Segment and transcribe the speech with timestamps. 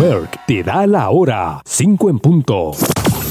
[0.00, 2.70] Merck te da la hora, 5 en punto.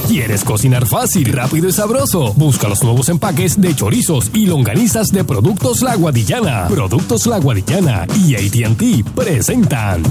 [0.08, 2.32] ¿Quieres cocinar fácil, rápido y sabroso?
[2.36, 6.68] Busca los nuevos empaques de chorizos y longanizas de Productos La Guadillana.
[6.68, 10.04] Productos La Guadillana y ATT presentan.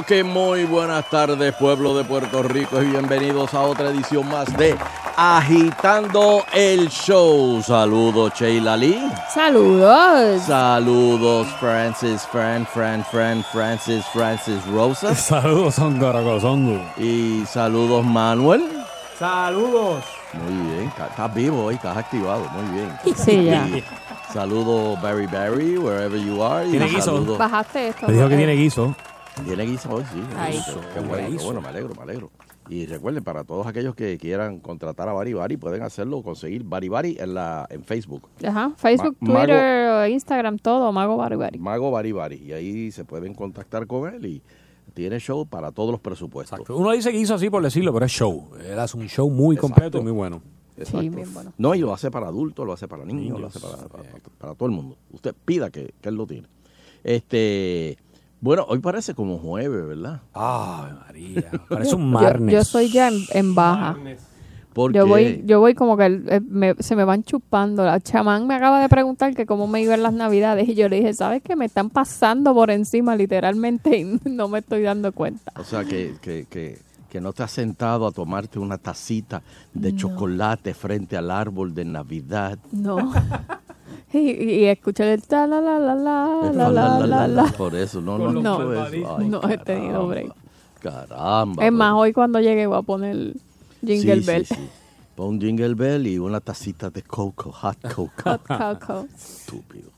[0.00, 4.74] Que muy buenas tardes, pueblo de Puerto Rico, y bienvenidos a otra edición más de
[5.16, 7.62] Agitando el Show.
[7.62, 8.98] Saludos, Sheila Lee.
[9.32, 10.42] Saludos.
[10.44, 15.14] Saludos, Francis, Fran, Fran, Fran, Francis, Francis Rosa.
[15.14, 16.80] Saludos, Songo, Rocosongo.
[16.96, 18.64] Y saludos, Manuel.
[19.18, 20.04] Saludos.
[20.32, 22.90] Muy bien, estás vivo hoy, estás activado, muy bien.
[23.14, 23.68] Sí, ya.
[23.68, 23.84] Y
[24.32, 26.66] Saludos, Barry Barry, wherever you are.
[26.66, 27.02] Tiene guiso.
[27.02, 28.06] saludos- Bajaste esto.
[28.08, 28.96] Me dijo que tiene guiso.
[29.44, 30.20] Tiene guiso hoy, sí.
[30.36, 30.80] Ay, Guiso.
[30.94, 32.30] Qué bueno, bueno, me alegro, me alegro.
[32.68, 36.62] Y recuerden, para todos aquellos que quieran contratar a Bari Bari, pueden hacerlo o conseguir
[36.64, 38.28] Bari Bari en, la, en Facebook.
[38.46, 38.72] Ajá.
[38.76, 40.92] Facebook, Ma- Mago- Twitter, Instagram, todo.
[40.92, 41.58] Mago Barbari.
[41.58, 42.36] Mago Bari Bari.
[42.36, 44.42] Y ahí se pueden contactar con él y
[44.94, 46.58] tiene show para todos los presupuestos.
[46.60, 46.76] Exacto.
[46.76, 48.48] Uno dice guiso así por decirlo, pero es show.
[48.64, 50.40] Él hace un show muy completo y muy bueno.
[50.76, 51.00] Exacto.
[51.02, 51.52] Sí, bien bueno.
[51.58, 54.04] No, y lo hace para adultos, lo hace para niños, Niños, lo hace para, para-
[54.38, 54.96] para todo el mundo.
[55.10, 56.46] Usted pida que, que él lo tiene.
[57.02, 57.98] Este,
[58.42, 60.20] bueno, hoy parece como jueves, ¿verdad?
[60.34, 61.50] Ay, María.
[61.70, 62.52] Parece un Yo, marnes.
[62.52, 63.96] yo estoy ya en, en baja.
[64.74, 67.84] Porque Yo voy, yo voy como que eh, me- se me van chupando.
[67.84, 70.88] La chamán me acaba de preguntar que cómo me iba en las navidades y yo
[70.88, 71.56] le dije, ¿sabes qué?
[71.56, 75.52] Me están pasando por encima literalmente y no me estoy dando cuenta.
[75.56, 76.78] O sea, que, que, que,
[77.10, 79.42] que no te has sentado a tomarte una tacita
[79.74, 82.58] de chocolate frente al árbol de Navidad.
[82.72, 83.12] No.
[84.18, 84.18] y,
[84.60, 85.94] y escuché el ta la la la
[86.52, 87.44] la la la la la.
[87.52, 89.16] Por eso, no, no, no, eso.
[89.18, 90.32] Ay, No he tenido break.
[90.80, 91.64] Caramba.
[91.64, 93.34] Es más, hoy cuando llegue voy a poner
[93.84, 94.46] Jingle Sí, Bell.
[94.46, 94.68] Sí, sí.
[95.14, 98.10] Pon Jingle Bell y una tacita de coco, hot coco.
[98.24, 99.06] Hot cocoa.
[99.14, 99.90] Estúpido.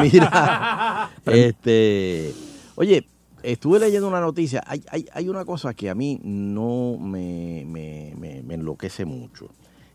[0.00, 2.34] Mira, este,
[2.76, 3.04] oye,
[3.42, 4.62] estuve leyendo una noticia.
[4.66, 9.48] Hay, hay, hay una cosa que a mí no me, me, me- me enloquece mucho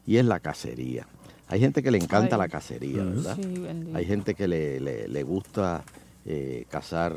[0.07, 1.07] y es la cacería.
[1.47, 2.39] Hay gente que le encanta Ay.
[2.41, 3.35] la cacería, ¿verdad?
[3.35, 3.97] Sí, bendito.
[3.97, 5.83] Hay gente que le, le, le gusta
[6.25, 7.13] eh, cazar.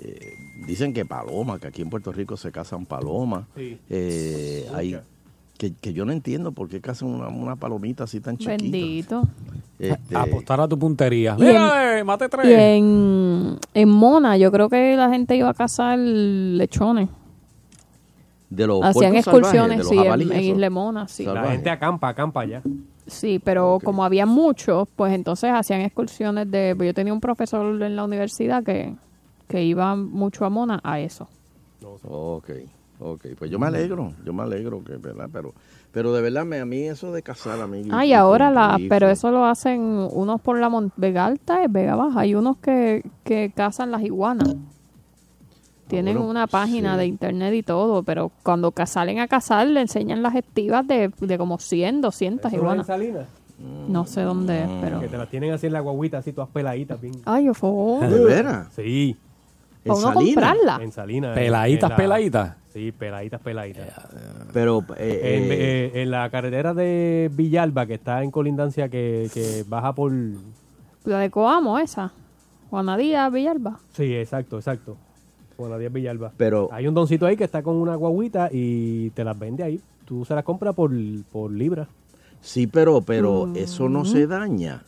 [0.00, 0.34] eh,
[0.66, 3.46] dicen que paloma, que aquí en Puerto Rico se cazan palomas.
[3.56, 3.78] Sí.
[3.90, 4.98] Eh, hay,
[5.56, 8.52] que, que yo no entiendo por qué cazan una, una palomita así tan chiquita.
[8.62, 9.22] Bendito.
[9.78, 11.34] Este, Apostar a tu puntería.
[11.38, 12.46] Y Mira, eh, mate Y tres.
[12.58, 17.08] en, en Mona, yo creo que la gente iba a cazar lechones.
[18.50, 20.54] de los Hacían excursiones, salvajes, de sí, los en, jabalíes, en eso.
[20.54, 21.24] Isla Mona, sí.
[21.24, 22.62] La gente acampa, acampa ya.
[23.08, 26.74] Sí, pero como había muchos, pues entonces hacían excursiones de...
[26.76, 28.94] pues Yo tenía un profesor en la universidad que,
[29.48, 31.26] que iba mucho a Mona a eso.
[32.04, 32.50] Ok,
[33.00, 33.26] ok.
[33.38, 35.54] Pues yo me alegro, yo me alegro, que verdad, pero,
[35.90, 37.82] pero de verdad, me, a mí eso de cazar, a mí...
[37.90, 38.78] Ah, y ahora la...
[38.88, 42.20] Pero eso lo hacen unos por la Vega Alta y Vega Baja.
[42.20, 44.54] Hay unos que, que cazan las iguanas.
[45.88, 46.98] Tienen bueno, una página sí.
[46.98, 51.38] de internet y todo, pero cuando salen a cazar le enseñan las estivas de, de
[51.38, 52.86] como 100, 200 Eso no es en iguanas.
[52.86, 53.26] Salinas,
[53.88, 55.00] No sé dónde es, pero...
[55.00, 57.00] que te las tienen así en la guaguita, así todas peladitas.
[57.00, 57.14] Bien.
[57.24, 58.06] Ay, favor.
[58.06, 58.68] ¿De veras?
[58.74, 59.16] Sí,
[59.84, 60.34] ¿En Para uno Salinas?
[60.34, 60.84] comprarla.
[60.84, 61.34] en Salinas.
[61.34, 62.56] Peladitas, peladitas.
[62.72, 63.86] Sí, peladitas, peladitas.
[64.52, 65.56] Pero, eh, En, eh,
[65.94, 70.12] eh, en la carretera de Villalba, que está en colindancia, que, que baja por...
[71.04, 72.12] La de Coamo, esa.
[72.70, 73.78] Juanadía, Villalba.
[73.92, 74.96] Sí, exacto, exacto.
[75.58, 76.32] La 10 Villalba.
[76.36, 79.80] pero, Hay un doncito ahí que está con una guaguita y te las vende ahí.
[80.04, 80.92] Tú se las compras por,
[81.32, 81.88] por libra.
[82.40, 84.82] sí, pero, pero eso no se daña.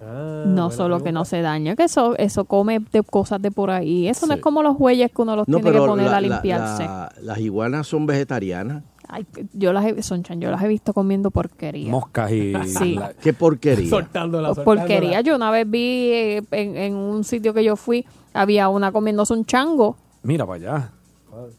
[0.00, 3.70] Ah, no solo que no se daña, que eso eso come de cosas de por
[3.70, 4.06] ahí.
[4.08, 6.20] Eso no es como los bueyes que uno los No, tiene que poner la- a
[6.20, 6.84] la- limpiarse.
[6.84, 8.84] la- las iguanas son vegetarianas.
[9.08, 11.90] Ay, yo las he, Sonchan, yo las he visto comiendo porquería.
[11.90, 12.54] Moscas y...
[12.66, 12.94] Sí.
[12.94, 13.88] la- Qué porquería.
[13.90, 14.88] Soltándola, Pues porquería.
[15.18, 15.20] soltándola.
[15.22, 18.04] Yo una vez vi eh, en, en un sitio que yo fui,
[18.40, 19.96] había una comiéndose un chango.
[20.22, 20.92] Mira para allá.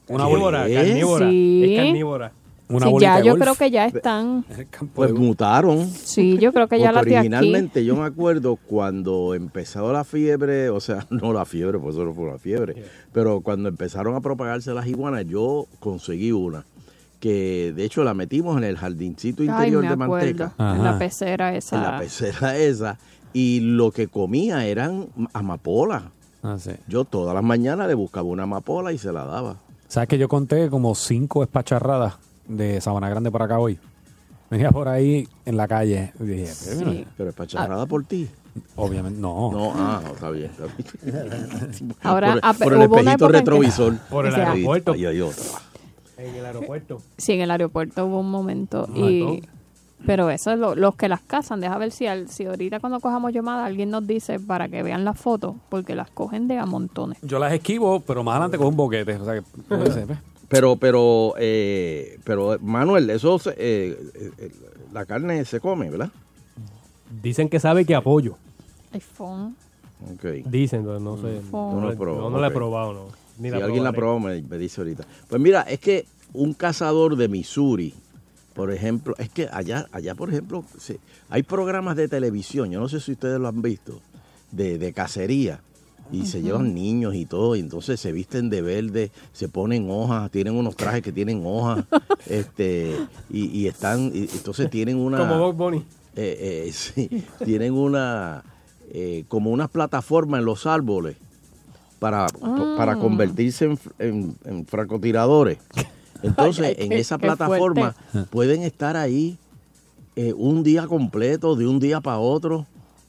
[0.07, 0.25] Una
[0.67, 0.73] ¿Qué?
[0.73, 1.29] carnívora.
[1.29, 1.63] Sí.
[1.73, 2.31] Es carnívora.
[2.67, 4.45] una Sí, ya de yo golf creo que ya están.
[4.93, 5.87] Pues mutaron.
[5.89, 6.99] Sí, yo creo que ya aquí.
[7.13, 12.05] originalmente yo me acuerdo cuando empezó la fiebre, o sea, no la fiebre, pues eso
[12.05, 12.83] no fue una fiebre,
[13.13, 16.65] pero cuando empezaron a propagarse las iguanas, yo conseguí una,
[17.19, 20.15] que de hecho la metimos en el jardincito Ay, interior me de acuerdo.
[20.53, 21.75] manteca, En la pecera esa.
[21.77, 22.97] en la pecera esa,
[23.33, 26.03] y lo que comía eran amapolas.
[26.43, 26.71] Ah, sí.
[26.87, 29.57] Yo todas las mañanas le buscaba una amapola y se la daba.
[29.87, 32.15] ¿Sabes que yo conté como cinco espacharradas
[32.47, 33.79] de Sabana Grande para acá hoy?
[34.49, 37.07] Venía por ahí en la calle y dije, pero mira, Sí.
[37.17, 38.27] Pero es pacharrada por ti.
[38.75, 39.51] obviamente, no.
[39.51, 40.49] No, ah, no, está bien.
[40.51, 40.65] Está
[41.03, 41.95] bien.
[42.01, 43.97] Ahora, por, ah, por el espejito que- retrovisor.
[44.09, 44.93] Por el aeropuerto.
[44.93, 45.43] ahí hay otra.
[46.17, 47.01] En el aeropuerto.
[47.17, 48.87] Sí, en el aeropuerto hubo un momento.
[48.87, 49.47] No, y.
[50.05, 51.59] Pero eso es lo- los que las cazan.
[51.59, 55.03] Deja ver si, al- si ahorita cuando cojamos llamada alguien nos dice para que vean
[55.05, 57.17] las fotos, porque las cogen de a montones.
[57.21, 59.15] Yo las esquivo, pero más adelante con un boquete.
[59.15, 60.17] O sea que puede ser, ¿ves?
[60.47, 63.97] Pero, pero, eh, pero, Manuel, eso, se- eh,
[64.39, 64.51] eh,
[64.93, 66.09] la carne se come, ¿verdad?
[67.21, 68.35] Dicen que sabe que apoyo.
[68.93, 69.55] iPhone.
[70.13, 70.25] Ok.
[70.49, 71.41] Dicen, pero no sé.
[71.51, 73.05] No No, lo he yo probado, no la he probado, no.
[73.37, 75.03] Ni si alguien la probó, me, me dice ahorita.
[75.27, 77.93] Pues mira, es que un cazador de Missouri,
[78.59, 82.89] por ejemplo, es que allá, allá por ejemplo, se- hay programas de televisión, yo no
[82.89, 84.01] sé si ustedes lo han visto,
[84.51, 85.61] de, de cacería.
[86.11, 90.29] Y se llevan niños y todo, y entonces se visten de verde, se ponen hojas,
[90.29, 91.85] tienen unos trajes que tienen hojas,
[92.29, 95.19] este, y, y están, y entonces tienen una...
[95.19, 95.55] Como Bob
[96.17, 97.09] eh, eh, sí,
[97.45, 98.43] tienen una
[98.91, 101.15] eh, como unas plataformas en los árboles
[101.99, 102.27] para,
[102.75, 105.59] para convertirse en, en- en francotiradores.
[106.23, 107.95] Entonces, Ay, ay, en qué- esa qué plataforma
[108.29, 109.37] pueden estar ahí
[110.15, 112.65] eh, un día completo, de un día para otro,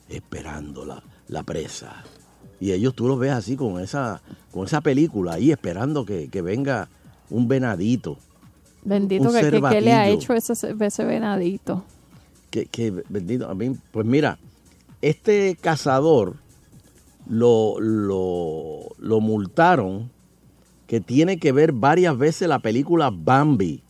[0.09, 2.05] esperando la, la presa.
[2.61, 4.21] Y ellos tú los ves así con esa,
[4.53, 6.89] con esa película ahí, esperando que, que venga
[7.31, 8.17] un venadito.
[8.85, 11.85] Bendito Un que, que- le ha hecho ese, ese venadito.
[12.51, 14.39] que, que bendito, a mí, pues mira,
[15.03, 16.35] este cazador
[17.29, 20.11] lo, lo, lo multaron
[20.91, 23.85] que tiene que ver varias veces la película Bambi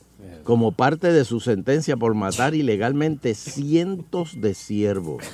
[0.45, 5.25] como parte de su sentencia por matar ilegalmente cientos de ciervos.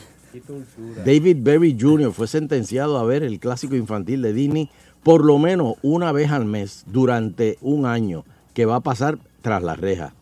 [1.05, 2.13] David Berry Jr.
[2.13, 4.71] fue sentenciado a ver el clásico infantil de Disney
[5.03, 8.25] por lo menos una vez al mes durante un año
[8.55, 10.13] que va a pasar tras las rejas.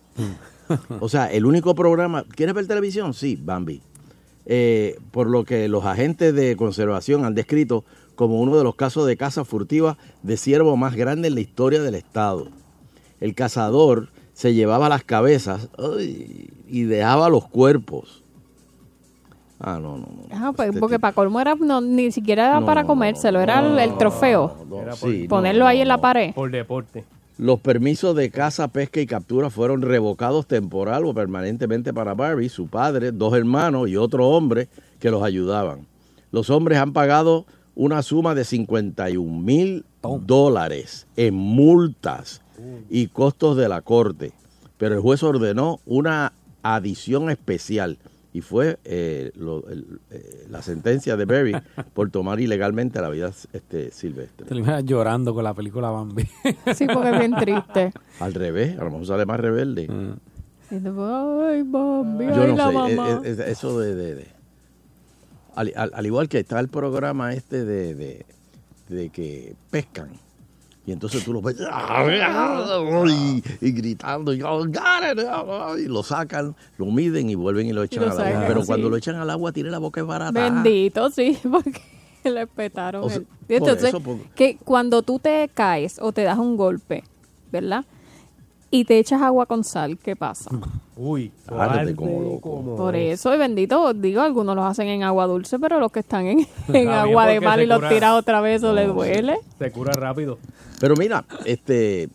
[0.98, 2.24] O sea, el único programa.
[2.24, 3.12] ¿Quieres ver televisión?
[3.12, 3.82] Sí, Bambi.
[4.46, 9.06] Eh, por lo que los agentes de conservación han descrito como uno de los casos
[9.06, 12.48] de caza furtiva de ciervo más grande en la historia del estado.
[13.20, 18.22] El cazador se llevaba las cabezas ay, y dejaba los cuerpos.
[19.60, 20.22] Ah, no, no, no.
[20.32, 23.40] Ah, pues, Este porque tipo- para colmo era, no, ni siquiera era No, para comérselo,
[23.40, 24.54] era el, trofeo.
[24.96, 26.34] sí, Ponerlo ahí en la pared.
[26.34, 27.04] Por deporte.
[27.38, 32.66] Los permisos de caza, pesca y captura fueron revocados temporal o permanentemente para Barbie, su
[32.68, 34.68] padre, dos hermanos y otro hombre
[35.00, 35.86] que los ayudaban.
[36.30, 39.84] Los hombres han pagado una suma de 51 mil
[40.20, 42.42] dólares en multas
[42.88, 44.32] y costos de la corte,
[44.78, 46.32] pero el juez ordenó una
[46.62, 47.98] adición especial
[48.32, 51.52] y fue eh, lo- el- eh, la sentencia de Berry
[51.94, 54.46] por tomar ilegalmente la vida este, silvestre.
[54.46, 56.24] Te imaginas llorando con la película Bambi.
[56.74, 57.92] Sí, porque es bien triste.
[58.20, 59.84] Al revés, a lo mejor sale más rebelde.
[60.70, 63.20] Y después, Ay, mami, Yo ay, no la sé, mamá.
[63.24, 63.94] eh, eh, eso de...
[63.94, 64.33] de- de-
[65.54, 68.26] al, al- al igual que está el programa este de, de,
[68.88, 70.10] de que pescan.
[70.86, 71.56] Y entonces tú los ves
[73.08, 74.38] y, y gritando y,
[75.88, 78.44] lo sacan, lo miden y vuelven y lo echan lo al agua.
[78.46, 78.66] Pero sí.
[78.66, 80.32] cuando lo echan al agua tiene la boca barata.
[80.38, 81.80] Bendito, sí, porque
[82.24, 83.04] le petaron.
[83.04, 86.38] O sea, el- por Entonces, eso, por- que cuando tú te caes o te das
[86.38, 87.04] un golpe,
[87.50, 87.84] ¿verdad?
[88.74, 90.50] Y te echas agua con sal, ¿qué pasa?
[90.96, 92.40] Uy, Arde arde como loco.
[92.56, 96.00] como- Por eso, y bendito, digo, algunos los hacen en agua dulce, pero los que
[96.00, 96.40] están en,
[96.72, 99.36] en agua de mar se y los tiras otra vez, eso les duele.
[99.60, 100.38] Se cura rápido.
[100.80, 102.08] Pero mira, este,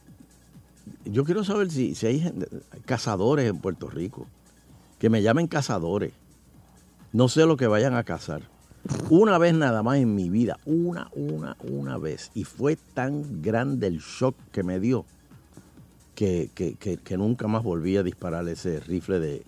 [1.06, 2.30] yo quiero saber si, si hay
[2.84, 4.28] cazadores en Puerto Rico,
[4.98, 6.12] que me llamen cazadores.
[7.14, 8.42] No sé lo que vayan a cazar.
[9.10, 12.32] Una vez nada más en mi vida, una, una, una vez.
[12.34, 15.06] Y fue tan grande el shock que me dio
[16.20, 19.46] que, que- que- que nunca más volví a disparar ese rifle de,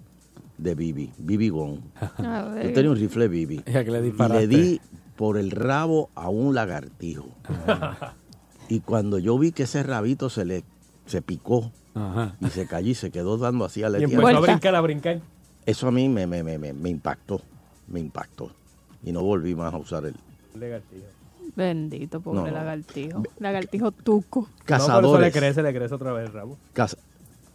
[0.57, 1.81] de Bibi, Bibi Gon.
[2.63, 3.61] Yo tenía un rifle Bibi.
[3.65, 4.47] ¿Y le Y disparaste?
[4.47, 4.81] le di
[5.17, 7.27] por el rabo a un lagartijo.
[8.69, 10.63] y cuando yo vi que ese rabito se le
[11.05, 12.37] se picó Ajá.
[12.39, 14.53] y se cayó y se quedó dando así a la Y tierra, empezó a Vuelta.
[14.53, 15.21] brincar, a brincar.
[15.65, 17.41] eso a mí me, me, me, me, me impactó.
[17.89, 18.49] Me impactó.
[19.03, 20.15] Y no volví más a usar el
[20.57, 21.03] Lagartijo.
[21.55, 22.53] Bendito, pobre No, no.
[22.53, 23.23] lagartijo.
[23.39, 24.41] Lagartijo tuco.
[24.41, 25.33] No, por eso le cazadores.
[25.33, 26.57] crece, le crece otra vez el rabo.
[26.73, 26.97] caza-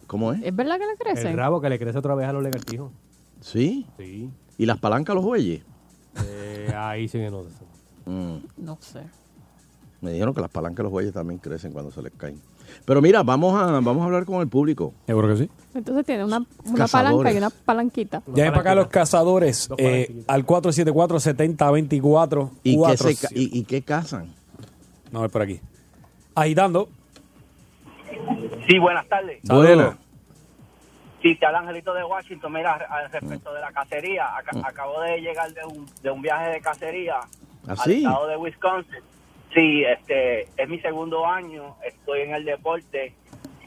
[0.07, 0.41] ¿Cómo es?
[0.43, 1.29] ¿Es verdad que le crece?
[1.31, 2.91] El rabo que le crece otra vez a los legartijos.
[3.41, 3.85] ¿Sí?
[3.97, 4.29] Sí.
[4.57, 5.63] ¿Y las palancas a los bueyes?
[6.25, 7.49] Eh, ahí sí que no sé.
[8.09, 8.37] Mm.
[8.57, 9.01] No sé.
[10.01, 12.39] Me dijeron que las palancas a los bueyes también crecen cuando se les caen.
[12.85, 14.93] Pero mira, vamos a, vamos a hablar con el público.
[15.05, 15.49] Seguro que sí.
[15.73, 18.21] Entonces tiene una, una palanca y una palanquita.
[18.33, 22.49] Ya para acá los cazadores eh, al 474-7024.
[22.63, 24.33] ¿Y qué, cuatro, se y, y qué cazan?
[25.11, 25.59] No, es por aquí.
[26.35, 26.89] Agitando.
[28.67, 29.39] Sí, buenas tardes.
[29.43, 29.97] Buena.
[31.21, 32.53] Sí, te habla Angelito de Washington.
[32.53, 36.49] Mira, al respecto de la cacería, aca- acabo de llegar de un, de un viaje
[36.51, 37.15] de cacería
[37.67, 37.97] ¿Ah, al sí?
[38.03, 38.99] estado de Wisconsin.
[39.57, 43.15] Sí, este, es mi segundo año, estoy en el deporte,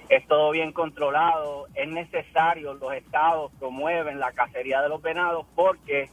[0.09, 6.09] es todo bien controlado, es necesario, los estados promueven la cacería de los venados porque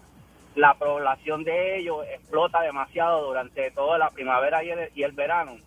[0.56, 4.72] la población de ellos explota demasiado durante toda la primavera y
[5.04, 5.58] el, verano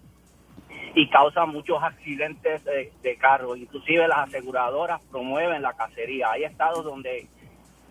[0.97, 3.55] y causa muchos accidentes de, de carro.
[3.55, 6.33] Inclusive las aseguradoras promueven la cacería.
[6.33, 7.29] Hay estados donde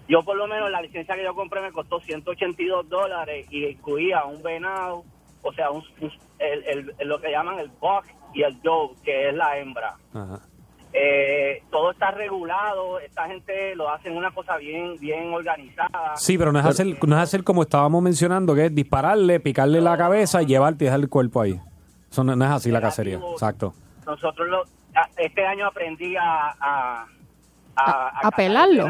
[0.09, 4.25] yo por lo menos la licencia que yo compré me costó 182 dólares y incluía
[4.25, 5.05] un venado,
[5.41, 9.29] o sea, un, un- el, el- lo que llaman el buck y el doe, que
[9.29, 9.95] es la hembra.
[10.13, 10.39] Ajá.
[10.91, 16.15] Eh, todo está regulado, esta gente lo hace en una cosa bien bien organizada.
[16.15, 19.81] Sí, pero no es, hacer, no es hacer como estábamos mencionando, que es dispararle, picarle
[19.81, 21.59] la cabeza y llevarte y dejar el cuerpo ahí.
[22.11, 23.19] Eso no, no es así la cacería.
[23.33, 23.73] Exacto.
[24.05, 24.63] Nosotros lo,
[24.95, 27.05] a- este año aprendí a a,
[27.75, 28.87] A- pelarlo.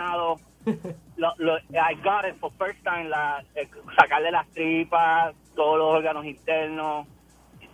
[1.17, 3.67] Lo, lo- I got it for first time, la, eh,
[3.99, 7.05] sacarle las tripas, todos los órganos internos.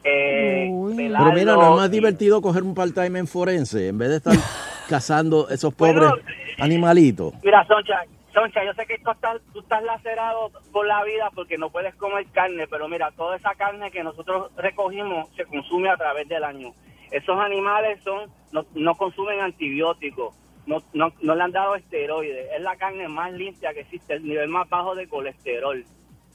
[0.03, 0.67] Eh.
[0.67, 4.15] Pero mira, no es más y- divertido coger un part-time en forense en vez de
[4.17, 4.33] estar
[4.89, 6.25] cazando esos Bueno, pobres
[6.57, 7.31] animalitos.
[7.43, 8.01] Mira, Soncha,
[8.33, 11.93] Soncha, yo sé que tú estás, tú estás lacerado por la vida porque no puedes
[11.93, 16.43] comer carne, pero mira, toda esa carne que nosotros recogimos se consume a través del
[16.43, 16.73] año.
[17.11, 20.33] Esos animales son no, no consumen antibióticos,
[20.65, 22.47] no, no, no le han dado esteroides.
[22.55, 25.85] Es la carne más limpia que existe, el nivel más bajo de colesterol.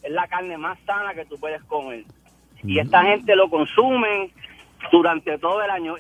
[0.02, 2.04] Es la carne más sana que tú puedes comer.
[2.62, 4.30] Y esta gente lo consumen
[4.92, 5.95] durante todo el año.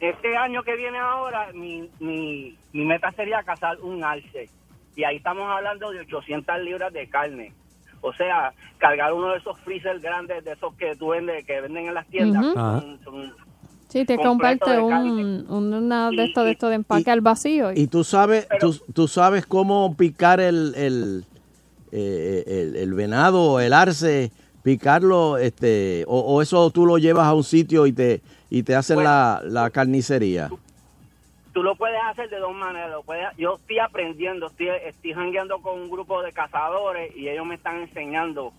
[0.00, 4.48] Este año que viene ahora, mi, mi, mi meta sería cazar un alce.
[4.94, 7.52] Y ahí estamos hablando de 800 libras de carne.
[8.00, 11.86] O sea, cargar uno de esos freezer grandes, de esos que tú vendes, que venden
[11.88, 12.44] en las tiendas.
[12.44, 12.54] Ujú.
[12.54, 13.34] son- son-
[13.88, 17.72] Sí, te comparte un, una de Y- estos de, empaque y- al vacío.
[17.72, 21.24] y- Y tú sabes, Pero- tú, tú sabes cómo picar el, el,
[21.92, 24.30] eh, el, el venado, el arce,
[24.62, 28.74] picarlo, este, o, o eso tú lo llevas a un sitio y te, y te
[28.74, 29.10] hacen Bueno.
[29.10, 30.50] la, la carnicería.
[31.52, 32.90] tú lo puedes hacer de dos maneras.
[32.90, 37.46] Lo puedes- yo estoy aprendiendo, estoy, estoy jangueando con un grupo de cazadores y ellos
[37.46, 38.52] me están enseñando.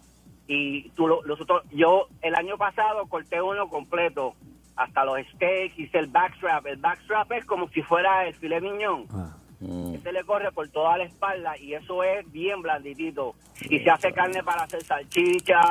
[0.48, 4.34] Y tú lo- los otros, yo el año pasado corté uno completo,
[4.78, 6.66] hasta los steaks, hice el backstrap.
[6.68, 9.06] El backstrap es como si fuera el filet miñón.
[9.12, 9.36] Ah.
[9.60, 9.96] Mm.
[10.04, 13.34] Se le corre por toda la espalda y eso es bien blanditito.
[13.70, 15.62] Y se hace carne para hacer salchicha,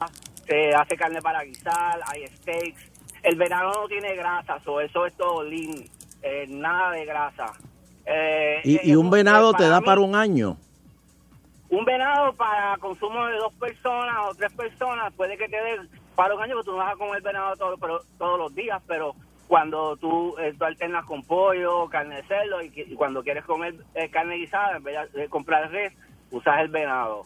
[0.46, 2.90] se hace carne para guisar, hay steaks.
[3.22, 5.84] El verano no tiene grasa, so eso es todo lean,
[6.22, 7.52] eh, nada de grasa.
[8.04, 10.56] Eh, Y, eh, y un eh, venado te da mí, para un año.
[11.70, 15.80] un venado para consumo de dos personas o tres personas puede que te dé
[16.14, 18.80] para un año, porque tú no vas a comer venado todo- pero- todos los días,
[18.86, 19.14] pero
[19.46, 24.08] cuando tú, eh, tú alternas con pollo, carne de cerdo y, cuando quieres comer eh,
[24.10, 25.92] carne guisada, en vez de comprar res,
[26.30, 27.24] usas el venado.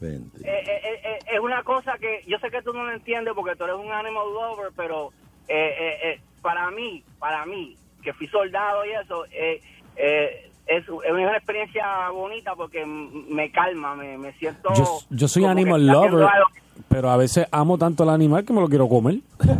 [0.00, 3.54] Eh, eh, eh, es una cosa que yo sé que tú no lo entiendes porque
[3.54, 5.10] tú eres un animal lover, pero
[5.48, 9.60] eh, eh, eh, para mí, para mí, que fui soldado y eso, eh,
[9.96, 14.72] eh, es, es una experiencia bonita porque me calma, me, me siento...
[14.74, 16.48] Yo, yo soy animal lover, algo.
[16.88, 19.16] Pero a veces amo tanto al animal que me lo quiero comer.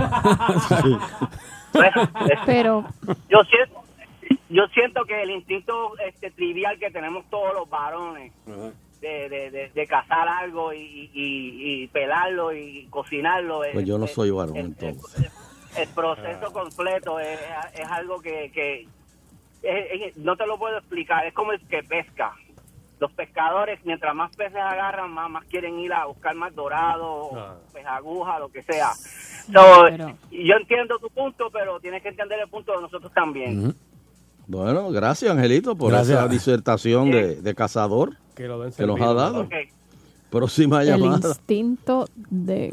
[2.46, 2.84] Pero
[3.28, 3.82] yo siento
[4.50, 8.32] yo siento que el instinto este trivial que tenemos todos los varones
[9.00, 14.06] de, de, de, de cazar algo y, y, y pelarlo y cocinarlo Pues yo no
[14.06, 15.30] soy varón, el- entonces.
[15.76, 17.38] el proceso completo es,
[17.74, 18.86] es algo que, que
[19.62, 22.34] es- es- no te lo puedo explicar es como el que pesca
[23.02, 27.56] los pescadores mientras más peces agarran más más quieren ir a buscar más dorado Ah.
[27.72, 32.38] pez aguja lo que sea So, pero- yo entiendo tu punto pero tienes que entender
[32.40, 33.74] el punto de nosotros también.
[34.46, 36.18] Bueno, gracias Angelito por Gracias.
[36.18, 39.40] esa disertación de, de cazador Que lo que nos ha dado.
[39.42, 39.54] Ok.
[40.30, 41.28] Próxima el llamada.
[41.28, 42.72] instinto de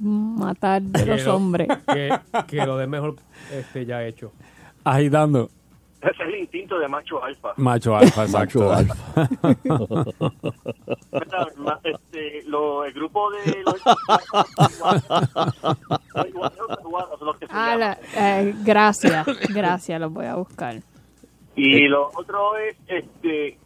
[0.00, 1.68] matar de Que los lo- hombres.
[1.92, 2.10] Que,
[2.46, 3.16] que lo den mejor
[3.52, 4.32] este, ya hecho.
[4.84, 5.50] Agitando.
[6.00, 7.52] Ese es el instinto de macho alfa.
[7.56, 8.60] Macho alfa, exacto.
[8.60, 8.94] Macho alfa.
[11.84, 13.82] este, lo, el grupo de los...
[17.50, 20.76] Ah, la- eh, gracias, gracias, los voy a buscar.
[21.56, 23.58] Y lo otro es, este,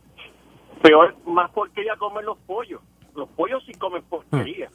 [0.83, 2.81] peor, más porquería comer los pollos.
[3.15, 4.71] Los pollos sí comen porquería.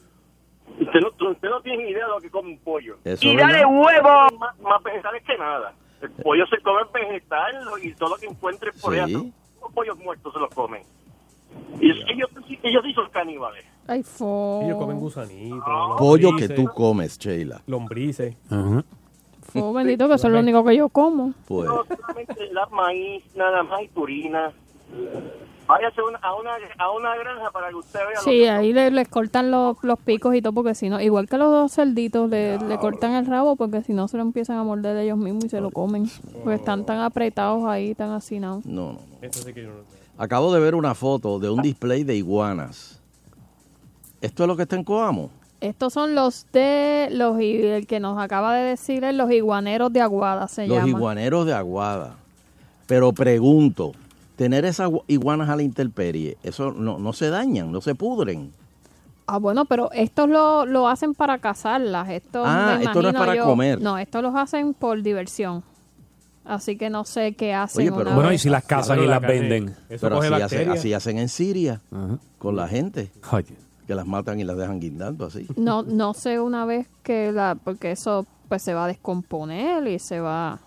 [0.79, 2.97] Usted no, usted no tiene idea de lo que come un pollo.
[3.03, 4.27] Eso y dale huevo.
[4.37, 5.73] Más, más vegetales que nada.
[6.01, 9.00] El pollo se come vegetal y todo lo que encuentre por Sí.
[9.00, 9.18] allá.
[9.62, 10.84] Los pollos muertos se los comen.
[11.80, 12.30] Y ellos,
[12.63, 13.66] ellos sí son caníbales.
[13.88, 14.62] Ay, fo.
[14.63, 15.63] Ellos comen gusanitos.
[15.98, 17.62] Pollo que tú comes, Sheila.
[17.68, 18.36] Lombrices.
[18.50, 18.84] Ajá.
[19.42, 21.34] Fo, bendito, que eso es lo único que yo como.
[21.48, 24.51] Pues, No, solamente la maíz, nada más y turina.
[25.67, 28.89] Váyase una- a, una, a una granja para que usted vea Sí, lo ahí le-
[28.91, 32.29] les cortan los, los picos y todo, porque si no, igual que los dos cerditos,
[32.29, 35.45] le, le cortan el rabo, porque si no se lo empiezan a morder ellos mismos
[35.45, 36.09] y se lo comen.
[36.43, 38.65] Porque están tan apretados ahí, tan hacinados.
[38.65, 39.00] no, no.
[39.21, 39.75] Eso sí que yo no
[40.19, 43.00] Acabo de ver una foto de un display de iguanas.
[44.21, 45.29] ¿Esto es lo que está en Coamo?
[45.59, 50.01] Estos son los de los el que nos acaba de decir es los iguaneros de
[50.01, 50.89] Aguada se Los llama.
[50.89, 52.15] iguaneros de Aguada.
[52.88, 53.91] Pero pregunto,
[54.38, 58.53] tener esas gua- iguanas a la intemperie, eso no, no se dañan, no se pudren.
[59.25, 62.08] Ah, bueno, pero estos lo, lo hacen para cazarlas.
[62.10, 63.82] Estos, Ah, esto no es para yo- comer.
[63.82, 65.63] No, estos los hacen por diversión.
[66.46, 67.89] Así que no sé qué hacen.
[67.94, 69.75] Oye, pero- Bueno, y si las cazan y la las carne- venden.
[69.89, 71.82] Eso Pero coge así, hace- así hacen en Siria
[72.38, 73.53] con la gente, Oye.
[73.86, 75.46] que las matan y las dejan guindando así.
[75.58, 80.00] No, no sé una vez que la, porque eso pues se va a descomponer y
[80.00, 80.60] se va,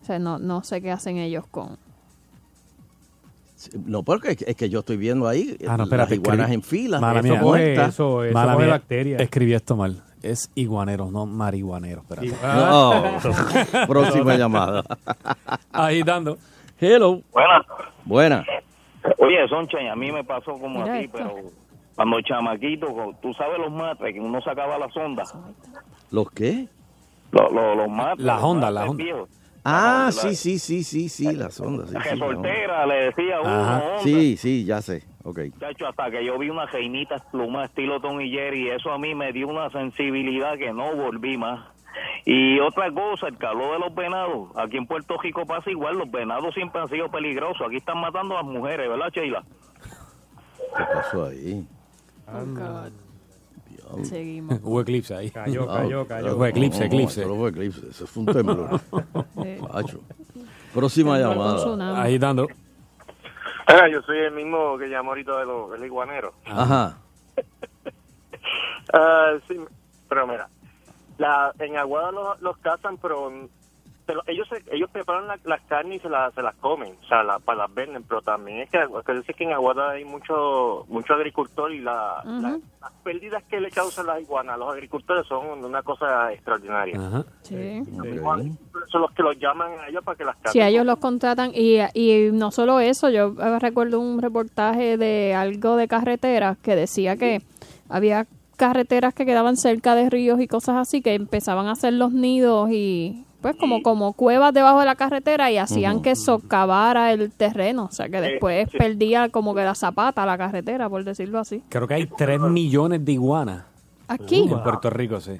[0.00, 1.76] o sea, no, no sé qué hacen ellos con.
[3.86, 6.14] No, porque es que yo estoy viendo ahí Ah, no, las espérate.
[6.16, 7.86] iguanas escribí- en fila, Mala eso mía.
[7.86, 8.74] Eso, eso Mala coge mía.
[8.74, 9.20] bacterias.
[9.20, 10.02] Escribí esto mal.
[10.22, 12.02] Es iguanero, no marihuanero.
[12.02, 12.26] Espérate.
[12.28, 13.86] Y- ah, No.
[13.88, 14.84] Próxima llamada.
[15.72, 16.38] Agitando.
[16.80, 17.20] Hello.
[17.32, 17.66] Buenas.
[18.04, 18.44] Buena.
[19.18, 21.18] Oye, Soncha, a mí me pasó como Mira a ti, esto.
[21.18, 21.34] pero
[21.94, 22.86] cuando chamaquito,
[23.22, 25.24] tú sabes los matres, que uno sacaba la sonda.
[26.10, 26.68] ¿Los qué?
[27.32, 28.24] Los, los, los matres.
[28.24, 29.04] La los Honda, matres la Honda.
[29.04, 29.28] viejos.
[29.64, 31.88] Ah, La- sí, sí, sí, sí, sí, las ondas.
[31.88, 32.16] Sí, La que sí,
[32.88, 33.78] le decía uno, Ajá.
[33.84, 34.02] Honda.
[34.02, 35.04] sí, sí, ya sé.
[35.24, 35.40] Ok.
[35.58, 39.14] Chacho, hasta que yo vi una reinita pluma estilo Tom y Jerry, eso a mí
[39.14, 41.66] me dio una sensibilidad que no volví más.
[42.24, 44.50] Y otra cosa, el calor de los venados.
[44.56, 47.66] Aquí en Puerto Rico pasa igual, los venados siempre han sido peligrosos.
[47.66, 49.42] Aquí están matando a las mujeres, ¿verdad, Sheila?
[50.76, 51.66] ¿Qué pasó ahí?
[52.28, 52.92] Oh, God.
[54.02, 54.58] Seguimos.
[54.62, 55.30] Hubo eclipse ahí.
[55.30, 56.36] Cayó, cayó, cayó.
[56.36, 57.26] Fue eclipse, eclipse.
[57.26, 58.80] No fue eclipse, eso fue un temblor.
[59.72, 60.00] Macho.
[60.74, 62.02] Próxima llamada.
[62.02, 62.46] Agitando.
[63.68, 66.34] Mira, yo soy el mismo que llamó ahorita de los, del iguanero.
[66.46, 66.98] Ajá.
[68.90, 69.54] Ah, sí,
[70.08, 70.48] pero mira,
[71.18, 73.30] la, en Aguada los, los cazan, pero,
[74.08, 77.06] pero ellos se- ellos preparan la- las carnes y se, las se las comen, o
[77.06, 80.04] sea, la- para las venden, pero también es que, que dice que en Aguada hay
[80.06, 84.72] mucho mucho agricultor y la, la- las pérdidas que le causan las iguanas a los
[84.72, 86.98] agricultores son una cosa extraordinaria.
[87.42, 87.82] Sí.
[87.98, 88.06] Ok.
[88.90, 90.36] Son los que los llaman a ellos para que las.
[90.52, 94.96] Si a ellos los contratan, y, y no solo eso, yo eh, recuerdo un reportaje
[94.96, 97.42] de algo de carreteras que decía que
[97.90, 102.12] había carreteras que quedaban cerca de ríos y cosas así que empezaban a hacer los
[102.12, 107.30] nidos y pues como como cuevas debajo de la carretera y hacían que socavara el
[107.32, 108.78] terreno, o sea que después sí.
[108.78, 111.62] perdía como que la zapata la carretera, por decirlo así.
[111.68, 113.64] Creo que hay 3 millones de iguanas
[114.08, 115.38] Aquí, en Puerto Rico, sí.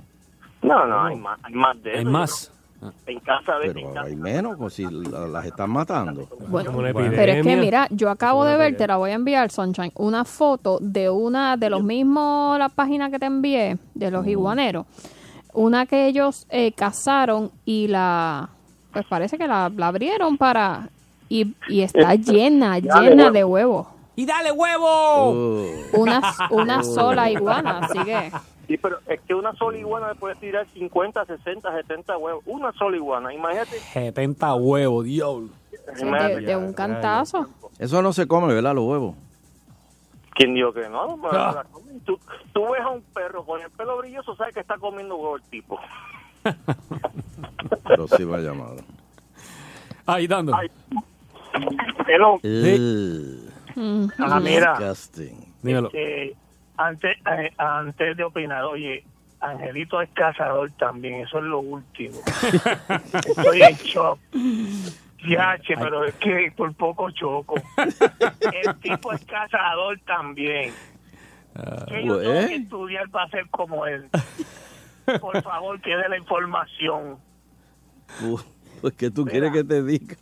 [0.62, 2.10] No, no, hay más, hay más de Hay eso.
[2.10, 2.52] más.
[3.06, 3.66] En casa de...
[3.66, 6.28] en Pero casa- hay menos, pues si la- las están matando.
[6.48, 6.70] bueno.
[6.76, 10.24] Pero es que mira, yo acabo de ver, te la voy a enviar, Sunshine, una
[10.24, 14.86] foto de una de los mismos, la página que te envié, de los iguaneros.
[15.58, 18.48] Una que ellos eh, cazaron y la,
[18.92, 20.88] pues parece que la, la abrieron para,
[21.28, 23.88] y, y está llena, llena de huevos.
[24.14, 24.86] ¡Y dale huevo!
[24.86, 25.66] Oh.
[25.94, 28.30] Una, una sola iguana, así que...
[28.68, 32.44] Sí, pero es que una sola iguana le puede tirar 50, 60, 70 huevos.
[32.46, 33.80] Una sola iguana, imagínate.
[33.80, 35.48] 70 huevos, diablo.
[35.72, 36.40] de, imagínate.
[36.42, 37.48] de un cantazo.
[37.80, 38.76] Eso no se come, ¿verdad?
[38.76, 39.16] Los huevos.
[40.38, 41.18] ¿Quién dijo que no?
[41.32, 41.64] Ah.
[42.06, 42.18] Tú,
[42.54, 45.42] tú ves a un perro con el pelo brilloso, sabes que está comiendo huevo el
[45.42, 45.78] tipo.
[47.84, 48.80] Próxima llamada.
[50.06, 50.54] Agitando.
[50.56, 50.70] Ay.
[52.06, 53.40] Pero, Eh,
[53.74, 54.06] Mm.
[54.18, 55.54] Ah, mira, disgusting.
[55.62, 55.90] Dímelo.
[55.92, 56.34] eh,
[56.76, 59.04] antes, eh, antes de opinar, oye,
[59.40, 62.18] Angelito es cazador también, eso es lo último.
[63.26, 64.18] Estoy en shock.
[65.26, 67.54] Yache, pero es que por poco choco.
[68.66, 70.72] El tipo es cazador también.
[71.88, 72.46] Que yo tengo pues.
[72.48, 74.08] que estudiar para ser como él.
[75.20, 77.18] Por favor, que dé la información.
[78.22, 78.38] Uh,
[78.80, 80.16] Pues, ¿qué tú quieres que te diga?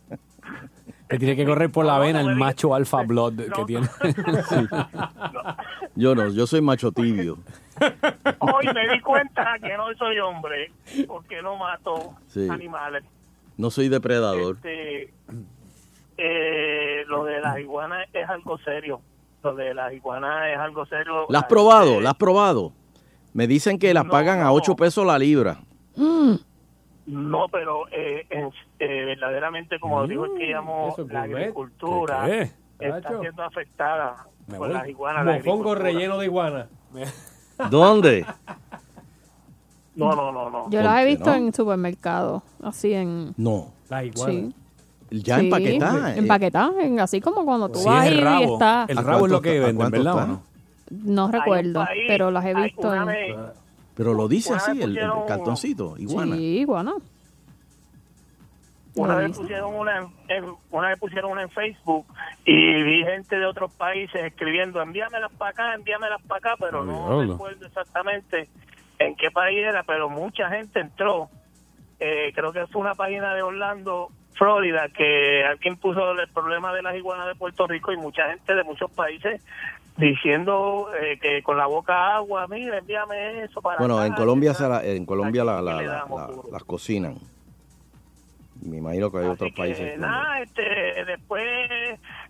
[1.07, 3.87] Que tiene que correr por la vena el macho alfa blood que tiene.
[5.95, 7.37] Yo no, yo soy macho tibio.
[8.39, 10.71] Hoy me di cuenta que no soy hombre,
[11.07, 12.47] porque no mato Sí.
[12.49, 13.03] animales.
[13.57, 14.55] No soy depredador.
[14.57, 15.13] Este,
[16.17, 19.01] eh, lo de las iguanas es algo serio.
[19.43, 21.25] Lo de las iguanas es algo serio.
[21.29, 22.01] ¿La has probado?
[22.01, 22.73] ¿La has probado?
[23.33, 25.59] Me dicen que las pagan a 8 pesos la libra.
[27.05, 31.41] No, pero eh, en- eh, verdaderamente, como dijo el que llamó, eso es la gourmet.
[31.43, 32.51] agricultura ¿Qué
[32.87, 34.77] está siendo afectada Me por voy.
[34.77, 35.25] las iguanas.
[35.25, 35.83] la Mofongo agricultura.
[35.83, 36.67] relleno de iguana.
[37.69, 38.25] ¿Dónde?
[39.97, 40.69] No, no, no, no.
[40.69, 41.35] Yo ¿Por las he visto no?
[41.35, 43.33] en supermercados, así en...
[43.37, 43.71] No.
[43.89, 44.31] La iguana.
[44.33, 44.53] Sí.
[45.09, 46.13] Ya Sí, empaquetada.
[46.15, 46.19] eh.
[46.19, 48.41] Empaquetadas, en- así como cuando tú Sí, vas el rabo.
[48.41, 48.85] y está...
[48.89, 50.27] El ¿A rabo es lo que venden, cuánto ¿verdad?
[50.27, 50.41] no?
[50.89, 53.05] No recuerdo, país- pero las he visto en...
[53.05, 53.35] vez-
[53.95, 56.35] Pero lo dice así, el, cartoncito, iguana.
[56.35, 56.93] Sí, iguana.
[58.95, 59.41] Una Lo vez dice.
[59.41, 62.05] pusieron una, en- una vez pusieron una en Facebook
[62.45, 67.21] y vi gente de otros países escribiendo envíamelas para acá, envíamelas para acá, pero no
[67.21, 68.49] recuerdo exactamente
[68.99, 71.29] en qué país era, pero mucha gente entró.
[71.99, 76.83] Eh, creo que fue una página de Orlando, Florida, que alguien puso el problema de
[76.83, 79.41] las iguanas de Puerto Rico y mucha gente de muchos países
[79.97, 84.53] diciendo eh, que con la boca agua, mira, envíame eso para Bueno, acá, en Colombia,
[84.53, 87.15] se la- en Colombia la- damos las cocinan.
[88.63, 89.99] Me imagino que hay Así otros que, países.
[89.99, 90.61] nada, este,
[91.05, 91.43] después,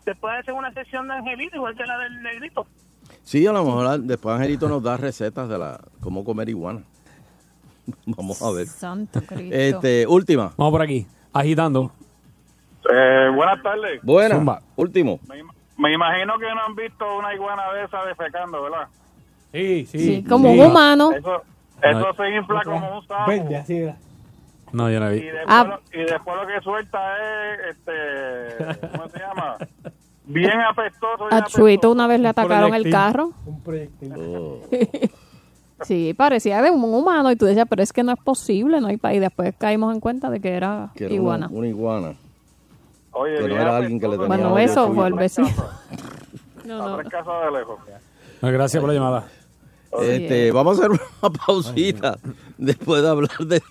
[0.06, 2.68] después de hacer una sesión de Angelito, igual que la del negrito.
[3.28, 6.82] Sí, a lo mejor después Angelito nos da recetas de la cómo comer iguana.
[8.06, 8.68] Vamos a ver.
[8.68, 9.54] Santo Cristo.
[9.54, 10.54] Este, última.
[10.56, 11.06] Vamos por aquí.
[11.34, 11.92] Agitando.
[12.90, 14.02] Eh, buenas tardes.
[14.02, 14.36] Buena.
[14.36, 14.62] Zumba.
[14.78, 15.20] Último.
[15.28, 18.88] Me, im- me imagino que no han visto una iguana de esa defecando, ¿verdad?
[19.52, 20.00] Sí, sí.
[20.00, 20.60] Sí, como Sí.
[20.62, 21.12] un humano.
[21.12, 21.42] Eso,
[21.84, 23.30] eso se infla como un sapo.
[23.30, 23.98] Verde, así era.
[24.72, 25.26] No, yo no Y vi.
[25.26, 25.64] después, Ah.
[25.66, 29.58] lo, y después lo que suelta es, este, ¿cómo se llama?
[30.28, 31.28] Bien apestoso.
[31.30, 31.92] bien A Chuito apestoso.
[31.94, 33.32] una vez le atacaron el carro.
[33.46, 34.14] Un proyectil.
[34.18, 34.62] Oh.
[35.84, 38.90] Sí, parecía de un humano y tú decías, pero es que no es posible, ¿no?
[38.90, 41.46] Y pa- y después caímos en cuenta de que era Que era iguana.
[41.52, 42.14] Una, una iguana.
[43.12, 45.48] Oye, Que no era alguien que le tenía Bueno, eso fue el vecino.
[46.66, 46.98] No, no.
[46.98, 47.78] tres casas de lejos.
[48.42, 49.28] No, gracias por la llamada.
[50.02, 52.18] Este, vamos a hacer una pausita
[52.58, 53.62] después de hablar de,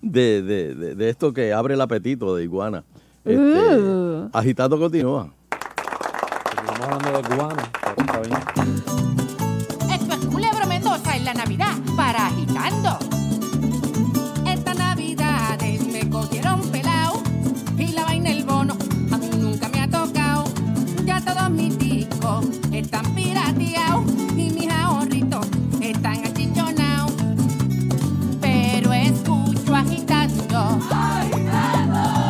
[0.00, 2.84] de, de, de- de esto que abre el apetito de iguana.
[3.24, 3.36] Este,
[3.76, 4.30] Uh.
[4.32, 5.32] Agitando continúa.
[6.86, 7.62] Hablando de cubano.
[7.96, 8.38] Está bien.
[9.90, 12.98] Esto es Culebro Mendoza en la Navidad para agitando.
[14.46, 15.58] Esta Navidad
[15.90, 17.20] me cogieron pelao
[17.76, 18.76] y la vaina el bono
[19.10, 20.44] a mí nunca me ha tocado.
[21.04, 24.04] Ya todos mis discos están pirateados
[24.36, 25.44] y mis ahorritos
[25.80, 27.12] están achichonados.
[28.40, 30.78] Pero escucho agitando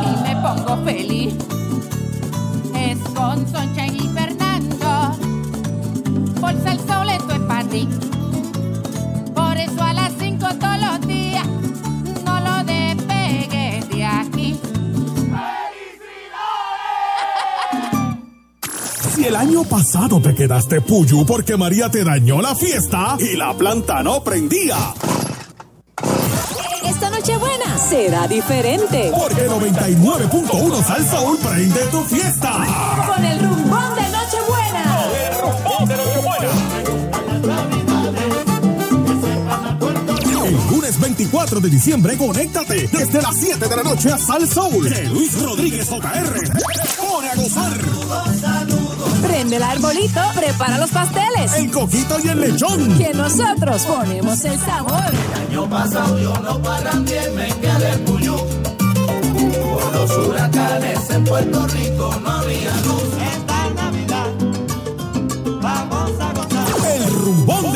[0.03, 1.35] y me pongo feliz.
[2.75, 4.06] Es con Soncha y
[9.35, 11.47] Por eso a las 5 todos los días
[12.25, 14.61] no lo despegues de aquí.
[19.15, 23.55] Si el año pasado te quedaste puyú porque María te dañó la fiesta y la
[23.55, 24.77] planta no prendía.
[26.85, 29.11] Esta Nochebuena será diferente.
[29.19, 32.53] Porque 99.1 Sal Soul prende tu fiesta.
[33.07, 33.56] Con el
[41.17, 44.87] 24 de diciembre, conéctate desde las 7 de la noche a Sal Soul.
[44.87, 46.41] Que Luis Rodríguez JR
[46.99, 47.73] pone a gozar.
[49.23, 51.55] Prende el arbolito, prepara los pasteles.
[51.55, 52.99] El coquito y el lechón.
[52.99, 55.11] Que nosotros ponemos el sabor.
[55.49, 58.37] año pasado yo no parrandié, me quedé puyú.
[58.37, 63.56] Por los huracanes en Puerto Rico no había luz.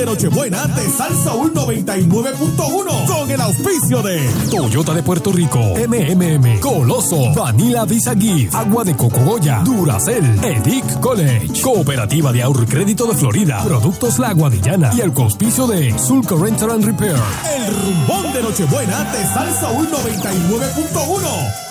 [0.01, 7.35] de Nochebuena de Salsa 199.1 con el auspicio de Toyota de Puerto Rico, MMM, Coloso,
[7.35, 13.15] Vanilla Visa Gift, Agua de Cocogoya, Duracel, Edic College, Cooperativa de Ahorro y Crédito de
[13.15, 17.17] Florida, Productos La Guadillana y el auspicio de Sulco Rental and Repair.
[17.55, 21.70] El rumbón de Nochebuena de Salsa 199.1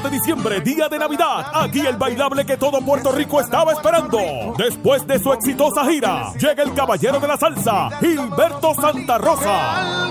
[0.00, 4.18] de diciembre, día de Navidad, aquí el bailable que todo Puerto Rico estaba esperando.
[4.56, 10.10] Después de su exitosa gira, llega el caballero de la salsa, Gilberto Santa Rosa.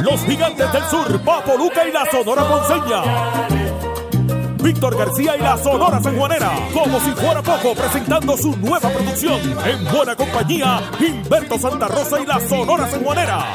[0.00, 3.65] Los gigantes del sur, Papo Luca y la Sonora Ponceña.
[4.66, 6.50] Víctor García y la Sonora Sanjuanera.
[6.74, 9.40] Como si fuera poco, presentando su nueva producción.
[9.64, 13.54] En buena compañía, Gilberto Santa Rosa y la Sonora Sanjuanera.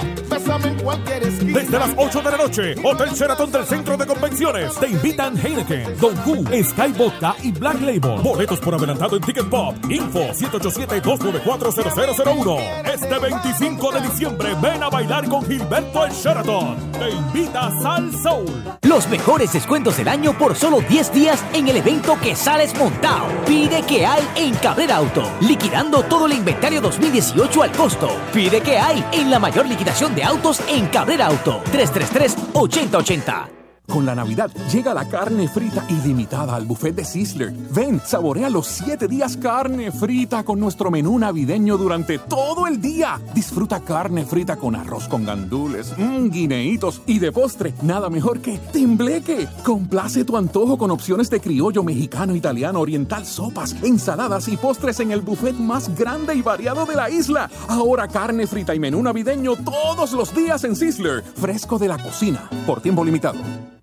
[1.41, 4.73] Desde las 8 de la noche, Hotel Sheraton del Centro de Convenciones.
[4.75, 8.21] Te invitan Heineken, Don Q, Sky Vodka y Black Label.
[8.21, 9.75] Boletos por adelantado en Ticket Pop.
[9.89, 12.57] Info 787-294-0001.
[12.93, 16.93] Este 25 de diciembre, ven a bailar con Gilberto el Sheraton.
[16.93, 18.63] Te invita Sal Soul.
[18.83, 23.27] Los mejores descuentos del año por solo 10 días en el evento que sales montado.
[23.45, 25.23] Pide que hay en Cabrera Auto.
[25.39, 28.09] Liquidando todo el inventario 2018 al costo.
[28.33, 31.63] Pide que hay en la mayor liquidación de autos en Cabrera Auto.
[31.71, 33.60] 333-8080.
[33.91, 37.51] Con la Navidad llega la carne frita ilimitada al buffet de Sizzler.
[37.51, 43.19] Ven, saborea los 7 días carne frita con nuestro menú navideño durante todo el día.
[43.35, 48.59] Disfruta carne frita con arroz con gandules, mmm, guineitos y de postre, nada mejor que
[48.71, 49.49] tembleque.
[49.65, 55.11] Complace tu antojo con opciones de criollo mexicano, italiano, oriental, sopas, ensaladas y postres en
[55.11, 57.49] el buffet más grande y variado de la isla.
[57.67, 61.23] Ahora carne frita y menú navideño todos los días en Sizzler.
[61.23, 63.39] Fresco de la cocina, por tiempo limitado.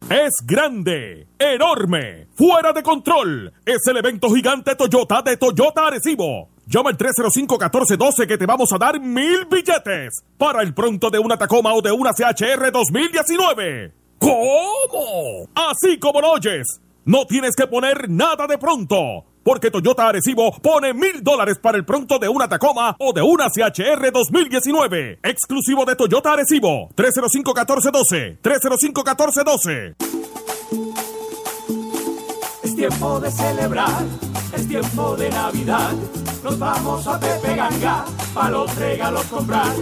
[0.08, 3.52] Es grande, enorme, fuera de control.
[3.66, 6.48] Es el evento gigante Toyota de Toyota Arecibo.
[6.66, 11.37] Llama al 305-1412 que te vamos a dar mil billetes para el pronto de una
[11.37, 13.92] Tacoma o de una CHR 2019.
[14.18, 15.48] ¿Cómo?
[15.54, 16.80] Así como lo oyes.
[17.04, 19.24] No tienes que poner nada de pronto.
[19.42, 23.48] Porque Toyota Arecibo pone mil dólares para el pronto de una Tacoma o de una
[23.48, 25.20] CHR 2019.
[25.22, 26.90] Exclusivo de Toyota Arecibo.
[26.96, 28.38] 305-1412.
[28.42, 29.94] 305-1412.
[32.62, 34.05] Es tiempo de celebrar,
[34.55, 35.92] es tiempo de Navidad.
[36.44, 39.74] Nos vamos a Pepe Ganga para los regalos comprar.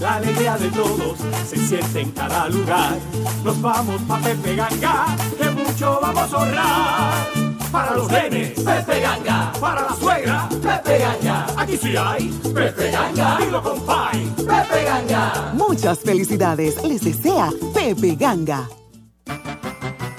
[0.00, 2.98] La alegría de todos se siente en cada lugar.
[3.44, 5.06] Nos vamos pa' Pepe Ganga,
[5.38, 7.43] que mucho vamos a ahorrar.
[7.74, 9.52] Para los nenes, Pepe Ganga.
[9.60, 11.46] Para la suegra, Pepe Ganga.
[11.56, 13.36] Aquí sí hay Pepe Ganga.
[13.38, 15.50] Dilo compay, Pepe Ganga.
[15.54, 18.68] Muchas felicidades les desea Pepe Ganga.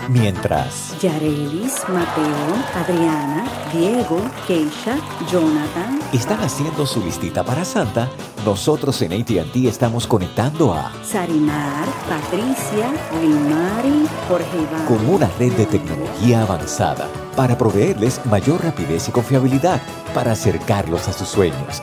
[0.10, 4.98] Mientras, Yarelis, Mateo, Adriana, Diego, Keisha,
[5.32, 6.00] Jonathan.
[6.14, 8.10] están haciendo su listita para Santa,
[8.46, 12.92] nosotros en ATT estamos conectando a Sarimar, Patricia,
[13.22, 14.86] Limari, Jorge Iván.
[14.86, 19.82] con una red de tecnología avanzada para proveerles mayor rapidez y confiabilidad
[20.14, 21.82] para acercarlos a sus sueños.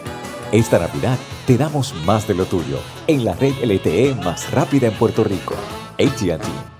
[0.52, 4.94] Esta Navidad te damos más de lo tuyo en la red LTE más rápida en
[4.94, 5.54] Puerto Rico.
[5.98, 6.71] ATT.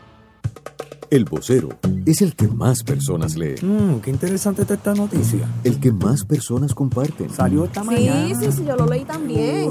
[1.12, 1.68] El vocero
[2.06, 5.46] es el que más personas lee, Mmm, qué interesante está esta noticia.
[5.62, 8.34] el que más personas comparten, Salió esta Sí, mañana.
[8.40, 9.68] sí, sí, yo lo leí también.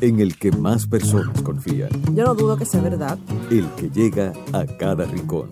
[0.00, 3.16] en el que más personas confían, Yo no dudo que sea verdad.
[3.52, 5.48] el que llega a cada rincón,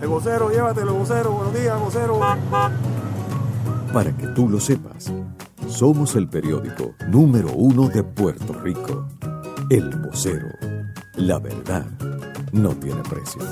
[0.00, 1.32] El vocero, llévatelo, vocero.
[1.32, 2.18] Buenos días, vocero.
[3.92, 5.12] para que tú lo sepas.
[5.68, 9.06] Somos el periódico número uno de Puerto Rico.
[9.68, 10.48] El vocero.
[11.16, 11.84] La verdad
[12.52, 13.42] no tiene precio.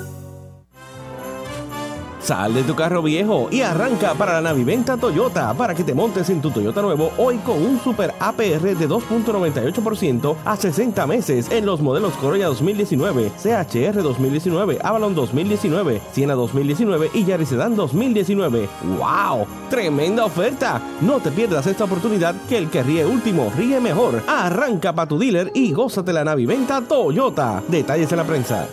[2.26, 6.28] Sal de tu carro viejo y arranca para la Naviventa Toyota para que te montes
[6.28, 11.64] en tu Toyota nuevo hoy con un super APR de 2.98% a 60 meses en
[11.64, 18.68] los modelos Corolla 2019, CHR 2019, Avalon 2019, Siena 2019 y Yaris Sedan 2019.
[18.98, 19.46] ¡Wow!
[19.70, 20.82] ¡Tremenda oferta!
[21.02, 24.20] No te pierdas esta oportunidad que el que ríe último ríe mejor.
[24.26, 27.62] Arranca para tu dealer y gózate la Naviventa Toyota.
[27.68, 28.66] Detalles en la prensa.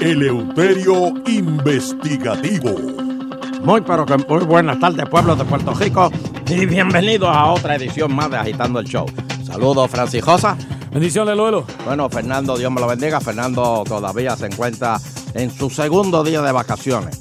[0.00, 2.74] Eleuterio Investigativo.
[3.62, 6.10] Muy pero que muy buenas tardes pueblos de Puerto Rico
[6.48, 9.04] y bienvenidos a otra edición más de Agitando el Show.
[9.44, 10.56] Saludos Francijosa.
[10.90, 11.66] Bendiciones, Luelo.
[11.84, 13.20] Bueno, Fernando, Dios me lo bendiga.
[13.20, 14.98] Fernando todavía se encuentra
[15.34, 17.20] en su segundo día de vacaciones.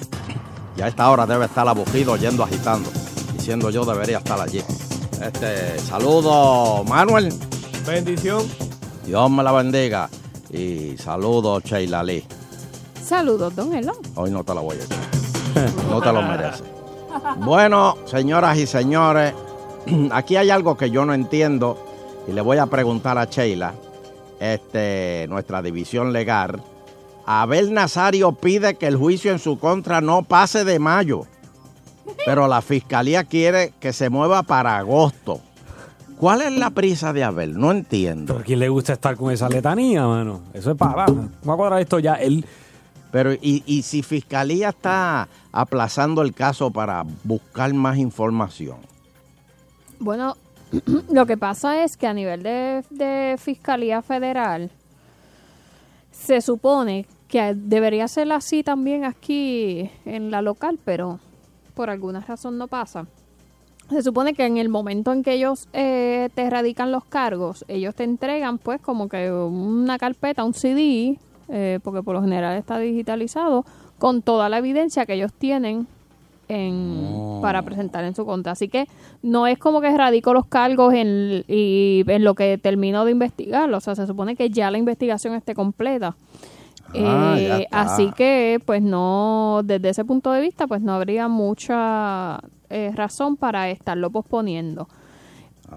[0.77, 2.89] Y a esta hora debe estar aburrido yendo agitando.
[3.33, 4.63] Diciendo yo debería estar allí.
[5.21, 7.33] Este, saludo Manuel.
[7.85, 8.41] Bendición.
[9.05, 10.09] Dios me la bendiga.
[10.49, 12.23] Y saludo Sheila Lee.
[13.09, 13.95] Saludos, don Elon.
[14.13, 14.95] Hoy no te la voy a decir.
[15.89, 16.63] No te lo mereces.
[17.39, 19.33] Bueno, señoras y señores,
[20.11, 21.83] aquí hay algo que yo no entiendo
[22.27, 23.73] y le voy a preguntar a Sheila,
[24.39, 26.61] este, nuestra división legal.
[27.25, 31.23] Abel Nazario pide que el juicio en su contra no pase de mayo,
[32.27, 35.41] pero la fiscalía quiere que se mueva para agosto.
[36.19, 37.57] ¿Cuál es la prisa de Abel?
[37.57, 38.37] No entiendo.
[38.37, 40.41] ¿A quién le gusta estar con esa letanía, mano?
[40.53, 41.07] Eso es para...
[41.07, 42.13] Vamos a cuadrar esto ya.
[42.13, 42.45] Él...
[43.11, 48.77] Pero, ¿y, y si fiscalía está aplazando el caso para buscar más información?
[49.99, 50.35] Bueno,
[51.11, 54.69] Lo que pasa es que a nivel de, de Fiscalía Federal
[56.11, 61.19] se supone que debería ser así también aquí en la local, pero
[61.73, 63.05] por alguna razón no pasa.
[63.89, 67.95] Se supone que en el momento en que ellos eh, te radican los cargos, ellos
[67.95, 71.17] te entregan pues como que una carpeta, un CD,
[71.49, 73.65] eh, porque por lo general está digitalizado,
[73.97, 75.87] con toda la evidencia que ellos tienen
[76.47, 78.53] en, para presentar en su contra.
[78.53, 78.87] Así que
[79.21, 83.71] no es como que radico los cargos en, y en lo que termino de investigar.
[83.73, 86.15] O sea, se supone que ya la investigación esté completa.
[86.95, 92.39] Ah, Eh, así que, pues no, desde ese punto de vista, pues no habría mucha
[92.69, 94.87] eh, razón para estarlo posponiendo.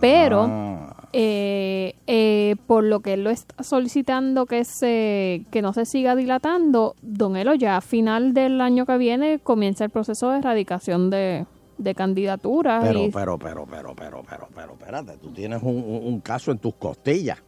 [0.00, 0.96] Pero, Ah.
[1.12, 6.14] eh, eh, por lo que él lo está solicitando que se que no se siga
[6.16, 11.10] dilatando, Don Elo ya a final del año que viene comienza el proceso de erradicación
[11.10, 11.44] de,
[11.78, 12.84] de candidaturas.
[12.84, 16.74] Pero, y- pero, pero, pero, pero, pero, pero, espérate, tú tienes un, caso en tus
[16.74, 17.38] costillas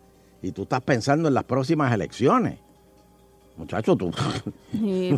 [0.43, 2.59] y tú estás pensando en las próximas elecciones.
[3.57, 4.11] Muchacho, tú.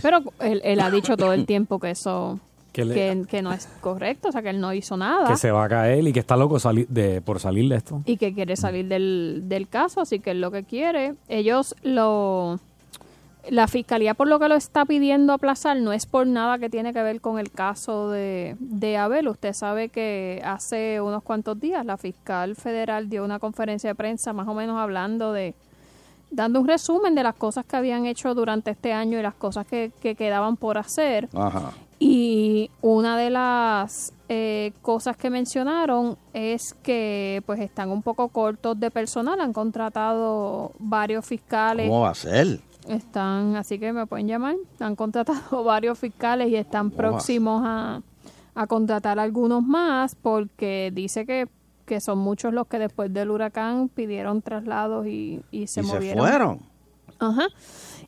[0.03, 2.39] pero él, él ha dicho todo el tiempo que eso
[2.77, 5.27] Que le- que, que no es correcto, o sea que él no hizo nada.
[5.29, 8.03] Que se va a caer y que está loco sali- de, por salir de esto.
[8.05, 11.15] y que quiere salir del, del caso, así que es lo que quiere.
[11.29, 12.61] Ellos lo...
[13.49, 16.93] La fiscalía por lo que lo está pidiendo aplazar no es por nada que tiene
[16.93, 19.29] que ver con el caso de, de Abel.
[19.29, 24.33] Usted sabe que hace unos cuantos días la fiscal federal dio una conferencia de prensa
[24.33, 25.55] más o menos hablando de,
[26.33, 29.65] dando un resumen de las cosas que habían hecho durante este año y las cosas
[29.65, 31.29] que, que quedaban por hacer.
[31.33, 31.71] Ajá.
[31.99, 38.79] Y una de las eh, cosas que mencionaron es que pues están un poco cortos
[38.79, 41.89] de personal, han contratado varios fiscales.
[41.89, 42.61] ¿Cómo va a ser?
[42.89, 44.57] Están, así que me pueden llamar.
[44.79, 48.03] Han contratado varios fiscales y están ¿Cómo va a próximos a,
[48.55, 51.49] a contratar algunos más porque dice que,
[51.87, 55.95] que son muchos los que después del huracán pidieron traslados y, y se y se
[55.95, 56.27] movieron.
[56.27, 56.61] fueron.
[57.19, 57.49] Ajá.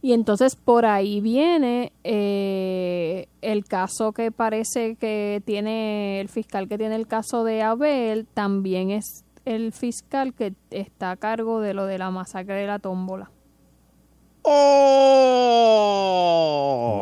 [0.01, 6.79] Y entonces por ahí viene eh, el caso que parece que tiene el fiscal que
[6.79, 11.87] tiene el caso de Abel, también es el fiscal que está a cargo de lo
[11.87, 13.31] de la masacre de la tómbola.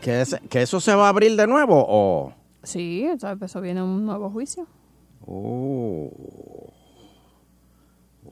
[0.00, 2.32] ¿Que, ese- ¿Que eso se va a abrir de nuevo o...?
[2.64, 3.06] Sí,
[3.40, 4.66] eso viene un nuevo juicio.
[5.26, 6.10] Oh.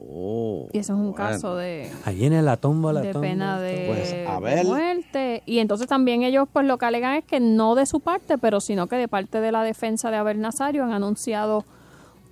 [0.03, 0.69] Oh.
[0.73, 1.15] Y eso es un Bueno.
[1.17, 3.29] caso de, Ahí en la tumba, la de tumba.
[3.29, 5.43] pena de, Pues, de muerte.
[5.47, 8.61] Y entonces también ellos pues lo que alegan es que no de su parte, pero
[8.61, 11.65] sino que de parte de la defensa de Abel Nazario han anunciado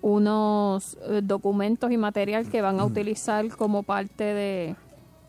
[0.00, 4.76] unos eh, documentos y material que van a utilizar como parte de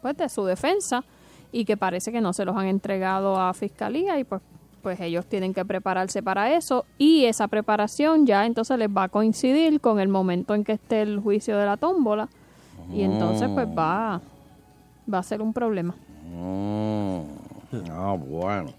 [0.01, 1.03] pues de su defensa
[1.51, 4.41] y que parece que no se los han entregado a fiscalía y pues
[4.79, 9.09] pues ellos tienen que prepararse para eso y esa preparación ya entonces les va a
[9.09, 12.29] coincidir con el momento en que esté el juicio de la tómbola
[12.91, 14.21] y entonces pues va
[15.11, 15.95] va a ser un problema.
[17.91, 18.71] Ah, bueno.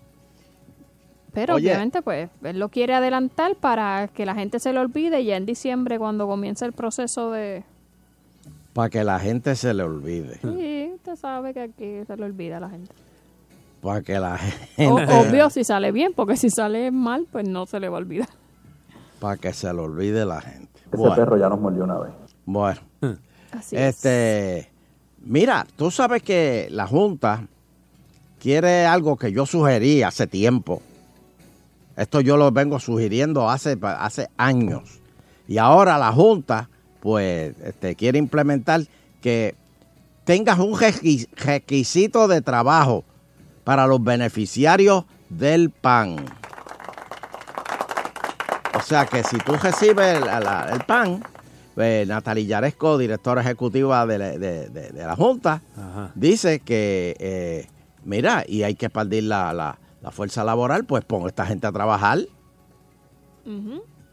[1.32, 1.68] pero Oye.
[1.68, 5.36] obviamente pues él lo quiere adelantar para que la gente se lo olvide y ya
[5.36, 7.62] en diciembre cuando comience el proceso de
[8.72, 10.38] Para que la gente se le olvide.
[10.42, 12.92] sí usted sabe que aquí se le olvida a la gente
[13.82, 14.38] Para que la O-
[14.98, 15.12] gente...
[15.14, 18.28] obvio si sale bien porque si sale mal pues no se le va a olvidar
[19.20, 20.68] Para que se le olvide la gente.
[20.86, 21.14] Ese Bueno.
[21.16, 22.12] perro ya nos mordió una vez.
[22.44, 22.80] Bueno.
[23.52, 23.96] Así es.
[23.96, 24.70] este,
[25.22, 27.46] mira, tú sabes que la Junta
[28.38, 30.82] quiere algo que yo sugerí hace tiempo.
[31.96, 35.00] Esto yo lo vengo sugiriendo hace, hace años.
[35.48, 36.68] Y ahora la Junta,
[37.00, 38.82] pues, este, quiere implementar
[39.20, 39.54] que
[40.24, 43.04] tengas un requi- requisito de trabajo
[43.70, 46.16] para los beneficiarios del PAN.
[48.74, 50.16] O sea que si tú recibes
[50.72, 51.22] el PAN,
[51.76, 55.62] pues, Natalie Yaresco, directora ejecutiva de la, de- de- de la Junta,
[56.16, 57.68] dice que, eh,
[58.02, 61.68] mira, y hay que expandir la, la- la fuerza laboral, pues pon a esta gente
[61.68, 62.18] a trabajar.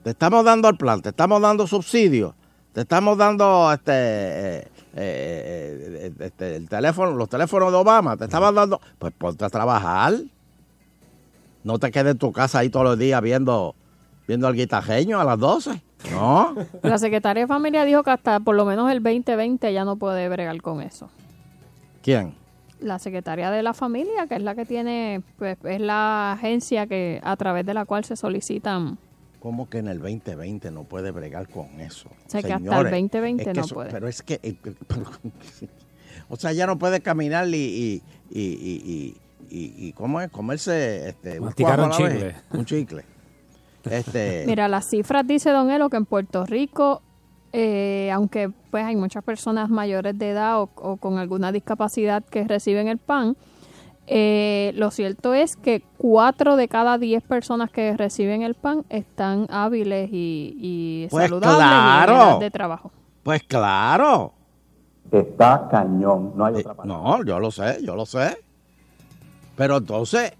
[0.04, 2.36] Te estamos dando el plan, te estamos dando subsidios,
[2.74, 4.68] te estamos dando este, eh,
[5.00, 9.50] eh, eh, este, el teléfono, los teléfonos de Obama, te estamos dando, pues ponte a
[9.50, 10.14] trabajar.
[11.64, 13.76] No te quedes en tu casa ahí todos los días viendo,
[14.28, 15.84] viendo al guitarreño a las 12.
[16.12, 16.56] No.
[16.82, 20.28] La secretaria de familia dijo que hasta por lo menos el 2020 ya no puede
[20.30, 21.10] bregar con eso.
[22.02, 22.34] ¿Quién?
[22.80, 27.22] La secretaria de la familia, que es la que tiene, pues es la agencia que
[27.24, 28.98] a través de la cual se solicitan.
[29.40, 32.10] ¿Cómo que en el 2020 no puede bregar con eso?
[32.10, 33.92] O sea, que hasta el Señores, 2020 es que no eso- puede.
[33.92, 34.40] Pero es que...
[34.44, 34.56] eh,
[34.88, 35.04] pero-
[36.30, 39.18] o sea, ya no puede caminar y, y, y, y- y-
[39.50, 40.30] y, y ¿cómo es?
[40.30, 42.14] Comerse este, un chicle.
[42.24, 42.36] vez.
[42.52, 43.06] Un chicle.
[43.90, 47.02] Este, Mira, las cifras dice Don Elo que en Puerto Rico,
[47.54, 52.44] eh, aunque pues hay muchas personas mayores de edad o, o con alguna discapacidad que
[52.46, 53.38] reciben el PAN,
[54.08, 59.48] eh, lo cierto es que cuatro de cada diez personas que reciben el PAN están
[59.50, 62.14] hábiles y, y Pues saludables y en claro.
[62.32, 62.92] edad de trabajo.
[63.24, 64.34] Pues claro.
[65.12, 67.18] Está cañón, no hay Eh, otra palabra.
[67.18, 68.38] No, yo lo sé, yo lo sé.
[69.56, 70.34] Pero entonces,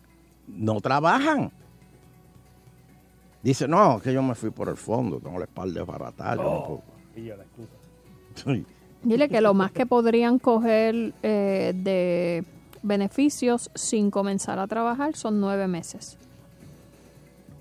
[0.48, 1.52] no trabajan.
[3.44, 6.36] Dice, no, que yo me fui por el fondo, tengo la espalda desbaratada.
[6.36, 6.82] yo no puedo".
[8.36, 8.66] Sí.
[9.04, 12.44] Dile que lo más que podrían coger eh, de
[12.84, 16.18] beneficios sin comenzar a trabajar son nueve meses.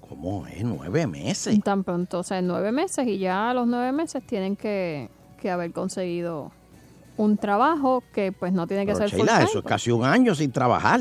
[0.09, 0.63] ¿Cómo es?
[0.63, 1.61] Nueve meses.
[1.63, 5.11] Tan pronto, o sea, nueve meses y ya a los nueve meses tienen que,
[5.41, 6.53] que haber conseguido
[7.17, 10.05] un trabajo que pues no tiene que Pero, ser Sheila, full-time, eso es casi un
[10.05, 11.01] año sin trabajar,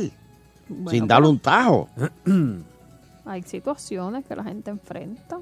[0.68, 1.90] Bueno, sin darle un tajo.
[3.26, 5.40] Hay situaciones que la gente enfrenta.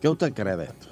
[0.00, 0.88] ¿Qué usted cree de esto?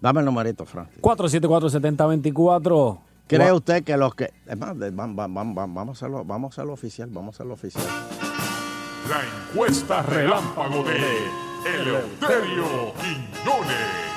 [0.00, 1.02] Dame el numerito, Francis.
[1.02, 3.00] 474-7024.
[3.26, 4.32] ¿Cree usted que los que...
[4.46, 7.84] Es más, vamos, a hacerlo, vamos a hacerlo oficial, vamos a hacerlo oficial.
[9.08, 9.20] La
[9.50, 10.96] encuesta relámpago de
[11.74, 14.08] Eleuterio Quiñones.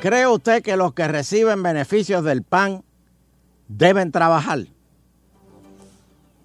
[0.00, 2.84] ¿Cree usted que los que reciben beneficios del PAN
[3.68, 4.66] deben trabajar?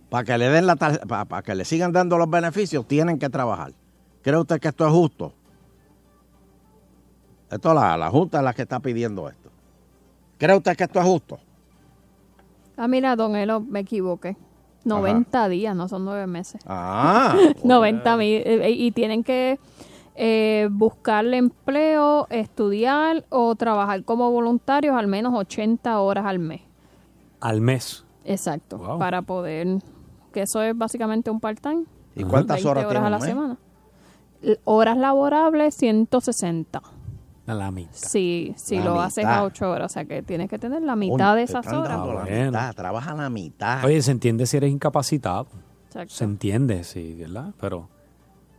[0.10, 3.74] Para que le den la para, que le sigan dando los beneficios, tienen que trabajar.
[4.24, 5.34] ¿Cree usted que esto es justo?
[7.52, 9.50] Esto la, la Junta es la que está pidiendo esto.
[10.38, 11.40] ¿Cree usted que esto es justo?
[12.78, 14.36] Ah, mira, don Elo, me equivoqué.
[14.86, 16.62] 90 días, no son nueve meses.
[16.66, 17.36] Ah.
[17.64, 18.42] 90 mil.
[18.46, 19.60] eh, y tienen que
[20.16, 26.62] eh, buscarle empleo, estudiar o trabajar como voluntarios al menos 80 horas al mes.
[27.40, 28.04] Al mes.
[28.26, 28.78] Exacto.
[28.78, 29.00] Wow.
[29.00, 29.68] Para poder.
[30.34, 31.84] Que eso es básicamente un part-time.
[32.16, 33.26] ¿Y cuántas 20 horas tiene a la mes?
[33.28, 33.58] semana.
[34.66, 36.82] Horas laborables, 160.
[37.46, 37.94] A la mitad.
[37.94, 39.92] Si, si La lo haces a 8 horas.
[39.92, 42.00] O sea que tienes que tener la mitad de esas horas.
[42.08, 43.84] la mitad, trabaja la mitad.
[43.84, 45.48] Oye, se entiende si eres incapacitado.
[45.88, 46.14] Exacto.
[46.14, 47.54] Se entiende, sí, ¿verdad?
[47.60, 47.90] Pero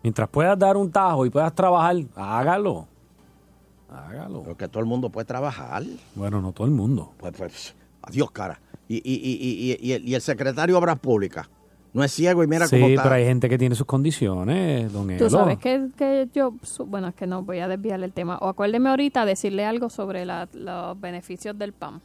[0.03, 2.87] mientras puedas dar un tajo y puedas trabajar, hágalo.
[3.91, 4.43] Hágalo.
[4.43, 5.82] Porque todo el mundo puede trabajar.
[6.14, 7.12] Bueno, no todo el mundo.
[7.18, 8.61] Pues, pues, adiós, cara.
[8.87, 11.49] Y, y, y, y, y, el, y el secretario de Obras Públicas
[11.95, 13.03] no es ciego y mira sí, cómo está.
[13.05, 15.30] pero hay gente que tiene sus condiciones, don Tú Elo.
[15.30, 16.53] sabes que, que yo,
[16.86, 18.36] bueno, es que no voy a desviar el tema.
[18.42, 22.01] O acuérdeme ahorita decirle algo sobre la- los beneficios del PAM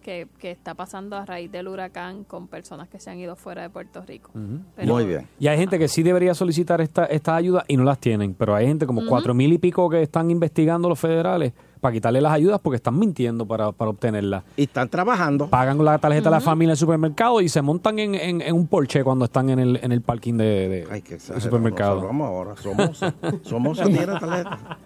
[0.00, 3.62] que, que está pasando a raíz del huracán con personas que se han ido fuera
[3.62, 4.30] de Puerto Rico.
[4.74, 5.28] Pero- Muy bien.
[5.38, 8.54] Y hay gente que sí debería solicitar esta, estas ayudas y no las tienen, pero
[8.54, 11.52] hay gente como cuatro mil y pico que están investigando los federales
[11.82, 14.44] para quitarle las ayudas porque están mintiendo para, para obtenerlas.
[14.56, 15.48] Y están trabajando.
[15.48, 18.54] Pagan la tarjeta de la familia en el supermercado y se montan en, en- en
[18.54, 21.96] un Porsche cuando están en el, en el parking de, de- del supermercado.
[21.96, 23.00] Nosotros vamos ahora, somos,
[23.42, 24.78] somos tiene tarjeta.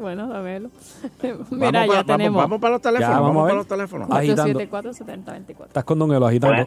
[0.00, 0.70] bueno, dámelo.
[1.22, 2.42] Vamos Mira, pa- ya vamos- tenemos.
[2.42, 3.50] vamos para los teléfonos, Ya, vamos vamos a ver.
[3.50, 4.10] para los teléfonos.
[4.10, 4.60] Agitando.
[4.60, 5.66] 474-7024.
[5.68, 6.66] Estás con Don Elo agitando.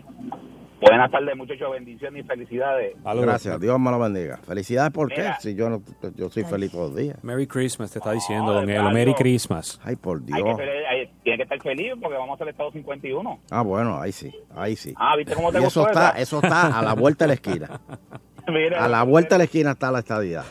[0.88, 1.72] Buenas tardes, muchachos.
[1.72, 2.96] Bendiciones y felicidades.
[3.04, 4.38] Gracias, Dios me lo bendiga.
[4.38, 5.22] Felicidades, ¿por qué?
[5.22, 5.40] Mira.
[5.40, 5.82] Si yo, no,
[6.16, 7.24] yo soy feliz todos los días.
[7.24, 8.92] Merry Christmas te está diciendo No, Don Elo.
[8.92, 9.80] Merry Christmas.
[9.84, 10.58] Ay, por Hay que Dios.
[10.58, 13.40] ser- hay- tiene que estar feliz porque vamos a hacer el Estado 51.
[13.50, 14.94] Ah, bueno, ahí sí, ahí sí.
[14.98, 16.20] Ah, ¿viste cómo te Y eso gustó está, esa?
[16.22, 17.82] eso está a la vuelta de la esquina.
[18.48, 20.46] Mira, A la vuelta de la esquina está la estadidad.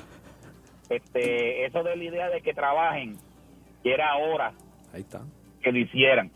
[0.89, 3.17] este, eso de la idea de que trabajen,
[3.85, 4.53] que era hora
[4.93, 5.21] Ahí está.
[5.63, 6.33] que lo hicieran.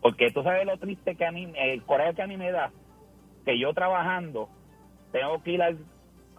[0.00, 2.70] Porque tú sabes lo triste que a mí, el coraje que a mí me da,
[3.44, 4.48] que yo trabajando
[5.12, 5.78] tengo que ir al,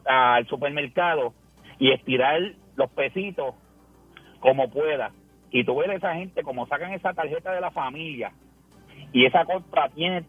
[0.05, 1.33] al supermercado
[1.79, 2.41] y estirar
[2.75, 3.55] los pesitos
[4.39, 5.11] como pueda.
[5.51, 8.31] Y tú ves a esa gente como sacan esa tarjeta de la familia
[9.11, 10.25] y esa compra tiene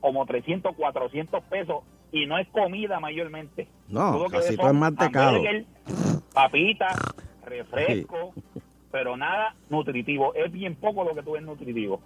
[0.00, 3.68] como 300, 400 pesos y no es comida mayormente.
[3.88, 5.40] No, Todo casi todo es mantecado.
[6.34, 6.94] papitas,
[7.46, 8.34] refresco,
[8.90, 10.34] pero nada nutritivo.
[10.34, 12.00] Es bien poco lo que tú ves nutritivo.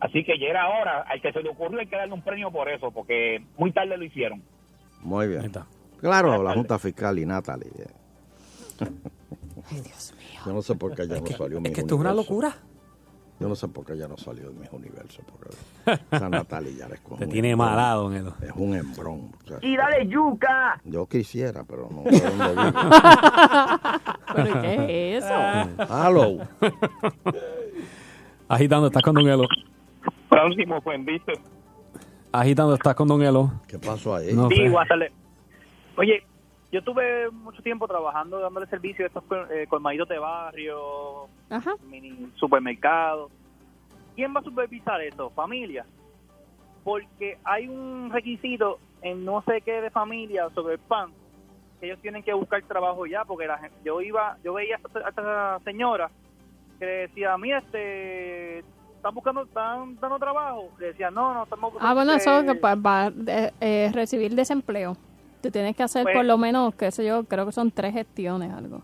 [0.00, 2.50] Así que ya era hora, al que se le ocurrió hay que darle un premio
[2.52, 4.42] por eso, porque muy tarde lo hicieron.
[5.02, 5.50] Muy bien.
[6.00, 7.68] Claro, la Junta Fiscal y Natalie.
[7.78, 8.86] eh.
[9.70, 10.40] Ay, Dios mío.
[10.46, 12.54] Yo no sé por qué ya no salió mi Es que esto es una locura.
[13.40, 15.24] Yo no sé por qué ya no salió de mis universos.
[15.26, 15.50] Porque
[16.16, 17.70] esa Natalie ya es como Te un tiene embrón.
[17.70, 18.34] malado, Elo.
[18.40, 19.32] Es un embrón.
[19.44, 20.80] o sea, Y dale yuca.
[20.84, 22.72] yo quisiera, pero no sé dónde vive.
[24.34, 25.34] ¿Pero qué es eso?
[25.88, 26.38] Hello.
[28.48, 29.44] Agitando, estás con Don Elo.
[30.28, 31.32] Próximo, pues, ¿viste?
[32.32, 33.50] Agitando, estás con Don Elo.
[33.66, 34.32] ¿Qué pasó ahí?
[34.34, 35.12] No sí, hacerle-
[35.96, 36.22] Oye,
[36.70, 41.74] yo tuve mucho tiempo trabajando, dándole servicio a estos eh, colmaditos de barrio, Ajá.
[41.88, 43.30] mini supermercados.
[44.14, 45.30] ¿Quién va a supervisar eso?
[45.30, 45.86] Familia.
[46.84, 51.10] Porque hay un requisito en no sé qué de familia sobre el pan,
[51.80, 54.78] que ellos tienen que buscar trabajo ya, porque la gente, yo iba, yo veía a
[54.86, 56.10] esta, a esta señora
[56.78, 58.62] que le decía, mira, este,
[59.08, 60.68] están buscando, están dando trabajo.
[60.78, 61.90] Le decía, no, no, estamos buscando.
[61.90, 63.12] Ah, bueno, eso que para
[63.92, 64.96] recibir desempleo.
[65.42, 67.92] Tú tienes que hacer Pues- por lo menos, qué sé yo, creo que son tres
[67.94, 68.82] gestiones, algo.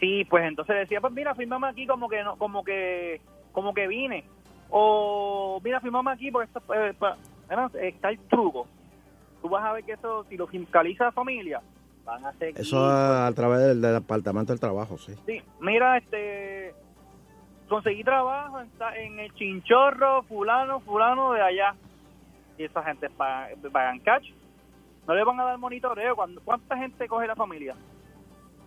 [0.00, 3.20] Sí, pues entonces decía, pues mira, firmame aquí como que no, como que,
[3.52, 4.24] como que vine.
[4.68, 8.66] O mira, firmame aquí porque esto, eh, está el truco.
[9.40, 11.60] Tú vas a ver que eso, si lo fiscaliza la familia,
[12.04, 12.60] van a seguir.
[12.60, 15.14] Eso a, a través del, del Departamento del Trabajo, sí.
[15.26, 16.61] Sí, mira, este,
[17.72, 18.60] conseguí trabajo
[18.96, 21.74] en, el chinchorro, fulano, fulano de allá.
[22.58, 24.30] Y esa gente pagan, pagan cash.
[25.08, 26.14] No le van a dar monitoreo.
[26.14, 27.74] Cuando, ¿Cuánta gente coge la familia?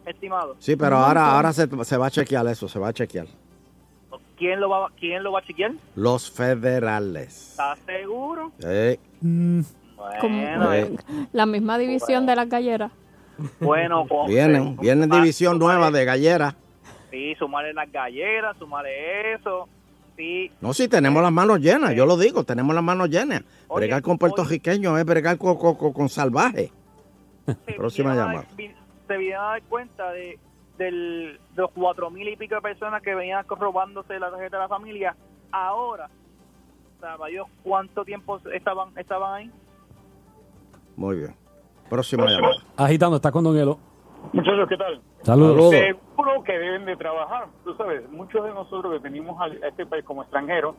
[0.06, 0.56] Estimado.
[0.60, 3.28] Sí, pero ahora, ahora se, se va a chequear eso, se va a chequear.
[4.38, 5.74] ¿Quién lo va, quién lo va a chequear?
[5.95, 7.51] Los federales.
[7.51, 8.51] ¿Estás seguro?
[8.64, 10.95] Eh, Como Bueno, eh,
[11.32, 12.91] la misma división de las galleras.
[13.60, 16.56] bueno vienen, vienen división nueva de gallera.
[17.16, 19.70] Sí, sumarle las galleras, sumarle eso.
[20.18, 23.43] Sí, No, sí, tenemos las manos llenas, yo lo digo, tenemos las manos llenas.
[23.74, 26.72] bregar con puertorriqueños es bregar con, con, con- con salvaje.
[27.78, 28.45] Próxima llamada.
[29.07, 30.38] se vinieron a dar cuenta de,
[30.78, 34.63] del, de los cuatro mil y pico de personas que venían robándose la tarjeta de
[34.63, 35.16] la familia.
[35.51, 36.09] Ahora,
[36.99, 39.51] ¿sabe Dios cuánto tiempo estaban estaban ahí?
[40.97, 41.36] Muy bien.
[41.89, 42.55] Próxima llamada.
[42.76, 43.80] Agitando, está con Don Elo.
[44.34, 45.01] Muchachos, ¿qué tal?
[45.21, 45.69] Saludos.
[45.71, 47.47] Seguro que deben de trabajar.
[47.63, 50.76] Tú sabes, muchos de nosotros que venimos a este país como extranjeros,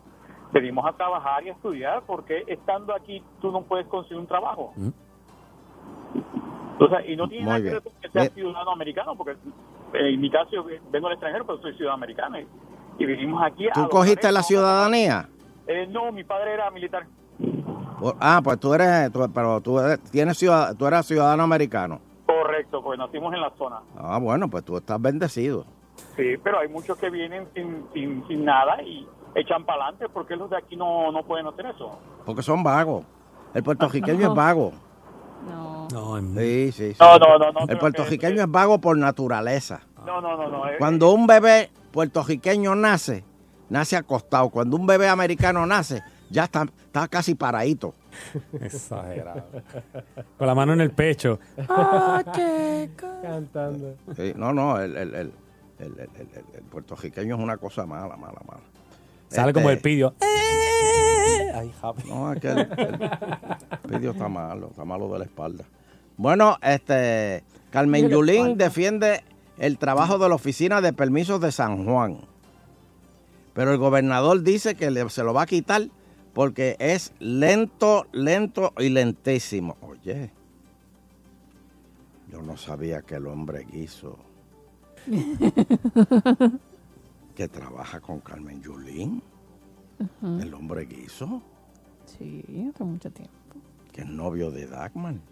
[0.53, 4.73] venimos a trabajar y a estudiar porque estando aquí tú no puedes conseguir un trabajo.
[6.79, 8.35] O sea, y no tiene Muy nada que ver con que seas Bien.
[8.35, 12.39] ciudadano americano, porque eh, en mi caso yo vengo al extranjero, pero soy ciudadano americano.
[12.39, 12.47] Y,
[12.99, 13.73] y vinimos aquí a...
[13.73, 15.29] ¿Tú cogiste la ciudadanía?
[15.67, 17.07] Eh, no, mi padre era militar.
[18.21, 22.01] Ah, pues tú eres, tú- pero tú eres, tienes ciudad- tú eres ciudadano americano.
[22.27, 23.81] Correcto, pues nacimos en la zona.
[23.97, 25.65] Ah, bueno, pues tú estás bendecido.
[26.17, 30.37] Sí, pero hay muchos que vienen sin, sin, sin nada y echan para adelante porque
[30.37, 31.99] los de aquí no, no pueden hacer eso.
[32.25, 33.05] Porque son vagos.
[33.55, 34.29] El puertorriqueño No.
[34.31, 34.73] es vago.
[35.49, 35.87] No.
[36.37, 36.97] Sí, sí, sí.
[37.01, 39.83] No, no, no, no, El puertorriqueño es vago por naturaleza.
[40.05, 40.63] No, no, no, no.
[40.79, 43.25] Cuando un bebé puertorriqueño nace,
[43.69, 44.51] nace acostado.
[44.51, 47.95] Cuando un bebé americano nace, ya está, está casi paradito.
[48.61, 49.45] Exagerado.
[50.39, 51.39] Con la mano en el pecho.
[53.23, 53.97] Cantando.
[54.17, 55.33] Sí, no, no, el, el, el,
[55.79, 58.61] el, el- el- el puertorriqueño es una cosa mala, mala, mala.
[59.29, 60.15] Sale Este, como el pidio.
[61.55, 62.03] Ay, Javi.
[62.09, 62.69] No, es que el, el
[63.89, 65.65] pidio está malo, está malo de la espalda.
[66.17, 69.23] Bueno, este Carmen Yulín defiende
[69.59, 72.21] el trabajo de la Oficina de Permisos de San Juan.
[73.55, 75.89] Pero el gobernador dice que le- se lo va a quitar
[76.37, 79.79] porque es lento, lento y lentísimo.
[79.81, 80.31] Oye,
[82.31, 84.19] yo no sabía que el hombre guiso
[87.35, 89.23] que trabaja con Carmen Yulín,
[90.23, 91.41] el hombre guiso,
[92.05, 93.33] Sí, hace mucho tiempo.
[93.93, 95.23] que es novio de Dagman.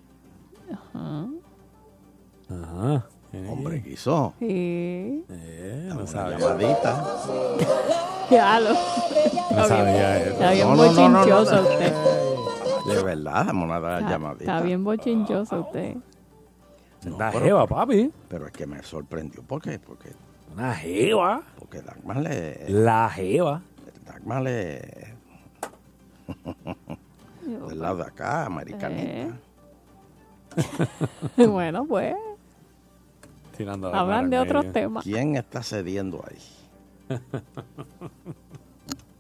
[0.73, 1.29] Ajá.
[2.49, 3.07] Ajá.
[3.51, 4.35] Hombre guiso.
[4.39, 5.25] Sí.
[5.29, 6.39] Eh, Dame no una sabía.
[6.39, 7.05] llamadita.
[8.31, 8.71] Ya lo.
[8.71, 8.75] No
[9.51, 9.85] Está sabía
[10.17, 10.31] bien, eso.
[10.33, 11.19] está bien No, no, no, no, no.
[11.19, 11.93] bochinchoso usted.
[12.87, 14.45] De verdad, una llamadita.
[14.45, 15.97] está bien bochinchoso usted.
[17.03, 18.11] Pero- jeva, papi.
[18.29, 19.43] Pero es que me sorprendió.
[19.43, 19.79] ¿Por qué?
[19.79, 20.13] Porque,
[20.55, 21.43] Una jeva.
[21.59, 22.65] porque Dagmar le...
[22.71, 23.61] La jeva.
[24.07, 24.81] Dagmar le...
[27.43, 29.37] Del lado de acá, americanita.
[31.37, 31.47] Eh.
[31.47, 32.15] bueno, pues.
[33.57, 35.05] Tirando la Hablan de otros temas.
[35.05, 37.19] ¿Quién está cediendo ahí?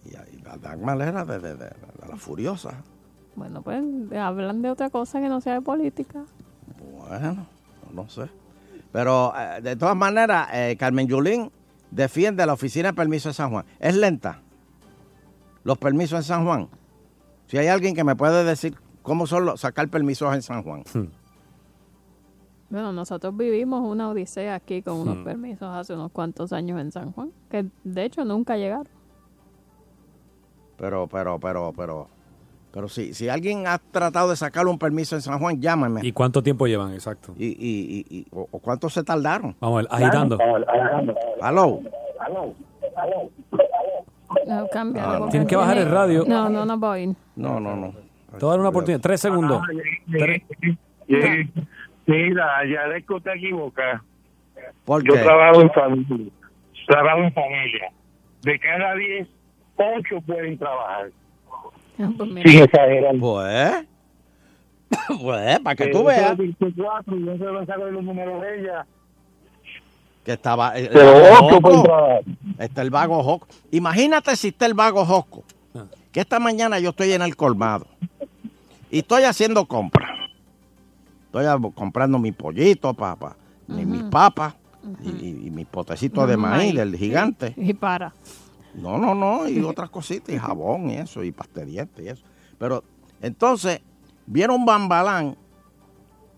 [0.04, 2.72] Y ahí la Dagmar era de, de- de- de la furiosa.
[3.36, 3.82] Bueno, pues
[4.16, 6.24] hablan de otra cosa que no sea de política.
[7.08, 7.46] Bueno,
[7.92, 8.28] no sé.
[8.92, 11.50] Pero eh, de todas maneras, eh, Carmen Yulín
[11.90, 13.64] defiende la Oficina de Permiso de San Juan.
[13.80, 14.40] Es lenta.
[15.64, 16.68] Los permisos en San Juan.
[17.46, 20.84] Si hay alguien que me puede decir cómo son los, sacar permisos en San Juan.
[22.70, 25.24] Bueno, nosotros vivimos una odisea aquí con unos Hmm.
[25.24, 28.88] permisos hace unos cuantos años en San Juan, que de hecho nunca llegaron.
[30.76, 32.08] Pero, pero, pero, pero,
[32.72, 36.00] pero si, si alguien ha tratado de sacar un permiso en San Juan, llámame.
[36.02, 36.92] ¿Y cuánto tiempo llevan?
[36.94, 37.32] Exacto.
[37.38, 39.54] ¿Y, y, y, y- o, o cuánto se tardaron?
[39.60, 40.38] Vamos a ver, agitando.
[41.40, 41.80] Aló.
[44.46, 45.28] No, cámbialo, Ah, no.
[45.28, 46.24] Tienes que bajar el radio.
[46.26, 47.14] No, no, no voy.
[47.36, 47.92] No, no, no.
[47.92, 49.00] Te voy a dar una oportunidad.
[49.00, 49.62] Tres segundos.
[50.10, 50.42] Tres-
[51.06, 51.48] tres-
[52.06, 54.02] Mira, ya es que usted equivoca.
[54.84, 55.20] ¿Por Yo qué?
[55.20, 56.32] trabajo en familia.
[56.86, 57.90] Trabajo en familia.
[58.42, 59.28] De cada 10,
[59.76, 61.10] 8 pueden trabajar.
[61.96, 63.14] Sin exagerar.
[63.18, 63.86] Pues,
[65.22, 68.60] pues, para que Eh, tú veas 24, yo se lo saco de los números de
[68.60, 68.86] ella.
[70.24, 72.20] que estaba el, el Pero vago ocho pueden trabajar.
[72.58, 73.46] Está el vago Josco.
[73.70, 75.44] Imagínate si está el vago Josco.
[75.74, 75.84] Ah.
[76.12, 77.86] Que esta mañana yo estoy en el colmado
[78.90, 80.10] y estoy haciendo compras.
[81.40, 84.54] Estoy comprando mi pollito, papá, mis papas
[85.02, 87.54] y, y- y mis potecitos de maíz del gigante.
[87.56, 88.12] Y para.
[88.74, 92.22] No, no, no, y otras cositas, y jabón y eso, y pastedientes y eso.
[92.58, 92.84] Pero
[93.20, 93.80] entonces
[94.26, 95.36] viene un bambalán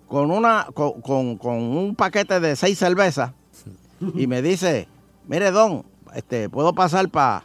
[0.09, 3.32] con una con, con- con un paquete de seis cervezas
[4.14, 4.88] y me dice,
[5.26, 5.84] mire don,
[6.14, 7.42] este, puedo pasar para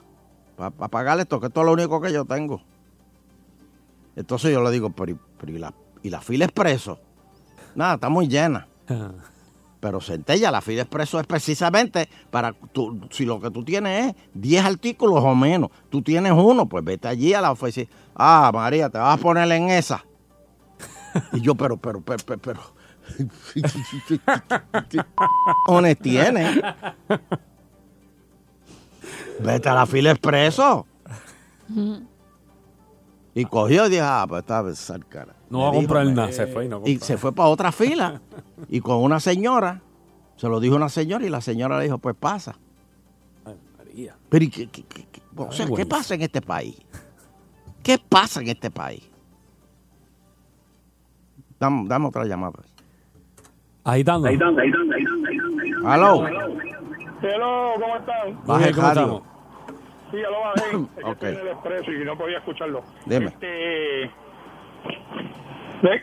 [0.89, 2.61] pagar esto, que esto es lo único que yo tengo.
[4.15, 5.73] Entonces yo le digo, pero, pero ¿y, la,
[6.03, 6.99] y la fila expreso?
[7.75, 8.67] Nada, está muy llena.
[9.79, 14.15] Pero Centella, la fila expreso es precisamente para, tú, si lo que tú tienes es
[14.35, 17.89] 10 artículos o menos, tú tienes uno, pues vete allí a la oficina.
[18.15, 20.05] Ah, María, te vas a poner en esa.
[21.33, 22.61] Y yo, pero, pero, pero, pero, pero.
[24.89, 25.01] ¿qué
[25.65, 26.61] cojones tiene?
[29.39, 30.85] Vete a la fila expreso.
[33.33, 35.33] Y cogió y dijo, ah, pues está besar cara.
[35.51, 37.05] No va a comprar nada, se fue y no y compró.
[37.05, 38.21] se fue para otra fila.
[38.69, 39.81] Y con una señora,
[40.37, 42.55] se lo dijo una señora y la señora le dijo, pues pasa.
[43.77, 44.15] María.
[44.29, 46.77] Pero ¿y qué, qué- qué- qué- o sea, ¿qué pasa en este país?
[47.83, 49.07] ¿Qué pasa en este país?
[51.59, 52.53] Dame, dame otra llamada.
[53.83, 54.27] Agitando.
[55.85, 56.25] Aló.
[57.21, 58.41] Hello, ¿cómo están?
[58.45, 59.01] Baje el ¿cómo radio.
[59.01, 59.23] estamos?
[60.11, 60.65] Sí, ya lo bajé.
[60.65, 61.11] Es que Ok.
[61.13, 62.83] estoy en el expreso y no podía escucharlo.
[63.05, 63.25] Dime.
[63.27, 64.11] Este,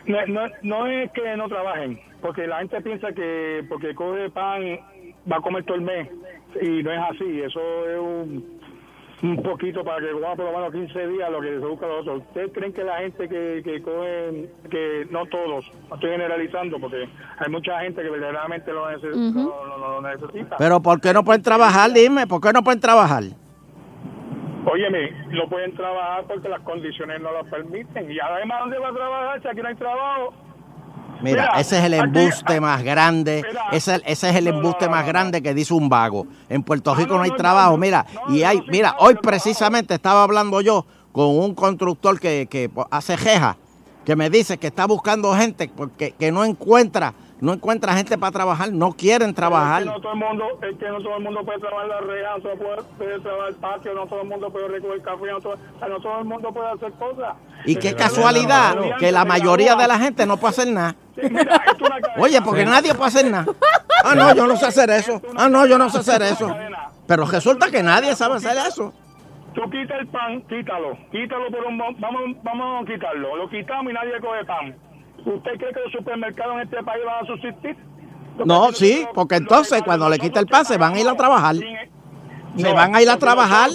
[0.05, 4.61] no, no- no es que no trabajen, porque la gente piensa que porque coge pan
[5.31, 6.09] va a comer todo el mes
[6.61, 7.41] y no es así.
[7.41, 7.59] Eso
[7.89, 8.59] es un,
[9.21, 11.99] un poquito para que coma por lo menos 15 días lo que se busca los
[12.01, 12.21] otros.
[12.27, 17.07] ¿Ustedes creen que la gente que, que coge, que no todos, no estoy generalizando porque
[17.37, 19.49] hay mucha gente que verdaderamente lo, neces- Ujú.
[19.49, 20.57] lo- lo- lo necesita?
[20.57, 21.91] Pero ¿por qué no pueden trabajar?
[21.91, 23.23] Dime, ¿por qué no pueden trabajar?
[24.71, 28.11] Óyeme, no pueden trabajar porque las condiciones no lo permiten.
[28.11, 30.33] Y además, ¿dónde va a trabajar si aquí no hay trabajo?
[31.21, 34.87] Mira, Mira, ese es el aquí- embuste más grande, Mira, ese, ese es el embuste
[34.87, 36.25] más grande que dice un vago.
[36.47, 40.61] En Ah, Puerto Rico no hay trabajo, mira, y hay, mira, hoy precisamente estaba hablando
[40.61, 43.57] yo con un constructor que, que hace jeja,
[44.05, 48.31] que me dice que está buscando gente porque que no encuentra, no encuentra gente para
[48.31, 49.81] trabajar, no quieren trabajar.
[49.83, 52.01] Es que no todo el mundo, es que no todo el mundo puede trabajar la
[52.01, 55.25] reja, no todo puede, puede trabajar el patio, no todo el mundo puede recoger café,
[55.31, 57.33] no todo, o sea, no todo el mundo puede hacer cosas.
[57.65, 60.95] Y qué casualidad eh, que la mayoría de la gente no puede hacer nada.
[62.17, 63.45] Oye, porque nadie puede hacer nada.
[64.03, 65.21] Ah, no, yo no sé hacer eso.
[65.35, 66.55] Ah, no, yo no sé hacer eso.
[67.07, 68.93] Pero resulta que nadie sabe hacer eso.
[69.53, 73.91] Tú quita el pan, quítalo, quítalo por un mo- vamos, vamos a quitarlo, lo quitamos
[73.91, 74.75] y nadie coge pan.
[75.25, 77.77] ¿Usted cree que los supermercados en este país van a subsistir?
[78.45, 81.55] No, sí, porque entonces cuando le quita el pan se van a ir a trabajar.
[82.55, 83.69] Se van a ir a trabajar.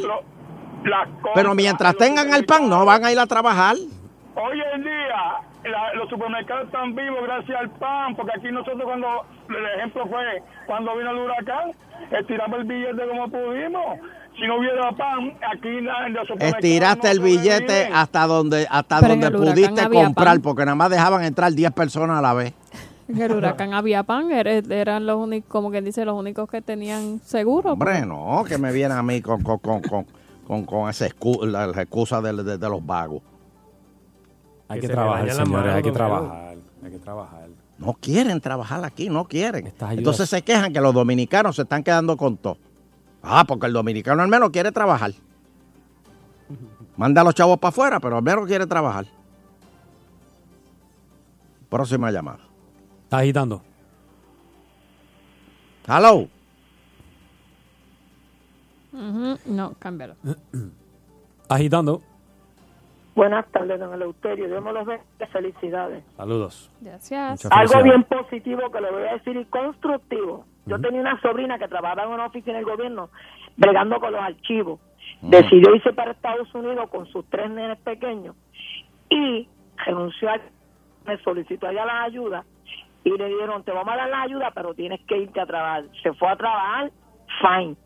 [1.34, 3.76] Pero mientras tengan el pan no van a ir a trabajar.
[3.76, 9.06] Hoy en día la- los supermercados están vivos gracias al pan, porque aquí nosotros cuando,
[9.48, 11.72] el ejemplo fue cuando vino el huracán,
[12.18, 13.98] estiramos el billete como pudimos.
[14.36, 19.00] Si no hubiera pan, aquí en los supermercados Estiraste no el billete hasta donde hasta
[19.00, 20.42] Pero donde pudiste comprar, pan.
[20.42, 22.52] porque nada más dejaban entrar 10 personas a la vez.
[23.06, 26.62] En el huracán había pan, er- eran los únicos, como quien dice, los únicos que
[26.62, 27.72] tenían seguro.
[27.74, 30.06] Hombre, no, que me viene a mí con, con, con, con,
[30.46, 33.22] con, con esa excu- la, la excusa de, de- de los vagos.
[34.74, 36.56] Hay Que que se le trabajar, señores, hay que trabajar.
[36.84, 37.48] Hay que trabajar.
[37.78, 39.72] No quieren trabajar aquí, no quieren.
[39.90, 42.56] Entonces se quejan que los dominicanos se están quedando con todo.
[43.22, 45.12] Ah, porque el dominicano al menos quiere trabajar.
[46.96, 49.06] Manda a los chavos para afuera, pero al menos quiere trabajar.
[51.68, 52.40] Próxima llamada.
[53.04, 53.62] Está agitando.
[55.86, 56.28] Hello.
[58.92, 60.14] Ujú, No, cámbialo.
[61.48, 62.00] Agitando.
[63.14, 64.48] Buenas tardes, don Eleuterio.
[64.48, 65.26] Dios me los bendiga.
[65.32, 66.04] Felicidades.
[66.16, 66.70] Saludos.
[66.80, 67.46] Gracias.
[67.50, 70.46] Algo bien positivo que le voy a decir y constructivo.
[70.66, 73.10] Yo tenía una sobrina que trabajaba en una oficina del gobierno
[73.56, 74.80] bregando con los archivos.
[75.20, 78.36] Decidió irse para Estados Unidos con sus tres nenes pequeños
[79.10, 79.48] y
[79.84, 80.38] renunció a
[81.06, 82.46] me solicitó allá las ayudas
[83.04, 85.84] y le dieron, te vamos a dar la ayuda, pero tienes que irte a trabajar.
[86.02, 86.90] Se fue a trabajar,
[87.40, 87.76] fine.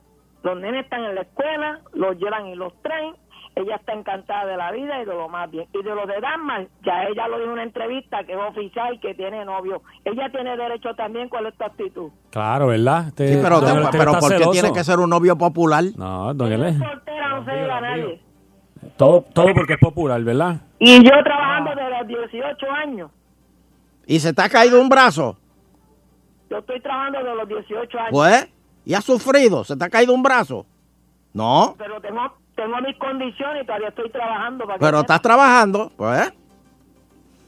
[0.44, 3.16] Los nenes están en la escuela, los llevan y los traen.
[3.60, 5.66] Ella está encantada de la vida y de lo más bien.
[5.74, 8.94] Y de lo de Danmark, ya ella lo dijo en una entrevista que es oficial
[8.94, 9.82] y que tiene novio.
[10.04, 12.10] Ella tiene derecho también, ¿cuál es tu actitud?
[12.30, 13.08] Claro, ¿verdad?
[13.08, 14.50] Este- Sí, pero, este pero está ¿por qué celoso.
[14.52, 15.82] tiene que ser un novio popular?
[15.96, 16.78] No, don Ele.
[16.78, 18.22] Soltera no se lleva a nadie.
[18.96, 20.56] Todo, todo porque es popular, ¿verdad?
[20.78, 23.10] Y yo trabajando desde los 18 años.
[24.06, 25.36] ¿Y se te ha caído un brazo?
[26.48, 28.10] Yo estoy trabajando desde los 18 años.
[28.12, 28.48] Pues,
[28.84, 29.64] ¿y has sufrido?
[29.64, 30.64] ¿Se te ha caído un brazo?
[31.34, 32.20] No, Pero tengo,
[32.58, 34.66] tengo mis condiciones y todavía estoy trabajando.
[34.66, 36.32] Para que pero estás trabajando, pues.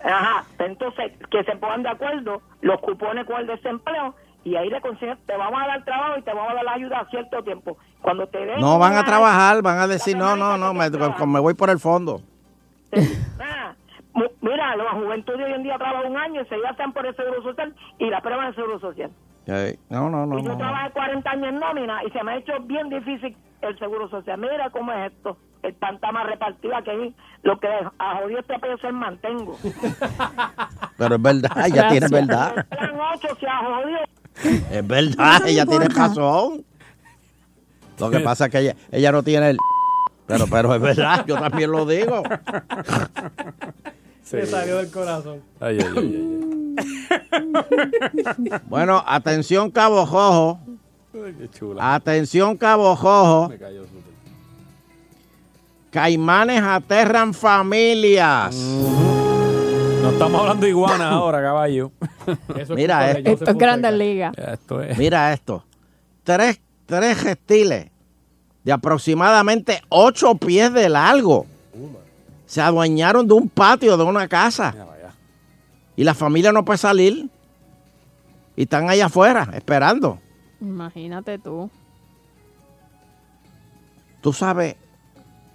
[0.03, 4.81] Ajá, entonces que se pongan de acuerdo los cupones con el desempleo y ahí le
[4.81, 7.43] consiguen, te vamos a dar trabajo y te vamos a dar la ayuda a cierto
[7.43, 7.77] tiempo.
[8.01, 11.41] Cuando te den No van a trabajar, van a decir, no, no, no, me, me
[11.41, 12.23] voy por el fondo.
[13.41, 13.75] Ah,
[14.41, 17.17] mira, la juventud de hoy en día trabaja un año y se están por el
[17.17, 19.11] seguro social y la prueba del seguro social.
[19.53, 20.59] Eh, No, no, no, y yo no, no.
[20.59, 24.39] trabajé 40 años en nómina y se me ha hecho bien difícil el seguro social.
[24.39, 27.67] Mira cómo es esto, el pantama repartida que vi, lo que
[27.99, 29.59] a jodido este peso es mantengo.
[30.97, 32.67] Pero es verdad, ella tiene El verdad.
[32.69, 33.99] plan 8 se ha jodido.
[34.71, 36.65] Es verdad, No ella tiene razón.
[37.99, 39.59] Lo que pasa es que ella, ella no tiene el...
[40.27, 42.23] Pero, pero es verdad, yo también lo digo.
[44.23, 45.41] Se salió del corazón.
[45.59, 46.50] Ay, ay, ay,
[48.69, 50.61] Bueno, atención Cabo Jojo.
[51.79, 53.53] Atención Cabo Jojo.
[55.91, 58.55] Caimanes aterran familias.
[58.55, 61.93] No estamos hablando de iguanas ahora, caballo.
[62.75, 63.23] Mira, eh.
[63.25, 64.37] Esto es Grandes Ligas.
[64.37, 64.97] Esto es.
[64.97, 65.65] Mira esto.
[66.23, 67.91] Tres, tres reptiles
[68.63, 71.47] de aproximadamente ocho pies de largo
[72.51, 74.75] se adueñaron de un patio de una casa.
[76.01, 77.29] Y la familia no puede salir.
[78.57, 80.19] Y están allá afuera esperando.
[80.59, 81.69] Imagínate tú.
[84.23, 84.77] ¿Tú sabes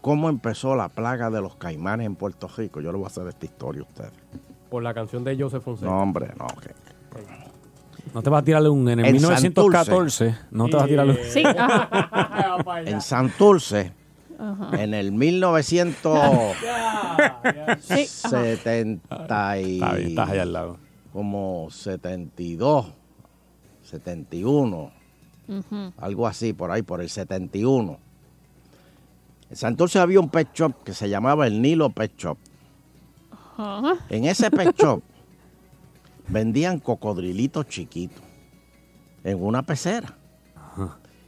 [0.02, 2.80] cómo empezó la plaga de los caimanes en Puerto Rico?
[2.80, 4.12] Yo le voy a hacer esta historia a ustedes.
[4.70, 5.90] Por la canción de Joseph Fonseca.
[5.90, 6.46] No, hombre, no.
[6.62, 6.76] que-
[8.14, 8.88] No te vas a tirarle un.
[8.88, 11.28] En el En 1914, no te vas a tirarle un.
[11.28, 11.44] Sí.
[12.86, 13.94] En Santurce,
[14.40, 14.82] Ajá.
[14.84, 19.60] en el 1970 Sí, ajá.
[19.60, 19.74] y...
[19.76, 20.78] Está bien, estás allá al lado.
[21.14, 22.88] Como 72,
[23.84, 24.92] 71,
[25.48, 25.94] Ujú.
[25.98, 27.98] algo así, por ahí, por el 71.
[29.50, 32.38] En Santurce había un pet shop que se llamaba el Nilo Pet Shop.
[33.58, 33.96] Ajá.
[34.10, 35.02] En ese pet shop
[36.28, 38.22] vendían cocodrilitos chiquitos
[39.24, 40.18] en una pecera.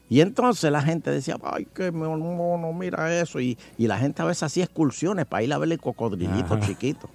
[0.10, 3.40] Y entonces la gente decía, ay, qué mono, mira eso.
[3.42, 6.66] Y, y la gente a veces hacía excursiones para ir a ver el cocodrilito Ajá.
[6.66, 7.10] chiquito.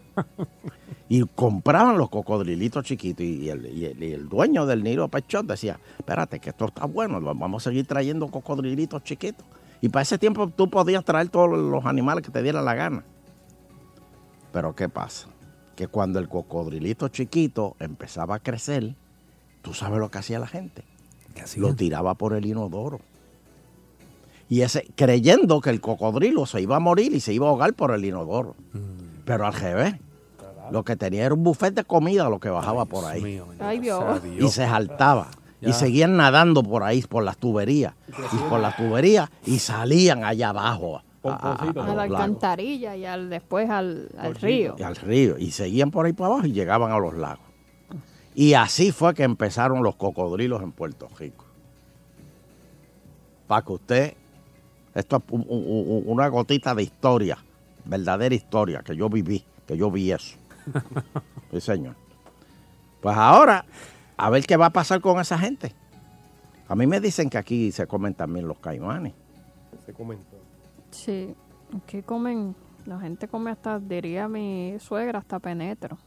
[1.09, 3.25] Y compraban los cocodrilitos chiquitos.
[3.25, 6.85] Y el, y el- y el dueño del Nilo Shop decía, espérate, que esto está
[6.85, 9.47] bueno, vamos a seguir trayendo cocodrilitos chiquitos.
[9.81, 13.05] Y para ese tiempo tú podías traer todos los animales que te dieran la gana.
[14.53, 15.29] Pero ¿qué pasa?
[15.77, 18.95] Que cuando el cocodrilito chiquito empezaba a crecer,
[19.63, 20.85] tú sabes lo que hacía la gente.
[21.57, 23.01] Lo tiraba por el inodoro.
[24.49, 27.73] Y ese, creyendo que el cocodrilo se iba a morir y se iba a ahogar
[27.75, 28.55] por el inodoro.
[29.25, 29.95] Pero al revés.
[30.71, 33.43] Lo que tenía era un buffet de comida lo que bajaba por ahí.
[33.61, 34.03] Ay, Dios.
[34.39, 35.29] Y se saltaba.
[35.61, 35.69] Ya.
[35.71, 37.95] Y seguían nadando por ahí, por las tuberías.
[38.33, 39.31] Y por las tuberías.
[39.47, 40.97] Y salían allá abajo.
[41.25, 44.75] a- a- a- a A los la alcantarilla y al, después al, al río.
[44.77, 45.39] Y al río.
[45.39, 47.45] Y seguían por ahí para abajo y llegaban a los lagos.
[48.35, 51.45] Y así fue que empezaron los cocodrilos en Puerto Rico.
[53.47, 54.15] Para que usted,
[54.95, 57.39] esto es un- un- un- una gotita de historia,
[57.85, 60.37] verdadera historia, que yo viví, que yo vi eso.
[61.51, 61.97] Sí, señor.
[63.03, 63.67] Pues ahora,
[64.17, 65.75] a ver qué va a pasar con esa gente.
[66.67, 69.13] A mí me dicen que aquí se comen también los caimanes.
[69.85, 70.39] Se comentó.
[70.91, 71.35] Sí.
[71.87, 72.55] ¿Qué comen?
[72.87, 75.99] La gente come hasta, diría mi suegra, hasta penetro.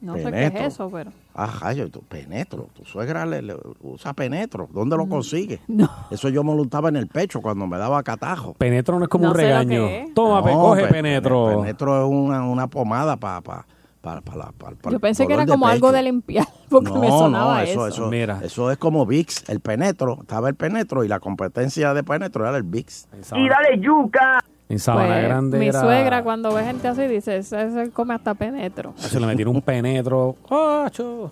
[0.00, 1.10] No sé qué es eso, pero.
[1.34, 2.68] Ah, rayo, tu penetro.
[2.74, 4.68] Tu suegra le, le usa penetro.
[4.72, 5.60] ¿Dónde lo consigue?
[5.68, 5.88] No.
[6.10, 8.54] Eso yo me lo untaba en el pecho cuando me daba catajo.
[8.54, 9.86] Penetro no es como No un regaño.
[10.14, 11.60] Toma, No, coge pe- penetro.
[11.60, 13.64] Penetro es una, una pomada para pa,
[14.00, 17.60] pa, pa Yo pensé que era como algo de limpiar, porque no, me sonaba no,
[17.62, 17.86] eso.
[17.86, 18.40] eso, eso, Mira.
[18.42, 20.18] eso es como VIX, el penetro.
[20.20, 23.08] Estaba el penetro y la competencia de penetro era el VIX.
[23.36, 24.42] Y dale yuca.
[24.68, 28.14] En Sabana Pues, Grande mi era- suegra cuando ve gente así dice, ese, ese come
[28.14, 28.92] hasta penetro.
[28.96, 30.36] Se le metieron un penetro.
[30.50, 31.30] ¡Ah, cho!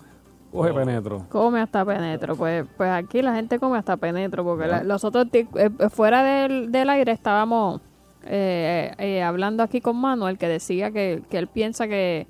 [0.51, 1.25] Coge penetro.
[1.29, 2.35] Come hasta penetro.
[2.35, 6.23] Pues, pues aquí la gente come hasta penetro, porque la- los otros, ti- eh, fuera
[6.23, 7.81] del, del aire estábamos
[8.25, 12.25] eh, eh, hablando aquí con Manuel, que decía que, que él piensa que,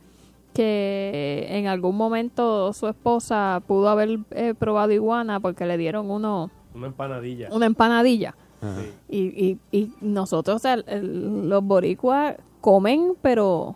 [0.53, 6.49] que en algún momento su esposa pudo haber eh, probado iguana porque le dieron uno,
[6.75, 7.47] Una empanadilla.
[7.51, 8.35] una empanadilla.
[9.09, 13.75] Y, y, y nosotros, o sea, el- los boricuas comen, pero...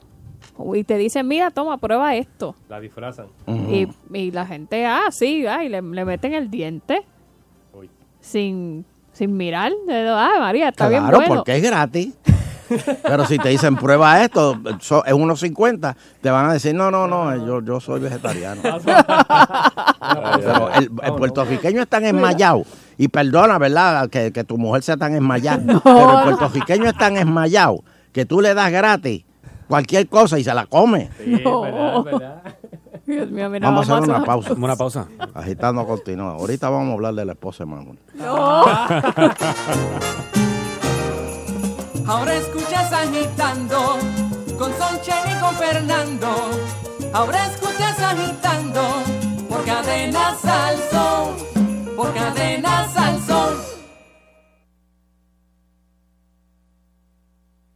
[0.76, 2.56] Y te dicen, mira, toma, prueba esto.
[2.68, 3.28] La disfrazan.
[3.48, 7.06] y, y la gente, ah, sí, ah, y le, le meten el diente
[8.20, 9.72] sin, sin mirar.
[9.90, 11.36] Ah, María, está bien Claro, bueno.
[11.36, 12.18] porque es gratis.
[13.04, 17.08] Pero si te dicen prueba esto, so- es 1.50, te van a decir, no, no,
[17.08, 18.62] no, yo, yo soy vegetariano.
[20.40, 22.64] Pero el, el puertorriqueño es tan esmayado.
[22.98, 24.10] Y perdona, ¿verdad?
[24.10, 25.80] Que, que tu mujer sea tan esmayada.
[25.84, 29.24] Pero el puertorriqueño es tan esmayado que tú le das gratis
[29.68, 31.10] cualquier cosa y se la come.
[31.26, 32.04] No.
[33.06, 34.54] Dios mío, mira, Vamos a hacer una pausa.
[34.54, 35.08] Una pausa.
[35.34, 36.32] Agitando continúa.
[36.34, 37.98] Ahorita vamos a hablar de la esposa de Manuel.
[38.16, 38.64] No.
[42.08, 43.98] Ahora escuchas agitando
[44.58, 46.28] con Sonche y con Fernando.
[47.14, 48.82] Ahora escuchas agitando
[49.50, 51.36] por cadena Salsón,
[51.96, 53.01] por cadena Salsón.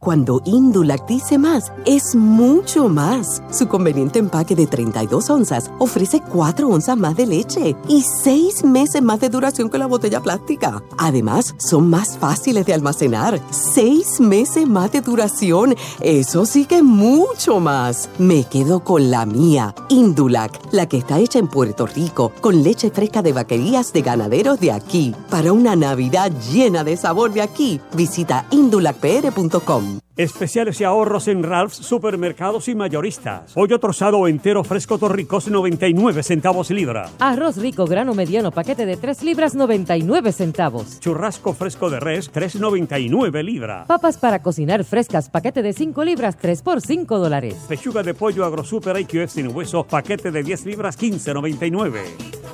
[0.06, 3.42] Cuando Indulac dice más, es mucho más.
[3.50, 9.02] Su conveniente empaque de 32 onzas ofrece 4 onzas más de leche y 6 meses
[9.02, 10.80] más de duración que la botella plástica.
[10.96, 13.40] Además, son más fáciles de almacenar.
[13.50, 15.74] 6 meses más de duración.
[15.98, 18.08] Eso sí que mucho más.
[18.18, 22.90] Me quedo con la mía, Indulac, la que está hecha en Puerto Rico, con leche
[22.90, 25.16] fresca de vaquerías de ganaderos de aquí.
[25.30, 29.95] Para una Navidad llena de sabor de aquí, visita indulacpr.com.
[30.16, 33.52] Especiales y ahorros en Ralph's Supermercados y Mayoristas.
[33.52, 37.10] Pollo trozado entero fresco Torricos 99 centavos libra.
[37.18, 41.00] Arroz rico grano mediano paquete de 3 libras 99 centavos.
[41.00, 43.84] Churrasco fresco de res 3.99 libra.
[43.86, 47.54] Papas para cocinar frescas paquete de 5 libras 3 por 5 dólares.
[47.68, 52.46] Pechuga de pollo agrosuper IQF sin hueso paquete de 10 libras 15.99.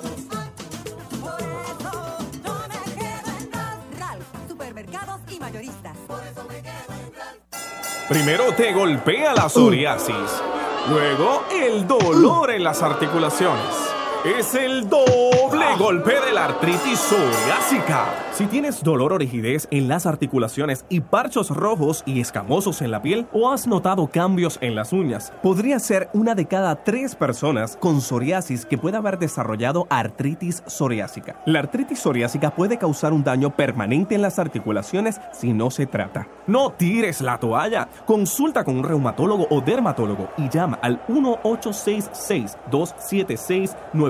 [8.13, 10.43] Primero te golpea la psoriasis,
[10.91, 14.01] luego el dolor en las articulaciones.
[14.25, 18.07] Es el doble golpe de la artritis psoriásica.
[18.33, 23.03] Si tienes dolor o rigidez en las articulaciones y parchos rojos y escamosos en la
[23.03, 27.77] piel o has notado cambios en las uñas, podría ser una de cada tres personas
[27.77, 31.43] con psoriasis que puede haber desarrollado artritis psoriásica.
[31.45, 36.29] La artritis psoriásica puede causar un daño permanente en las articulaciones si no se trata.
[36.47, 37.89] No tires la toalla.
[38.07, 41.01] Consulta con un reumatólogo o dermatólogo y llama al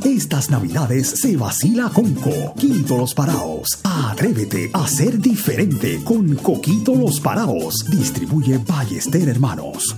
[0.04, 3.80] Estas navidades se vacila con Coquito Los Paraos.
[3.84, 7.86] Atrévete a ser diferente con Coquito Los Paraos.
[7.90, 9.96] Distribuye Ballester Hermanos.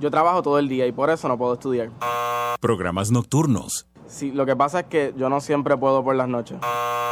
[0.00, 1.90] Yo trabajo todo el día y por eso no puedo estudiar.
[2.60, 6.58] Programas nocturnos, Sí, lo que pasa es que yo no siempre puedo por las noches.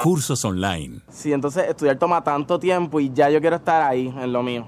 [0.02, 4.32] cursos online, Sí, entonces estudiar toma tanto tiempo y ya yo quiero estar ahí en
[4.32, 4.66] lo mío.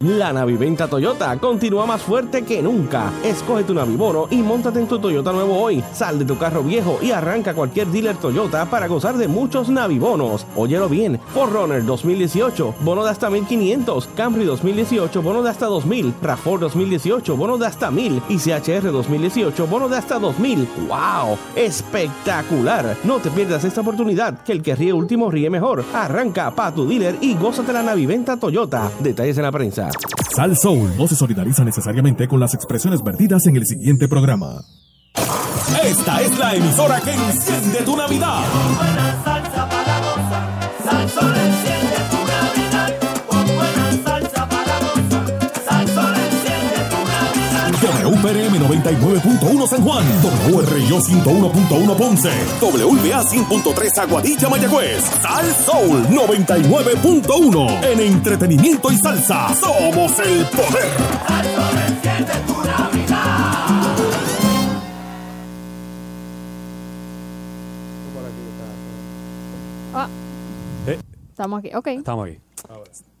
[0.00, 3.10] La Naviventa Toyota continúa más fuerte que nunca.
[3.24, 5.82] Escoge tu Navibono y montate en tu Toyota nuevo hoy.
[5.92, 10.46] Sal de tu carro viejo y arranca cualquier dealer Toyota para gozar de muchos Navibonos.
[10.54, 11.18] Óyelo bien.
[11.34, 14.08] Forerunner 2018, bono de hasta 1500.
[14.14, 16.14] Camry 2018, bono de hasta 2000.
[16.22, 18.22] RAV4 2018, bono de hasta 1000.
[18.28, 20.68] Y CHR 2018, bono de hasta 2000.
[20.86, 21.36] ¡Wow!
[21.56, 22.96] ¡Espectacular!
[23.02, 25.84] No te pierdas esta oportunidad, que el que ríe último ríe mejor.
[25.92, 28.92] Arranca pa' tu dealer y gózate la Naviventa Toyota.
[29.00, 29.87] Detalles en la prensa.
[30.34, 34.62] Sal Soul no se solidariza necesariamente con las expresiones vertidas en el siguiente programa.
[35.84, 38.44] Esta es la emisora que enciende tu Navidad.
[48.22, 50.04] WPRM 99.1 San Juan,
[50.50, 59.54] WRIO 101.1 Ponce, WBA 100.3 Aguadilla Mayagüez, Sal Soul 99.1 en entretenimiento y salsa.
[59.54, 60.90] Somos el poder.
[61.28, 63.88] Salsón enciende tu Navidad.
[69.94, 70.08] Ah,
[70.86, 70.98] Eh,
[71.30, 71.70] estamos aquí.
[71.74, 71.86] Ok.
[71.88, 72.38] estamos aquí.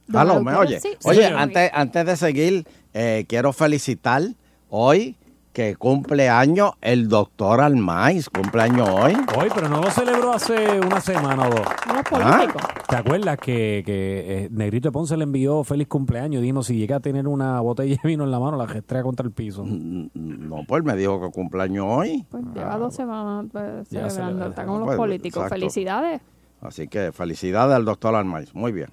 [0.08, 0.80] Eleuterio, ¿me oye?
[0.80, 1.34] sí, Oye, sí.
[1.36, 4.22] antes, antes de seguir, eh, quiero felicitar
[4.70, 5.16] hoy
[5.52, 8.28] que cumple año el doctor Almaiz.
[8.28, 9.14] Cumpleaños hoy.
[9.36, 11.66] Hoy, pero no lo celebró hace una semana o dos.
[11.90, 12.62] Unos políticos.
[12.88, 16.42] ¿Te acuerdas que, que, eh, Negrito de Ponce le envió feliz cumpleaños?
[16.42, 19.26] Dijimos, si llega a tener una botella de vino en la mano, la gestrea contra
[19.26, 19.64] el piso.
[19.66, 22.24] No, pues me dijo que cumpleaños hoy.
[22.30, 24.14] Pues lleva dos semanas pues, celebrando.
[24.14, 25.42] celebra- Está con los Pues, políticos.
[25.42, 25.54] exacto.
[25.56, 26.20] Felicidades.
[26.60, 28.54] Así que felicidades al doctor Almaiz.
[28.54, 28.90] Muy bien.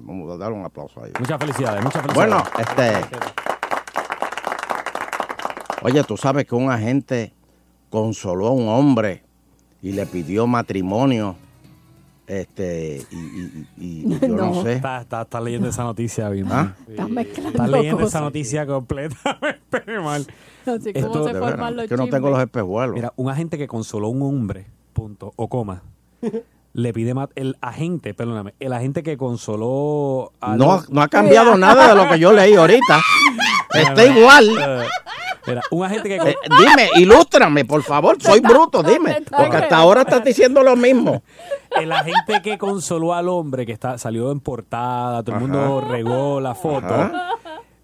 [0.00, 1.12] Vamos a dar un aplauso ahí.
[1.18, 2.14] Muchas felicidades, muchas felicidades.
[2.14, 3.45] Bueno, este.
[5.82, 7.32] Oye, tú sabes que un agente
[7.90, 9.22] consoló a un hombre
[9.82, 11.36] y le pidió matrimonio.
[12.26, 14.72] Este, y, y- y- y yo no, sé.
[14.74, 16.48] Estás está, está leyendo esa noticia, bien.
[16.50, 16.74] ¿Ah?
[16.88, 18.08] Estás mezclando Estás leyendo cosas.
[18.14, 20.26] esa noticia completamente mal.
[20.66, 22.96] Así Esto- como se veras, los que no tengo los espejuelos.
[22.96, 25.82] Mira, un agente que consoló a un hombre, punto, o coma,
[26.72, 31.08] le pide más, el agente, perdóname, el agente que consoló a No, los- no ha
[31.08, 33.00] cambiado nada de lo que yo leí ahorita.
[33.72, 34.48] Está igual.
[35.46, 36.16] Mira, un agente que...
[36.16, 38.16] Eh, dime, ilústrame, por favor.
[38.20, 39.22] Soy bruto, dime.
[39.30, 41.22] Porque hasta ahora estás diciendo lo mismo.
[41.80, 45.88] El agente que consoló al hombre que está, salió en portada, todo el mundo Ajá.
[45.88, 46.94] regó la foto.
[46.94, 47.30] Ajá.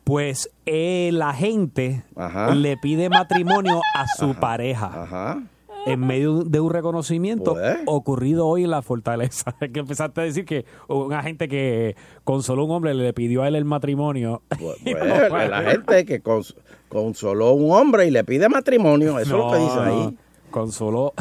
[0.04, 2.54] Pues el agente Ajá.
[2.54, 5.38] le pide matrimonio a su pareja.
[5.84, 7.78] En medio de un reconocimiento Pues.
[7.86, 9.54] ocurrido hoy en la fortaleza.
[9.60, 13.42] Es que empezaste a decir que un agente que consoló a un hombre le pidió
[13.42, 14.42] a él el matrimonio.
[14.60, 14.76] Pues,
[15.50, 16.54] la gente que cons-
[16.92, 20.18] consoló a un hombre y le pide matrimonio, eso es lo que dice ahí.
[20.50, 21.14] Consoló.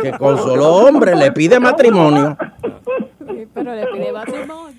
[0.00, 2.36] Que consoló a hombre, le pide matrimonio.
[3.28, 4.74] Sí, Pero le pide matrimonio.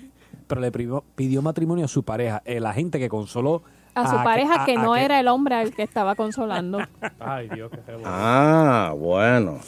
[0.48, 2.42] Pero le pidió, pidió matrimonio a su pareja.
[2.44, 3.62] El agente que consoló
[3.94, 6.78] A su pareja que a- no a era el hombre al que estaba consolando.
[7.20, 8.00] Ay, Dios, qué feo.
[8.04, 9.58] Ah, bueno.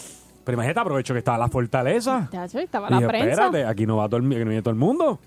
[0.44, 2.28] Pero imagínate, aprovecho que estaba la fortaleza.
[2.32, 3.28] Chacho, estaba Y la dije, prensa.
[3.44, 5.18] espérate, aquí no va todo el, no viene todo el mundo.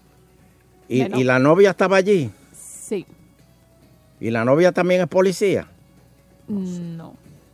[0.87, 1.19] Y, Bueno.
[1.19, 2.29] y la novia estaba allí.
[2.53, 3.05] Sí.
[4.21, 5.67] Y la novia también es policía.
[6.47, 7.13] No.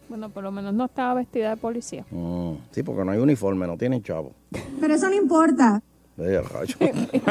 [0.10, 2.06] Bueno, por lo menos no estaba vestida de policía.
[2.12, 4.32] Mm, sí, porque no hay uniforme, no tienen chavo.
[4.80, 5.82] Pero eso no importa.
[6.20, 6.42] Eh,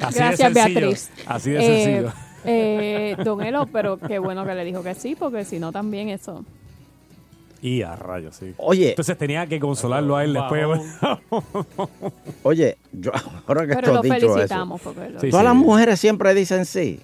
[0.00, 0.80] Gracias, de sencillo.
[0.80, 1.10] Beatriz.
[1.26, 2.12] Así de Eh, sencillo.
[2.44, 6.08] eh, don Elo, pero qué bueno que le dijo que sí, porque si no también
[6.08, 6.44] eso.
[7.62, 8.52] Y a rayos, sí.
[8.56, 8.90] Oye.
[8.90, 10.66] Entonces tenía que consolarlo a él después.
[12.42, 13.12] Oye, yo
[13.46, 14.34] ahora que Pero esto lo dicho eso.
[14.34, 15.48] felicitamos porque lo- Sí, Todas sí.
[15.48, 16.98] las mujeres siempre dicen sí.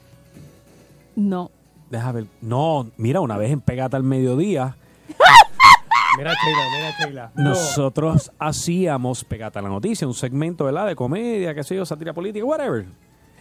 [1.15, 1.53] No.
[1.93, 2.25] Deja ver.
[2.41, 4.77] No, mira, una vez en Pegata al mediodía,
[6.17, 7.33] Mira, Sheila, mira, Sheila.
[7.35, 7.51] No.
[7.51, 10.87] nosotros hacíamos Pegata a la noticia, un segmento, ¿verdad?
[10.87, 12.87] De comedia, qué sé yo, sátira política, whatever.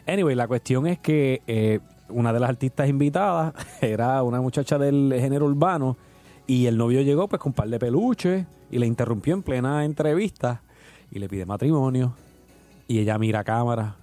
[0.05, 1.79] Anyway, la cuestión es que eh,
[2.09, 5.95] una de las artistas invitadas era una muchacha del género urbano
[6.45, 9.85] y el novio llegó pues con un par de peluches y le interrumpió en plena
[9.85, 10.61] entrevista
[11.09, 12.15] y le pide matrimonio
[12.85, 13.95] y ella mira a cámara,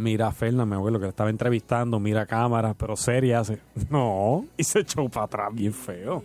[0.00, 3.60] mira a Fernan, mi abuelo que le estaba entrevistando, mira a cámara, pero seria, hace,
[3.90, 6.24] no, y se echó para atrás bien feo.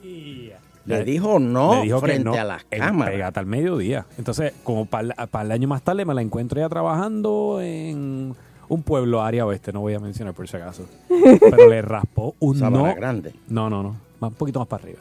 [0.86, 3.13] Le dijo no Le dijo que frente no a las cámaras.
[3.13, 4.05] Pegata al mediodía.
[4.17, 8.36] Entonces, como para, el año más tarde me la encuentro ya trabajando en
[8.67, 10.88] un pueblo área oeste, no voy a mencionar por si acaso.
[11.09, 12.95] Pero le raspó un Sabana no.
[12.95, 13.34] Grande.
[13.47, 13.95] No, no, no.
[14.19, 14.99] Más, un poquito más para arriba.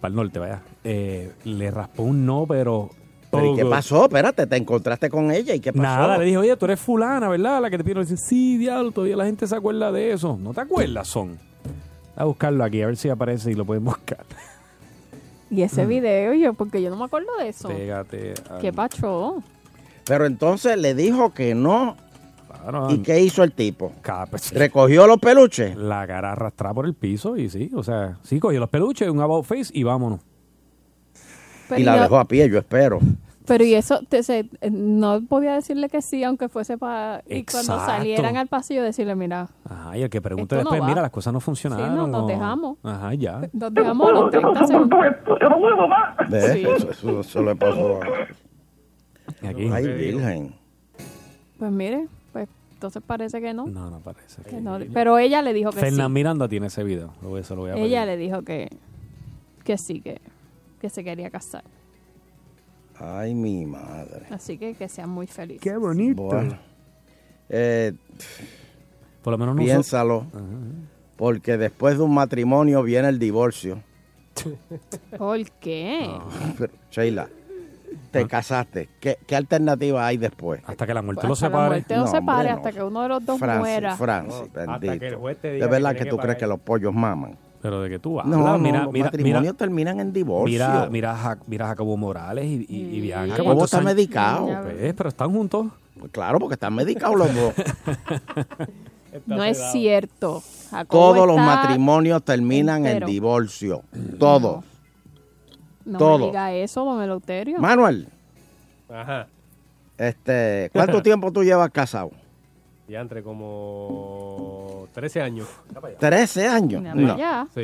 [0.00, 0.62] Para el norte, vaya.
[0.84, 2.90] Eh, le raspó un no, pero...
[3.30, 4.04] Pero ¿y qué pasó?
[4.04, 5.82] Espérate, te encontraste con ella y qué pasó.
[5.82, 7.60] Nada, le dije, oye, tú eres fulana, ¿verdad?
[7.60, 8.04] La que te pidieron.
[8.04, 10.38] Dice, sí, diablo, todavía la gente se acuerda de eso.
[10.40, 11.38] ¿No te acuerdas, son?
[12.16, 14.24] A buscarlo aquí, a ver si aparece y lo pueden buscar.
[15.50, 17.68] Y ese video, yo, porque yo no me acuerdo de eso.
[17.68, 18.34] Pégate.
[18.50, 19.42] al- ¿Qué pacho?
[20.04, 21.96] Pero entonces le dijo que no
[22.60, 22.90] Claro.
[22.90, 23.92] ¿Y qué hizo el tipo?
[24.02, 25.74] Ca- pues, ¿Recogió los peluches?
[25.76, 29.20] La cara arrastrada por el piso y sí, o sea, sí, cogió los peluches, un
[29.20, 30.20] about face y vámonos.
[31.68, 32.98] Pero y la yo- dejó a pie, yo espero.
[33.46, 37.22] Pero y eso, te- se- no podía decirle que sí, aunque fuese para...
[37.26, 40.86] Y cuando salieran al pasillo decirle, mira, Ajá, y el que pregunte no después, va.
[40.86, 41.96] mira, las cosas no funcionaron.
[41.96, 42.76] no, nos o- dejamos.
[42.82, 43.40] Ajá, ya.
[43.54, 45.00] nos dejamos a los 30 segundos.
[46.28, 46.52] ¿Ves?
[46.52, 46.62] Sí.
[46.66, 49.48] Eso, eso- eso le pasó a...
[49.48, 49.68] Aquí.
[49.72, 50.54] Ay, virgen.
[51.58, 53.66] Pues mire, pues entonces parece que no.
[53.66, 54.42] No, no parece.
[54.42, 54.78] que no.
[54.92, 56.12] Pero ella le dijo que Fernán sí.
[56.12, 57.12] Miranda tiene ese video.
[57.22, 58.68] Lo voy- se lo voy a Ella le dijo que,
[59.64, 60.20] que sí, que,
[60.78, 61.64] que se quería casar.
[62.98, 64.26] Ay, mi madre.
[64.30, 65.62] Así que que sean muy felices.
[65.62, 66.22] Qué bonito.
[66.22, 66.58] Bueno.
[67.48, 67.92] Eh,
[69.22, 70.26] Por lo menos no piénsalo.
[71.16, 73.82] Porque después de un matrimonio viene el divorcio.
[75.16, 76.10] ¿Por qué?
[76.58, 77.28] Pero, Sheila,
[78.10, 78.88] te casaste.
[79.00, 80.60] ¿Qué, qué alternativa hay después?
[80.66, 83.08] Hasta que la muerte Pues hasta la muerte no, se pare, hasta que uno de
[83.08, 83.96] los dos Francis, muera.
[83.96, 84.98] Francis, hasta bendito.
[85.00, 86.60] que el juez te de diga que verdad tiene que que tú crees que los
[86.60, 87.36] pollos maman.
[87.60, 90.52] Pero de que tú No, hablas, no, mira, los mira, matrimonios mira, terminan en divorcio.
[90.52, 93.32] mira, mira, a Ja- mira a Jacobo Morales y, y, y Bianca.
[93.32, 93.86] Jacobo ¿cuántos está años?
[93.94, 94.46] medicado.
[94.62, 95.66] Pues, pero están juntos.
[95.98, 97.54] Pues claro, porque están medicados los dos.
[99.26, 100.42] No es cierto.
[100.70, 103.06] Jacobo Todos los matrimonios terminan entero.
[103.06, 103.82] en divorcio.
[104.18, 104.62] Todos.
[105.86, 106.18] No todo.
[106.18, 107.58] me diga eso, don Eleuterio.
[107.58, 108.08] Manuel,
[108.90, 109.26] Ajá.
[109.96, 112.10] este, ¿cuánto tiempo tú llevas casado?
[112.88, 115.48] Ya entre como 13 años.
[115.98, 116.82] 13 años.
[116.82, 117.18] No.
[117.18, 117.46] ya.
[117.54, 117.62] Sí.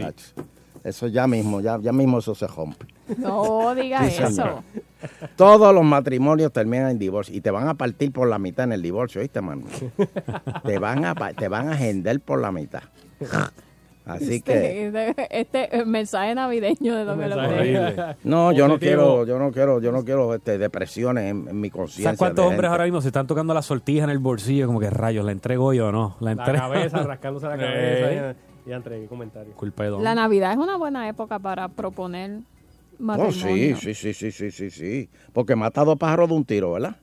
[0.85, 2.87] Eso ya mismo, ya, ya mismo eso se rompe.
[3.16, 4.62] No diga Sí, eso.
[5.35, 8.72] Todos los matrimonios terminan en divorcio y te van a partir por la mitad en
[8.72, 9.72] el divorcio, ¿viste, Manuel?
[10.64, 12.83] te van a te van a agender por la mitad.
[14.07, 18.16] Así que Este, este, eh, mensaje navideño de don Eleuterio.
[18.24, 21.70] no, yo no quiero, yo no quiero, yo no quiero este, depresiones en, en mi
[21.70, 22.05] conciencia.
[22.05, 22.66] ¿Sabes cuántos hombres gente.
[22.72, 24.66] ahora mismo se están tocando la sortija en el bolsillo?
[24.66, 26.16] Como que rayos, ¿la entrego yo o no?
[26.20, 26.59] La, La entrego.
[26.68, 27.59] cabeza, rascándose la Eh.
[27.59, 28.12] cabeza.
[28.12, 28.36] Ya,
[28.66, 29.57] ya entregué comentarios.
[29.57, 30.05] Culpa de don.
[30.05, 32.30] La Navidad es una buena época para proponer
[32.98, 33.74] No, matrimonio.
[33.76, 35.11] Oh, sí, sí, sí, sí, sí, sí, sí.
[35.32, 36.96] Porque mata a dos pájaros de un tiro, ¿verdad?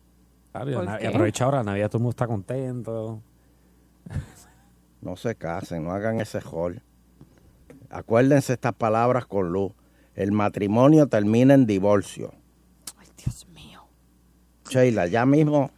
[0.51, 3.21] Claro, y ¿Por la- y aprovecha ahora, Navidad todo el mundo está contento.
[5.01, 6.79] No se casen, no hagan ese rol.
[7.91, 9.71] Acuérdense estas palabras con luz.
[10.15, 12.33] El matrimonio termina en divorcio.
[12.97, 13.81] Ay, Dios mío.
[14.69, 15.71] Sheila, ya mismo.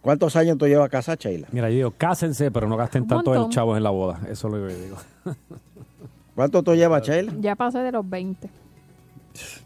[0.00, 1.48] ¿Cuántos años tú llevas casada, Sheila?
[1.52, 3.50] Mira, yo digo, cásense, pero no gasten Un tanto montón.
[3.50, 4.20] chavos en la boda.
[4.30, 4.96] Eso es lo que yo digo.
[6.34, 7.32] ¿Cuánto tú llevas, Sheila?
[7.40, 8.48] Ya pasé de los 20.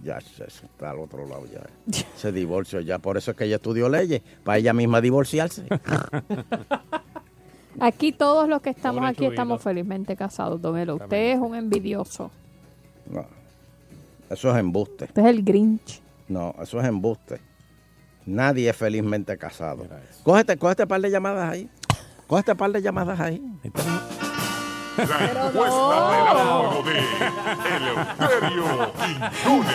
[0.02, 1.62] Ya, está al otro lado ya.
[2.16, 2.98] Ese divorcio ya.
[2.98, 4.20] Por eso es que ella estudió leyes.
[4.44, 5.64] Para ella misma divorciarse.
[7.80, 10.96] Aquí todos los que estamos Pobre aquí estamos felizmente casados, don Elo.
[10.96, 12.30] Usted es un envidioso.
[13.10, 13.26] No.
[14.30, 15.04] Eso es embuste.
[15.04, 16.02] Usted es el Grinch.
[16.28, 17.40] No, eso es embuste.
[18.26, 19.86] Nadie es felizmente casado.
[20.22, 21.68] Cógete, cógete par de llamadas ahí.
[22.26, 23.42] Cógete par de llamadas ahí.
[24.96, 26.98] La encuesta del ángulo de
[27.76, 29.74] Eleuterio Quiñones.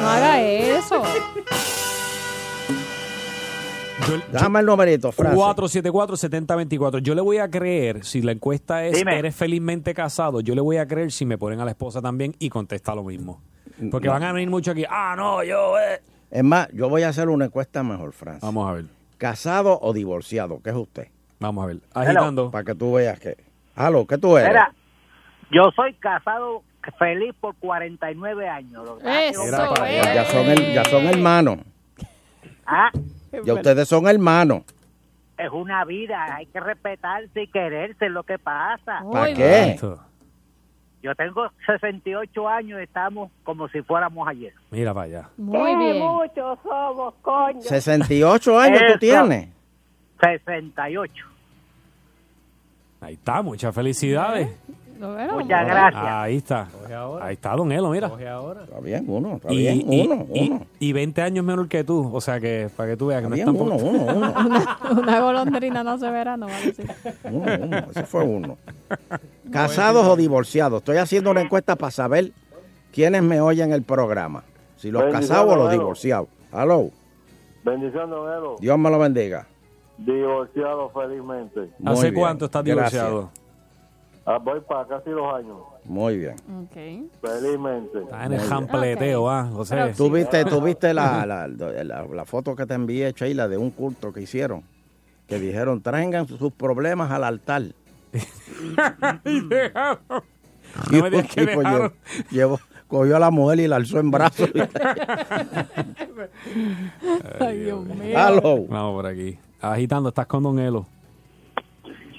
[0.00, 1.02] No haga eso.
[4.32, 5.38] Dame el numerito, Francis.
[5.38, 6.98] 474-7024.
[7.00, 9.18] Yo le voy a creer, si la encuesta es Dime.
[9.18, 10.40] ¿eres felizmente casado?
[10.40, 13.02] Yo le voy a creer si me ponen a la esposa también y contesta lo
[13.04, 13.42] mismo.
[13.90, 14.14] Porque No.
[14.14, 14.84] van a venir mucho aquí.
[14.88, 16.00] Ah, no, yo, eh.
[16.30, 18.42] Es más, yo voy a hacer una encuesta mejor, Francis.
[18.42, 18.84] Vamos a ver.
[19.18, 20.60] ¿Casado o divorciado?
[20.62, 21.08] ¿Qué es usted?
[21.40, 21.78] Vamos a ver.
[21.92, 22.50] Agitando.
[22.50, 23.36] Para que tú veas que...
[23.76, 24.48] Halo, ¿qué tú eres?
[24.48, 24.72] Mira,
[25.52, 26.62] yo soy casado
[26.98, 28.84] feliz por 49 años.
[28.84, 31.58] Lo que pasa es que- Mira para allá, ya, son el- ya son hermanos.
[32.66, 32.90] Ah,
[33.44, 34.62] Ya ustedes son hermanos.
[35.36, 39.04] es una vida, hay que respetarse y quererse, es lo que pasa.
[39.10, 39.78] ¿Para qué?
[41.00, 44.52] Yo tengo 68 años y estamos como si fuéramos ayer.
[44.70, 45.28] Mira para allá.
[45.36, 46.00] Muy bien.
[46.00, 47.60] muchos somos, coño.
[47.60, 49.48] 68 años tú tienes.
[50.20, 51.24] 68.
[53.00, 54.48] Ahí está, muchas felicidades.
[54.98, 56.02] Muchas gracias.
[56.04, 56.68] Ahí está.
[57.20, 58.08] Ahí está, don Elo, mira.
[58.08, 60.66] Está bien, uno, está Y, bien, y- uno, y- uno.
[60.80, 62.10] y 20 años menor que tú.
[62.12, 63.76] O sea que, para que tú veas que no es bien, tampoco.
[63.76, 64.34] uno, uno, uno.
[64.90, 66.90] Una, una golondrina no se verá, no va a decir.
[67.24, 68.56] Uno, uno, ese fue uno.
[69.52, 70.78] ¿Casados o divorciados?
[70.78, 72.32] Estoy haciendo una encuesta para saber
[72.92, 74.42] quiénes me oyen el programa.
[74.76, 76.28] Si los casados o los divorciados.
[76.52, 76.90] Aló,
[77.64, 78.56] Bendición, don Elo.
[78.60, 79.46] Dios me lo bendiga.
[79.98, 81.68] Divorciado felizmente.
[81.80, 83.04] Muy ¿Hace bien, cuánto estás gracias.
[83.04, 83.30] divorciado?
[84.30, 85.56] Ah, voy para casi dos años.
[85.86, 86.36] Muy bien.
[87.22, 87.98] Felizmente.
[88.02, 89.48] Está en el jampleteo, ¿ah?
[89.50, 89.94] José.
[89.96, 93.70] ¿Tú viste, tú viste la, la, la- la foto que te envié, Sheila, de un
[93.70, 94.64] culto que hicieron?
[95.26, 97.62] Que dijeron, traigan sus problemas al altar.
[100.92, 101.62] Y No me que llevó,
[102.30, 104.50] llevó- cogió a la mujer y la alzó en brazos.
[107.40, 108.14] Ay, Dios mío.
[108.68, 109.38] Vamos por aquí.
[109.60, 110.86] Agitando, estás con Don Elo.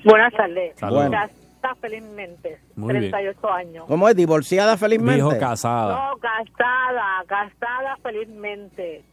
[0.04, 0.74] Buenas tardes.
[0.80, 1.12] Saludos.
[1.82, 2.60] Felizmente.
[2.76, 3.12] Muy bien.
[3.12, 3.86] 38 años.
[3.88, 4.16] ¿Cómo es?
[4.16, 5.16] ¿Divorciada felizmente?
[5.16, 5.94] Dijo casada.
[6.12, 9.04] No, casada, casada felizmente.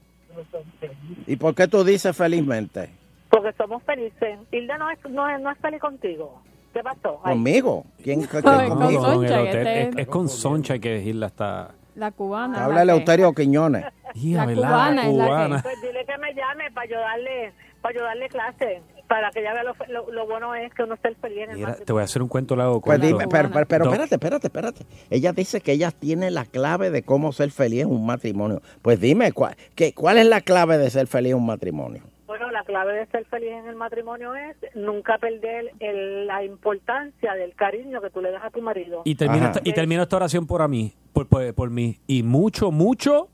[1.27, 2.91] ¿Y por qué tú dices felizmente?
[3.31, 4.39] Porque somos felices.
[4.53, 6.41] Hilda no es, no es, no es feliz contigo.
[6.73, 7.21] ¿Qué pasó?
[7.25, 7.35] Ay.
[7.35, 7.85] ¿Conmigo?
[8.03, 8.27] ¿Quién?
[8.27, 11.71] qué- Ay, qué- con Soncha, este- Es, es con Soncha que Gilda está.
[11.95, 12.65] La cubana.
[12.65, 13.85] Habla Eleuterio Quiñones.
[14.15, 15.63] La cubana es la que-.
[15.63, 17.53] Pues dile que me llame para ayudarle,
[17.83, 18.83] para ayudarle clase.
[19.09, 21.57] Para que ella vea lo, lo, lo bueno es que uno esté feliz en el
[21.59, 24.47] Mira, te voy a hacer un cuento largo Pues dime, pero, pero, pero espérate, espérate,
[24.49, 24.87] espérate.
[25.11, 28.63] Ella dice que ella tiene la clave de cómo ser feliz en un matrimonio.
[28.83, 32.03] Pues dime, ¿cuál, qué, ¿cuál es la clave de ser feliz en un matrimonio?
[32.27, 37.35] Bueno, la clave de ser feliz en el matrimonio es nunca perder el- la importancia
[37.35, 39.03] del cariño que tú le das a tu marido.
[39.05, 42.01] Y termina, esta, y termina esta oración por a mí, por, por, por mí.
[42.09, 43.29] Y mucho, mucho.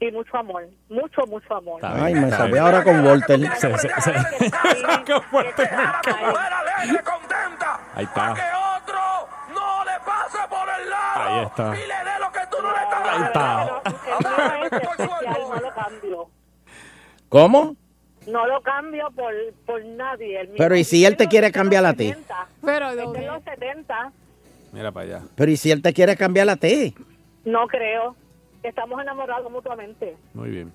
[0.00, 1.76] Y mucho amor, mucho, mucho amor.
[1.76, 2.58] Está Ay, me está bien.
[2.58, 3.38] ahora con Walter.
[3.56, 4.12] Se- se- se-
[5.04, 5.62] Qué fuerte
[7.94, 8.28] Ahí está.
[9.54, 11.76] no le pase por el lado Ahí está.
[11.76, 13.82] y le dé lo que tú no le estás Ahí dando.
[13.84, 13.90] está.
[14.10, 16.30] El mío es especial, no lo cambio.
[17.28, 17.76] ¿Cómo?
[18.26, 19.32] No lo cambio por,
[19.66, 20.50] por nadie.
[20.56, 22.08] Pero ¿y si él te quiere cambiar a ti?
[22.08, 22.46] 70.
[22.64, 24.12] Pero, de los 70.
[24.72, 25.22] Mira para allá.
[25.36, 26.94] Pero ¿y si él te quiere cambiar a ti?
[27.44, 28.14] No creo.
[28.62, 30.16] Estamos enamorados mutuamente.
[30.34, 30.72] Muy bien.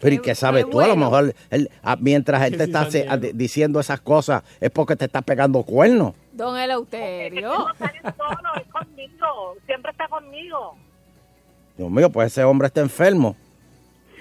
[0.00, 0.80] Pero ¿y qué sabes tú?
[0.80, 2.88] A lo mejor, él, ah, mientras él te está
[3.34, 6.14] diciendo esas cosas, es porque te está pegando cuernos.
[6.32, 7.48] Don Eleuterio.
[7.48, 9.56] No sale solo, es conmigo.
[9.66, 10.76] Siempre está conmigo.
[11.76, 13.36] Dios mío, pues ese hombre está enfermo.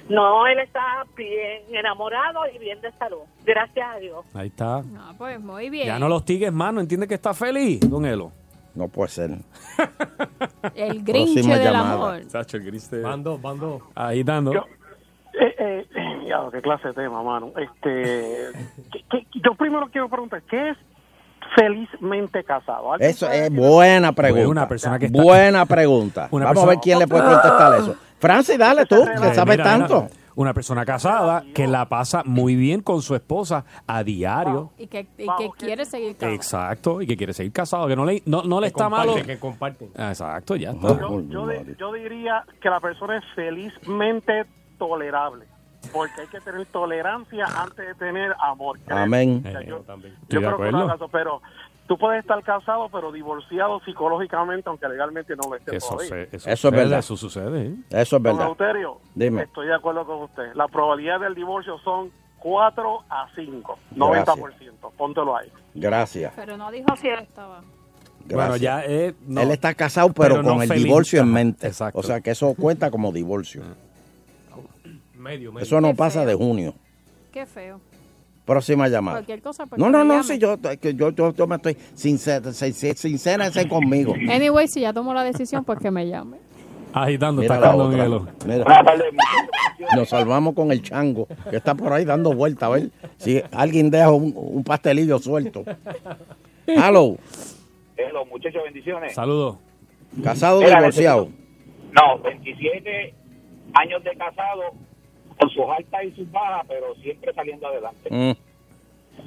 [0.09, 3.23] No, él está bien enamorado y bien de salud.
[3.45, 4.25] Gracias a Dios.
[4.33, 4.77] Ahí está.
[4.95, 5.87] Ah, pues muy bien.
[5.87, 8.31] Ya no los tigues más, ¿no entiende que está feliz, don Elo?
[8.77, 9.31] No puede ser.
[10.75, 11.93] El grinche Próxima del llamada.
[11.93, 12.21] amor.
[12.29, 13.81] Sacho, el gris de- Bando, bando.
[13.95, 14.53] Ahí dando.
[14.53, 14.65] Yo-
[15.39, 17.51] Eh, eh, eh, ya, qué clase de tema, mano.
[17.57, 18.47] Este,
[18.91, 20.77] ¿qué- qué- yo primero quiero preguntar, ¿qué es
[21.55, 22.93] felizmente casado?
[22.93, 24.47] ¿Alguien Eso es buena pregunta.
[24.49, 26.27] Una persona que está- Buena pregunta.
[26.31, 27.95] Una Vamos a ver quién le puede contestar eso.
[28.19, 30.03] Francis, dale tú, que sabes mira, tanto.
[30.03, 34.71] mira, una persona casada que la pasa muy bien con su esposa a diario.
[34.77, 36.33] Y que, y que quiere seguir casado.
[36.33, 39.15] Exacto, y que quiere seguir casado, que no le, no, no le está malo.
[39.15, 39.89] Que comparten.
[39.97, 40.99] Exacto, ya está.
[40.99, 41.47] Yo, yo
[41.77, 44.45] yo diría que la persona es felizmente
[44.77, 45.45] tolerable.
[45.91, 48.77] Porque hay que tener tolerancia antes de tener amor.
[48.89, 49.43] Amén.
[49.45, 51.41] O sea, yo, de yo creo que pero
[51.87, 56.49] tú puedes estar casado, pero divorciado psicológicamente, aunque legalmente no lo estés Eso, se- Eso
[56.49, 56.99] es sucede, verdad.
[56.99, 57.65] Eso sucede.
[57.67, 57.75] ¿eh?
[57.89, 58.47] Eso es Don verdad.
[58.47, 59.43] Euterio, Dime.
[59.43, 60.53] estoy de acuerdo con usted.
[60.53, 64.91] La probabilidad del divorcio son 4 a 5, 90%.
[64.97, 65.51] Póntelo ahí.
[65.73, 66.33] Gracias.
[66.35, 67.61] Pero no dijo si él estaba.
[68.29, 68.61] Bueno, Gracias.
[68.61, 69.41] ya eh, no.
[69.41, 70.83] Él está casado, pero, Pero no con el feliz.
[70.83, 71.65] divorcio en mente.
[71.67, 71.99] exacto.
[71.99, 73.63] O sea que eso cuenta como divorcio.
[75.15, 75.63] Medio, medio.
[75.65, 76.27] Eso no Qué pasa feo.
[76.29, 76.73] de junio.
[77.31, 77.79] Qué feo.
[78.47, 79.17] Próxima llamada.
[79.17, 79.65] Cualquier cosa.
[79.65, 84.13] pues, No, no, no, si yo, que yo, yo, yo me estoy sincera, sincera conmigo.
[84.31, 86.37] Anyway, si ya tomó la decisión, pues que me llame.
[86.93, 88.05] Agitando, Mira está la con Don otra.
[88.05, 88.27] Elo.
[88.47, 88.83] Mira.
[89.97, 93.91] Nos salvamos con el chango, que está por ahí dando vueltas, a ver si alguien
[93.91, 95.63] deja un, un pastelillo suelto.
[96.65, 97.17] Hello,
[97.97, 99.13] Hello, muchachos, bendiciones.
[99.13, 99.57] Saludos.
[100.23, 101.29] casado o divorciado.
[101.91, 103.13] No, 27
[103.73, 104.61] años de casado,
[105.39, 108.09] con sus altas y sus bajas, pero siempre saliendo adelante.
[108.09, 108.31] Mm,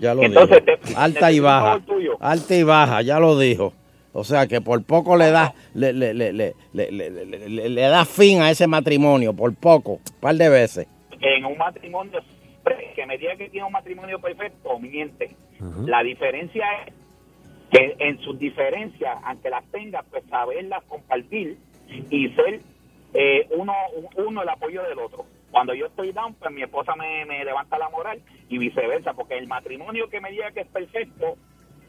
[0.00, 0.78] ya lo Entonces, dijo.
[0.88, 1.80] te- Alta y baja.
[2.20, 3.72] Alta y baja, ya lo dijo.
[4.12, 8.04] O sea que por poco le da, le, le, le, le, le, le- le- da
[8.04, 10.88] fin a ese matrimonio, por poco, un par de veces.
[11.20, 12.18] En un matrimonio,
[12.96, 15.36] que me diga que tiene un matrimonio perfecto, miente.
[15.86, 16.92] La diferencia es
[17.70, 21.56] que en sus diferencias, aunque las tenga, pues saberlas compartir
[22.10, 22.60] y ser
[23.14, 23.72] eh, uno,
[24.16, 25.24] uno el apoyo del otro.
[25.60, 28.18] Cuando yo estoy down, pues mi esposa me, me levanta la moral
[28.48, 31.36] y viceversa, porque el matrimonio que me diga que es perfecto,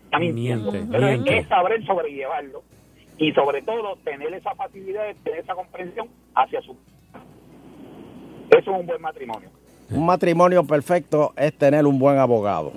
[0.04, 0.74] está mintiendo.
[0.74, 1.38] Miente, Pero miente.
[1.38, 2.64] es saber sobrellevarlo
[3.18, 6.76] y sobre todo tener esa facilidad, tener esa comprensión hacia su...
[8.50, 9.50] Eso es un buen matrimonio.
[9.90, 12.74] Un matrimonio perfecto es tener un buen abogado.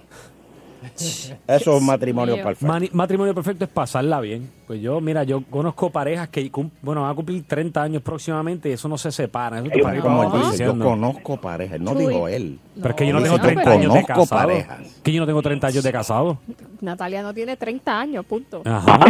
[0.94, 2.66] Eso es un matrimonio perfecto.
[2.66, 4.50] Mani- matrimonio perfecto es pasarla bien.
[4.66, 6.50] Pues yo, mira, yo conozco parejas que,
[6.82, 9.58] bueno, van a cumplir 30 años próximamente y eso no se separa.
[9.60, 12.06] Eso te Yo, como él dice, yo conozco parejas, no Chuy.
[12.06, 12.58] dijo él.
[12.76, 14.26] Pero es que yo no tengo 30 años de casado.
[14.26, 14.78] parejas.
[15.02, 16.38] Que yo no tengo 30 años de casado.
[16.80, 18.62] Natalia no tiene 30 años, punto.
[18.64, 19.00] Ajá.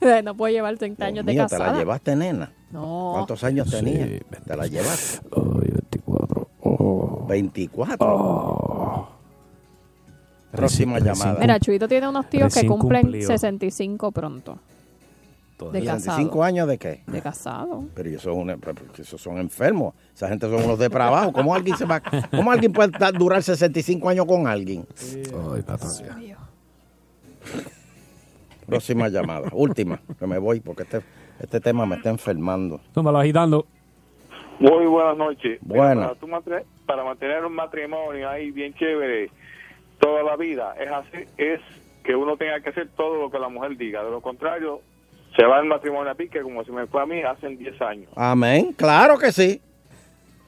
[0.24, 1.72] no puede llevar 30 años de Mío, ¿te casada.
[1.72, 2.52] la llevaste, nena?
[2.70, 3.10] No.
[3.14, 4.06] ¿Cuántos años tenía?
[4.46, 5.20] ¿Te la llevaste?
[5.30, 6.48] 24.
[7.28, 9.08] 24.
[10.52, 11.38] Próxima llamada.
[11.40, 13.26] Mira, Chuito tiene unos tíos que cumplen cumplido.
[13.28, 14.58] 65 pronto.
[15.72, 16.18] De casado.
[16.18, 17.02] ¿65 años de qué?
[17.06, 17.84] De casado.
[17.94, 19.94] Pero ellos son, una- pero esos son enfermos.
[20.14, 21.32] Esa gente son unos depravados.
[21.32, 22.00] ¿Cómo alguien, se va,
[22.30, 24.86] ¿Cómo alguien puede estar- durar 65 años con alguien?
[25.00, 26.38] Ay, Natalia.
[28.66, 29.48] Próxima llamada.
[29.52, 31.00] Última, que me voy porque este,
[31.40, 32.80] este tema me está enfermando.
[32.92, 33.66] Tómalo agitando.
[34.58, 35.58] Muy buenas noches.
[35.62, 36.12] Buenas.
[36.18, 39.30] Para, para mantener un matrimonio ahí bien chévere
[39.98, 41.60] toda la vida, es así, es
[42.04, 44.04] que uno tenga que hacer todo lo que la mujer diga.
[44.04, 44.80] De lo contrario,
[45.36, 48.10] se va el matrimonio a pique como se me fue a mí hace 10 años.
[48.14, 49.60] Amén, claro que sí.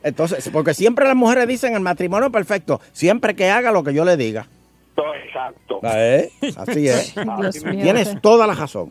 [0.02, 4.04] Entonces, porque siempre las mujeres dicen el matrimonio perfecto, siempre que haga lo que yo
[4.04, 4.46] le diga.
[4.94, 5.80] Todo exacto.
[5.82, 6.30] ¿Eh?
[6.56, 7.14] Así es.
[7.62, 8.90] Tienes toda la razón.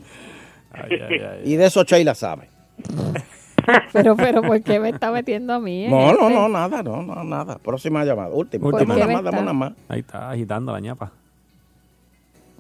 [1.44, 2.50] Y de eso Sheila sabe.
[3.94, 5.88] Pero, pero, ¿por qué me está metiendo a mí?
[5.88, 6.34] No, no, este?
[6.34, 7.58] no, nada, no, no, nada.
[7.58, 8.30] Próxima llamada.
[8.30, 8.70] Última.
[8.70, 9.74] ¿Por Dame una más, dame una más.
[9.90, 11.12] Ahí está agitando la ñapa.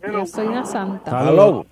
[0.06, 1.10] Yo soy una santa.
[1.22, 1.66] Hello.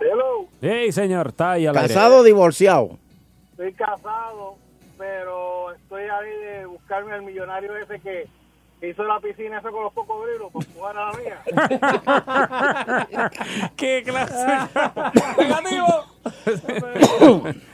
[0.00, 1.88] Hello, Hey, señor, está ahí al aire.
[1.88, 2.98] ¿Casado o divorciado?
[3.52, 4.56] estoy casado,
[4.98, 8.26] pero estoy ahí de buscarme al millonario ese que
[8.88, 11.38] hizo la piscina esa con los cocodrilos para jugar a la mía.
[13.76, 14.46] ¡Qué clase!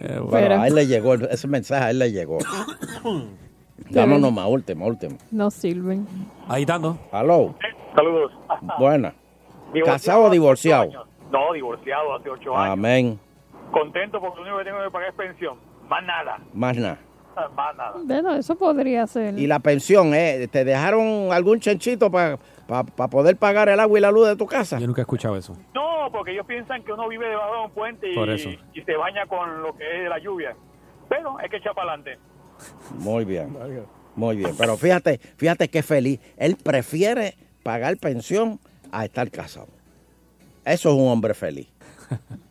[0.00, 2.38] Bueno, Pero- a él le llegó, ese mensaje a él le llegó.
[3.90, 5.16] Vámonos más, última, última.
[5.30, 6.06] No sirven.
[6.48, 6.98] Agitando.
[7.12, 7.54] Hello.
[7.94, 8.32] Saludos.
[8.78, 9.14] Buena.
[9.84, 10.82] ¿Casado o divorciado?
[10.84, 11.06] años.
[11.30, 12.72] No, divorciado hace ocho años.
[12.72, 13.18] Amén.
[13.70, 15.56] Contento porque lo único que tengo que pagar es pensión.
[15.88, 16.38] Más nada.
[16.54, 16.98] Más nada.
[17.54, 17.92] Más nada.
[18.02, 19.38] Bueno, eso podría ser.
[19.38, 20.48] Y la pensión, ¿eh?
[20.50, 24.78] ¿Te dejaron algún chanchito para poder pagar el agua y la luz de tu casa?
[24.78, 25.56] Yo nunca he escuchado eso.
[25.74, 28.50] No, porque ellos piensan que uno vive debajo de un puente Por y, eso.
[28.74, 30.56] y se baña con lo que es la lluvia.
[31.08, 32.18] Pero hay que echar para adelante.
[32.98, 33.56] Muy bien.
[34.14, 34.54] Muy bien.
[34.58, 36.20] Pero fíjate, fíjate qué feliz.
[36.36, 38.58] Él prefiere pagar pensión
[38.90, 39.68] a estar casado.
[40.64, 41.68] Eso es un hombre feliz.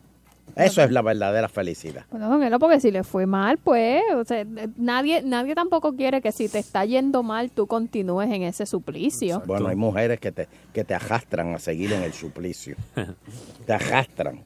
[0.56, 2.06] Eso es la verdadera felicidad.
[2.10, 5.94] Bueno, don Elo, porque si le fue mal, pues, o sea, eh, nadie, nadie tampoco
[5.94, 9.42] quiere que si te está yendo mal, tú continúes en ese suplicio.
[9.46, 12.74] Bueno, hay mujeres que te, que te arrastran a seguir en el suplicio.
[13.66, 14.42] Te arrastran.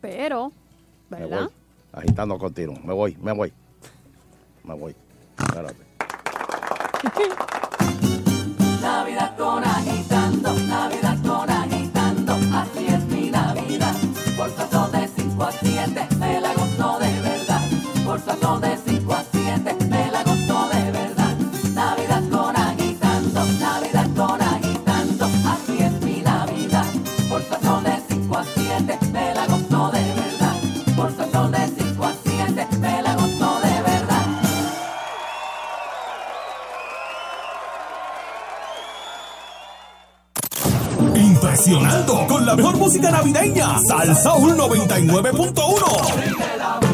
[0.00, 0.52] Pero,
[1.10, 1.40] Me ¿verdad?
[1.40, 1.48] voy.
[1.92, 2.78] Agitando continuo.
[2.84, 3.52] Me voy, me voy.
[4.62, 4.94] Me voy.
[5.38, 5.82] Espérate.
[8.80, 9.64] Navidad con
[42.28, 43.76] Con la mejor música navideña.
[43.88, 46.85] Salsa 99.1.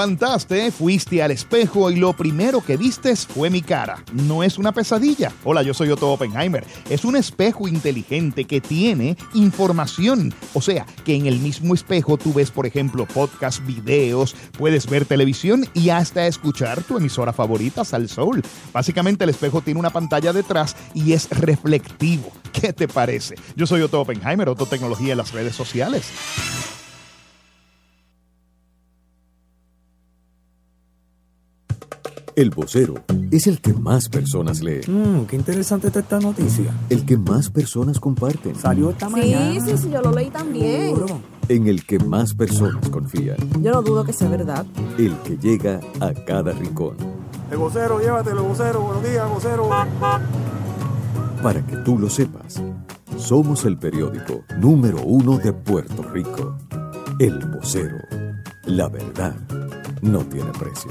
[0.00, 4.02] levantaste, fuiste al espejo y lo primero que vistes fue mi cara.
[4.14, 5.30] No es una pesadilla.
[5.44, 6.64] Hola, yo soy Otto Oppenheimer.
[6.88, 10.32] Es un espejo inteligente que tiene información.
[10.54, 15.04] O sea, que en el mismo espejo tú ves, por ejemplo, podcasts, videos, puedes ver
[15.04, 18.42] televisión y hasta escuchar tu emisora favorita, Sal Soul.
[18.72, 22.32] Básicamente el espejo tiene una pantalla detrás y es reflectivo.
[22.54, 23.34] ¿Qué te parece?
[23.54, 26.10] Yo soy Otto Oppenheimer, Otto Tecnología en las redes sociales.
[32.36, 32.94] El vocero
[33.30, 34.80] es el que más personas lee.
[34.86, 36.72] Mm, qué interesante está esta noticia.
[36.88, 38.54] El que más personas comparten.
[38.54, 39.60] Salió esta Sí, mañana.
[39.64, 40.94] sí, sí, yo lo leí también.
[41.48, 43.36] En el que más personas confían.
[43.60, 44.64] Yo no dudo que sea verdad.
[44.96, 46.96] El que llega a cada rincón.
[47.50, 48.80] El vocero, llévatelo, vocero.
[48.80, 49.68] Buenos días, vocero.
[51.42, 52.62] Para que tú lo sepas,
[53.18, 56.56] somos el periódico número uno de Puerto Rico.
[57.18, 57.98] El vocero.
[58.66, 59.34] La verdad
[60.00, 60.90] no tiene precio.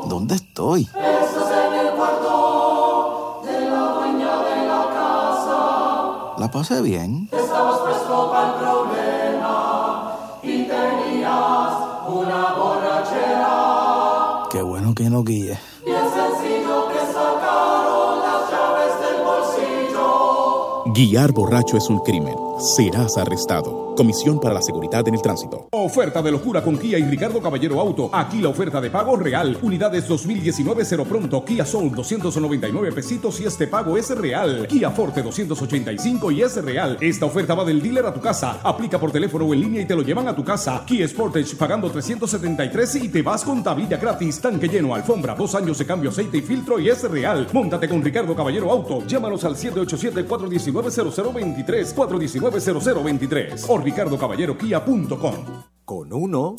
[0.08, 0.82] ¿Dónde estoy?
[0.84, 6.36] Estás en el cuarto de la dueña de la casa.
[6.38, 7.28] La pasé bien.
[7.32, 11.74] Estabas presto para el problema y tenías
[12.08, 14.44] una borrachera.
[14.52, 15.58] Qué bueno que no guíe.
[15.84, 20.84] Bien sencillo que sacaron las llaves del bolsillo.
[20.94, 22.51] Guiar borracho es un crimen.
[22.62, 23.96] Serás arrestado.
[23.96, 25.68] Comisión para la Seguridad en el Tránsito.
[25.72, 28.12] Oferta de locura con Kia y Ricardo Caballero Auto.
[28.14, 29.58] Aquí la oferta de pago real.
[29.64, 31.44] Unidades 2019 cero pronto.
[31.44, 34.68] Kia Soul 299 pesitos y este pago es real.
[34.68, 37.00] Kia Forte 285 y es real.
[37.02, 38.60] Esta oferta va del dealer a tu casa.
[38.64, 40.84] Aplica por teléfono o en línea y te lo llevan a tu casa.
[40.86, 44.40] Kia Sportage pagando 373 y te vas con tablilla gratis.
[44.40, 47.48] Tanque lleno, alfombra, dos años de cambio, aceite y filtro y es real.
[47.54, 49.04] Móntate con Ricardo Caballero Auto.
[49.08, 52.51] Llámanos al 787-419-0023.
[52.52, 53.66] 419-0023.
[53.70, 55.64] O ricardocaballeroquia.com.
[55.86, 56.56] Con uno,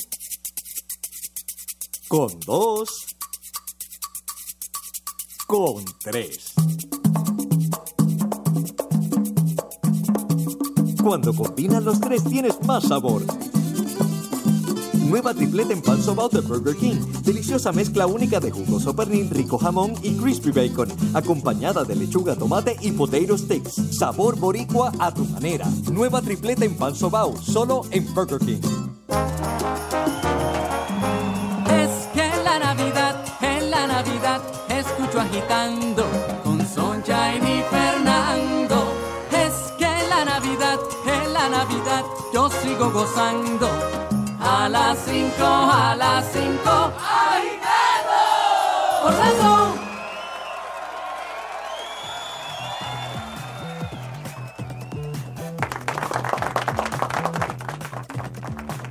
[2.09, 3.17] con dos,
[5.47, 6.53] con tres.
[11.03, 13.23] Cuando combinas los tres tienes más sabor.
[15.13, 16.99] Nueva tripleta en pan sobao de Burger King.
[17.23, 20.89] Deliciosa mezcla única de jugoso pernil, rico jamón y crispy bacon.
[21.13, 23.75] Acompañada de lechuga, tomate y potato sticks.
[23.91, 25.69] Sabor boricua a tu manera.
[25.93, 27.37] Nueva tripleta en pan sobao.
[27.37, 28.63] Solo en Burger King.
[31.69, 34.41] Es que la Navidad, en la Navidad,
[34.71, 36.07] escucho agitando
[36.43, 38.83] con Sunshine y Fernando.
[39.31, 42.03] Es que la Navidad, en la Navidad,
[42.33, 43.69] yo sigo gozando.
[44.45, 48.19] A las 5, a las 5, agitando.
[49.03, 49.75] Por eso.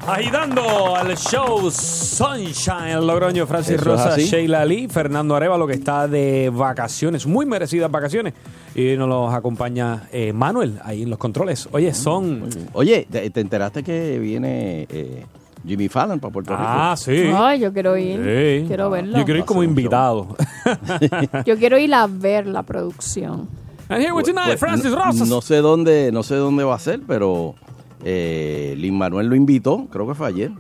[0.08, 4.18] Agitando al show Sunshine, Logroño, Francis Eso Rosa.
[4.18, 8.34] Sheila Lee, Fernando Arevalo, que está de vacaciones, muy merecidas vacaciones.
[8.74, 11.70] Y nos los acompaña eh, Manuel ahí en los controles.
[11.72, 12.50] Oye, son.
[12.74, 15.26] Oye, ¿te, te enteraste que viene eh,
[15.66, 16.64] Jimmy Fallon para Puerto Rico?
[16.66, 17.30] Ah, sí.
[17.36, 18.18] Ay, yo quiero ir.
[18.18, 18.68] Sí.
[18.68, 19.18] Quiero verlo.
[19.18, 20.36] Yo quiero ir como invitado.
[21.46, 23.48] Yo quiero ir a ver la producción.
[23.90, 25.28] And here with tonight, Pues, Francis no- Rosas.
[25.28, 27.56] No sé dónde, no sé dónde va a ser, pero
[28.04, 30.52] eh, Lin Manuel lo invitó, creo que fue ayer.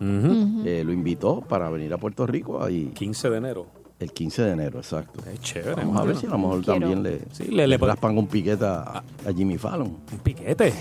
[0.66, 2.92] Eh, lo invitó para venir a Puerto Rico ahí.
[2.94, 3.66] 15 de enero.
[4.00, 5.22] El 15 de enero, exacto.
[5.32, 5.76] Es chévere.
[5.76, 6.80] Vamos a ver si a lo mejor Quiero.
[6.80, 9.88] también le, Sí, le- le- raspan un piquete a, a Jimmy Fallon.
[10.12, 10.74] Un piquete.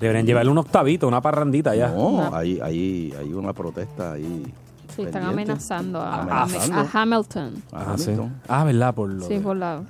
[0.00, 1.88] Deberían llevarle un octavito, una parrandita ya.
[1.90, 4.42] No, hay, hay, hay una protesta ahí.
[4.96, 5.52] Sí, están pendiente.
[5.52, 6.78] amenazando a, Amenazando.
[6.80, 7.62] a Hamilton.
[7.72, 8.04] a Ah, sí.
[8.10, 8.40] Hamilton.
[8.48, 8.94] Ah, ¿verdad?
[8.94, 9.82] Por lo Sí, de- por, la,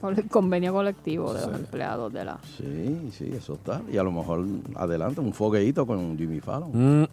[0.00, 2.38] por el convenio colectivo de los empleados de la...
[2.58, 3.80] Sí, sí, eso está.
[3.90, 4.44] Y a lo mejor
[4.76, 6.70] adelante un fogueito con Jimmy Fallon.
[7.02, 7.06] Mm,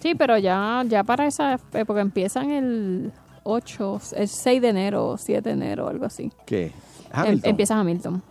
[0.00, 3.12] Sí, pero ya, ya para esa época empiezan el
[3.42, 6.30] 8, el 6 de enero, 7 de enero, algo así.
[6.46, 6.66] ¿Qué?
[6.66, 6.72] Em-
[7.12, 7.50] Hamilton.
[7.50, 8.22] empieza Hamilton.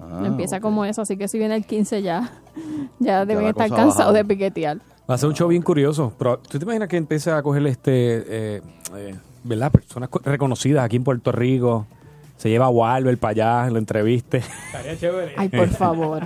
[0.00, 2.30] Ah, empieza como eso, así que si viene el 15 ya,
[2.98, 4.78] ya deben estar cansados de piquetear.
[5.10, 6.12] Va a ser un show bien curioso.
[6.18, 8.24] Pero, ¿tú te imaginas que empiece a coger este,
[8.56, 8.62] eh,
[8.96, 9.14] eh,
[9.44, 9.72] ¿verdad?
[9.72, 11.86] Personas co- reconocidas aquí en Puerto Rico
[12.38, 13.32] Se lleva a Walber para
[13.64, 14.38] allá, lo entreviste.
[14.38, 15.34] Estaría chévere.
[15.36, 16.24] Ay, por favor.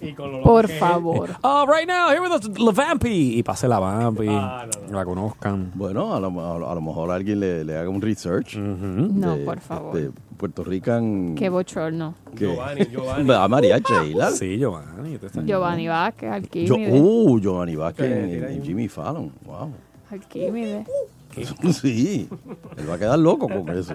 [0.00, 1.30] Y con lo Por que favor.
[1.42, 3.38] Oh, right now, here with us, la Vampi.
[3.38, 4.26] Y pase la Vampi.
[4.28, 5.72] Ah, La conozcan.
[5.74, 8.56] Bueno, a lo, a lo- a lo mejor alguien le, le haga un research.
[8.58, 9.94] No, de- por favor.
[9.94, 11.34] De Puerto Rican.
[11.34, 12.14] Qué bochorno.
[12.36, 13.32] que- Giovanni, Giovanni.
[13.32, 14.30] a María Sheila.
[14.32, 15.18] Sí, Giovanni.
[15.46, 17.00] Giovanni Vázquez, Yo, Alquímedes.
[17.00, 19.32] uh, Giovanni Vázquez en, en Jimmy Fallon.
[19.46, 19.70] Wow.
[20.10, 20.86] Alquímedes.
[21.72, 22.28] Sí,
[22.76, 23.94] él va a quedar loco con eso.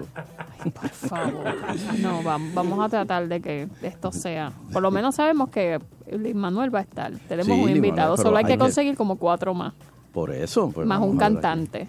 [0.74, 1.44] Por favor.
[2.00, 4.52] No, vam- vamos a tratar de que esto sea.
[4.72, 5.78] Por lo menos sabemos que
[6.12, 7.12] Luis Manuel va a estar.
[7.28, 8.10] Tenemos Sí, un invitado.
[8.16, 9.72] Manuel, Solo hay que conseguir como cuatro más.
[10.12, 10.70] Por eso.
[10.74, 11.88] pues, más un cantante.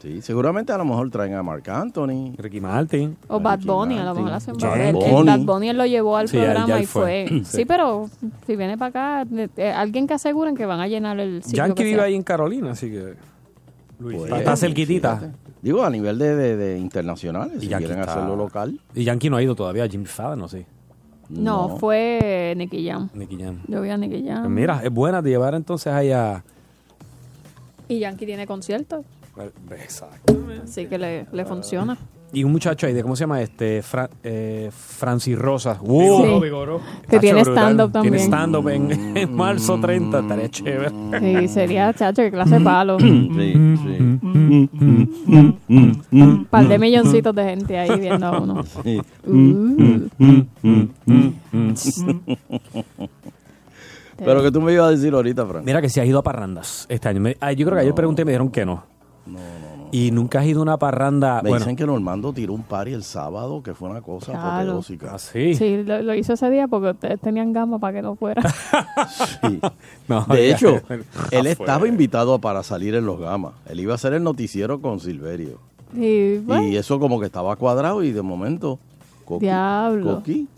[0.00, 2.34] Sí, seguramente a lo mejor traen a Marc Anthony.
[2.36, 3.16] Ricky Martin.
[3.28, 5.26] O Bad Ricky Bunny, a lo mejor hacen Bad Bunny.
[5.26, 7.26] Bad Bunny él lo llevó al Sí, programa y fue.
[7.28, 7.38] fue.
[7.44, 7.58] Sí.
[7.58, 7.64] Sí.
[7.66, 8.10] pero
[8.44, 11.58] si viene para acá, eh, alguien que aseguren que van a llenar el sitio.
[11.58, 13.14] Yankee que vive ahí en Carolina, así que.
[14.02, 15.16] Pues, está, está cerquitita.
[15.16, 15.36] fíjate.
[15.62, 18.80] Digo, a nivel de, de- de internacionales, si Yankee quieren está- hacerlo local.
[18.94, 19.86] Y Yankee no ha ido todavía.
[19.88, 20.66] Jimmy Fallon, no sé.
[21.28, 23.08] No, fue Nicky Jam.
[23.14, 23.60] Nicky Jam.
[23.68, 24.42] Yo vi a Nicky Jam.
[24.42, 26.44] Pues mira, es buena de llevar entonces allá.
[27.88, 29.04] Y Yankee tiene conciertos.
[29.70, 30.36] Exacto.
[30.64, 31.96] Así que le, le funciona.
[32.34, 33.82] Y un muchacho ahí, de ¿cómo se llama este?
[33.82, 35.78] Fra- eh, Francis Rosas.
[35.82, 36.80] Vigoró, ¡Uh!
[37.08, 37.64] Que tiene brutal.
[37.64, 38.14] stand-up también.
[38.14, 40.20] Tiene stand-up en, en marzo 30.
[40.20, 40.90] Estaría chévere.
[41.20, 42.98] Sí, sería, chacho, qué clase de palo.
[42.98, 44.18] Sí, sí.
[46.10, 48.64] Un par de milloncitos de gente ahí viendo a uno.
[48.82, 49.00] Sí.
[54.16, 55.64] Pero que tú me ibas a decir ahorita, Frank.
[55.64, 57.20] Mira que si has ido a parrandas este año.
[57.20, 58.84] Me- ah, yo creo que ayer pregunté y me dijeron que no.
[59.94, 61.42] Y nunca has ido a una parranda.
[61.42, 64.48] Me bueno, dicen que Normando tiró un party el sábado, que fue una cosa Claro.
[64.72, 65.18] apoteósica.
[65.18, 65.54] sí.
[65.54, 68.42] Sí, lo, lo hizo ese día porque ustedes tenían gama para que no fuera.
[69.42, 69.60] Sí.
[70.08, 70.54] No, de ya.
[70.56, 71.50] hecho, él Afuera.
[71.50, 73.52] estaba invitado para salir en los gamas.
[73.66, 75.58] Él iba a hacer el noticiero con Silverio.
[75.94, 78.78] Y, bueno, Y eso como que estaba cuadrado y de momento...
[79.26, 80.16] Coqui, Diablo.
[80.16, 80.48] Coqui.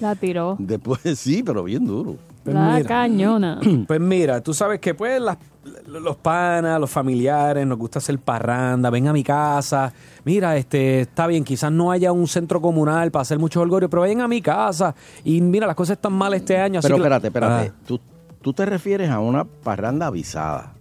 [0.00, 0.56] la tiró.
[0.58, 2.16] Después sí, pero bien duro.
[2.44, 2.88] Pues la mira.
[2.88, 3.60] cañona.
[3.86, 5.38] Pues mira, tú sabes que pues las-
[5.86, 9.92] los panas, los familiares, nos gusta hacer parranda, ven a mi casa,
[10.24, 14.00] mira, este, está bien, quizás no haya un centro comunal para hacer muchos holgorios, pero
[14.02, 14.92] vayan a mi casa
[15.22, 16.80] y mira, las cosas están mal este año.
[16.80, 17.68] así Pero que- espérate, espérate.
[17.68, 18.00] Ah, Tú,
[18.40, 20.72] tú te refieres a una parranda avisada.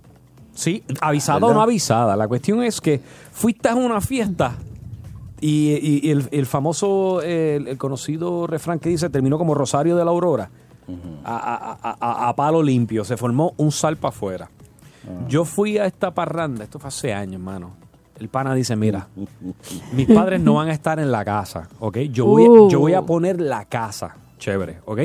[0.54, 2.16] sí, avisada o no avisada.
[2.16, 3.02] La cuestión es que
[3.32, 4.54] fuiste a una fiesta
[5.40, 9.54] y, y- y el, el famoso, eh, el, el conocido refrán que dice, terminó como
[9.54, 10.50] Rosario de la Aurora,
[11.24, 14.50] a, a- a- a- a palo limpio, se formó un salpa afuera.
[15.28, 17.72] Yo fui a esta parranda, esto fue hace años, hermano.
[18.20, 19.08] El pana dice, mira,
[19.94, 21.98] mis padres no van a estar en la casa, ¿ok?
[22.12, 22.70] Yo voy, Uh.
[22.70, 25.00] yo voy a poner la casa, chévere, ¿ok?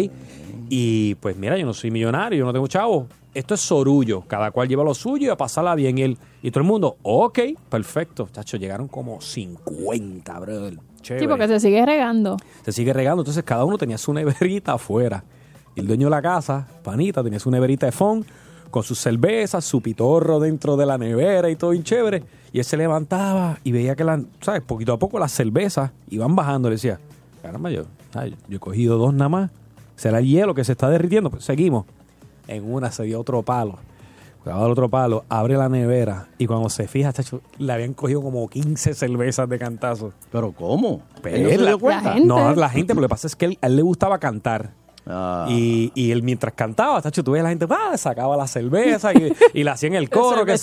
[0.68, 3.06] Y pues mira, yo no soy millonario, yo no tengo chavo.
[3.32, 6.18] Esto es sorullo, cada cual lleva lo suyo y a pasarla bien él.
[6.42, 7.38] Y todo el mundo, ok,
[7.68, 8.28] perfecto.
[8.32, 10.78] Chacho, llegaron como 50, brother.
[11.02, 11.24] Chévere.
[11.24, 12.36] Sí, porque se sigue regando.
[12.64, 13.22] Se sigue regando.
[13.22, 15.22] Entonces cada uno tenía su neverita afuera.
[15.76, 18.24] Y el dueño de la casa, panita, tenía su neverita de fond
[18.70, 22.24] con sus cervezas, su pitorro dentro de la nevera y todo bien chévere.
[22.52, 24.62] Y él se levantaba y veía que, la, ¿sabes?
[24.62, 26.68] Poquito a poco las cervezas iban bajando.
[26.68, 26.98] Le decía,
[27.42, 27.82] caramba, yo,
[28.14, 29.50] ay, yo he cogido dos nada más.
[29.94, 31.30] ¿Será el hielo que se está derritiendo?
[31.30, 31.84] Pues seguimos.
[32.48, 33.78] En una se dio otro palo.
[34.44, 38.46] El otro palo, abre la nevera y cuando se fija, chacho, le habían cogido como
[38.48, 40.12] 15 cervezas de cantazo.
[40.30, 41.02] ¿Pero cómo?
[41.20, 42.02] Pues, ¿Él no se la- dio cuenta?
[42.04, 42.28] La gente.
[42.28, 44.70] No, la gente, pero lo que pasa es que él- a él le gustaba cantar.
[45.06, 45.46] Ah.
[45.48, 49.12] Y, y él mientras cantaba, chacho, tú ves a la gente, ah, sacaba la cerveza
[49.14, 50.44] y, y le hacían el coro.
[50.44, 50.58] que.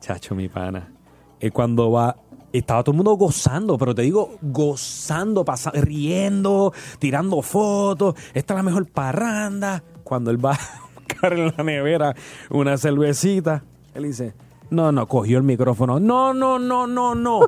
[0.00, 0.92] Chacho, mi pana.
[1.40, 2.16] Él cuando va,
[2.52, 8.14] estaba todo el mundo gozando, pero te digo, gozando, pasa- riendo, tirando fotos.
[8.34, 9.82] Esta es la mejor parranda.
[10.02, 10.58] Cuando él va a
[10.94, 12.14] buscar en la nevera
[12.50, 13.62] una cervecita,
[13.94, 14.34] él dice,
[14.70, 16.00] no, no, cogió el micrófono.
[16.00, 17.40] No, no, no, no, no.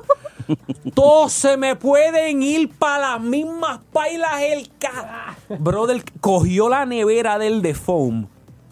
[0.93, 5.35] Todos se me pueden ir para las mismas pailas el ca...
[5.59, 8.27] Brother, cogió la nevera del de foam,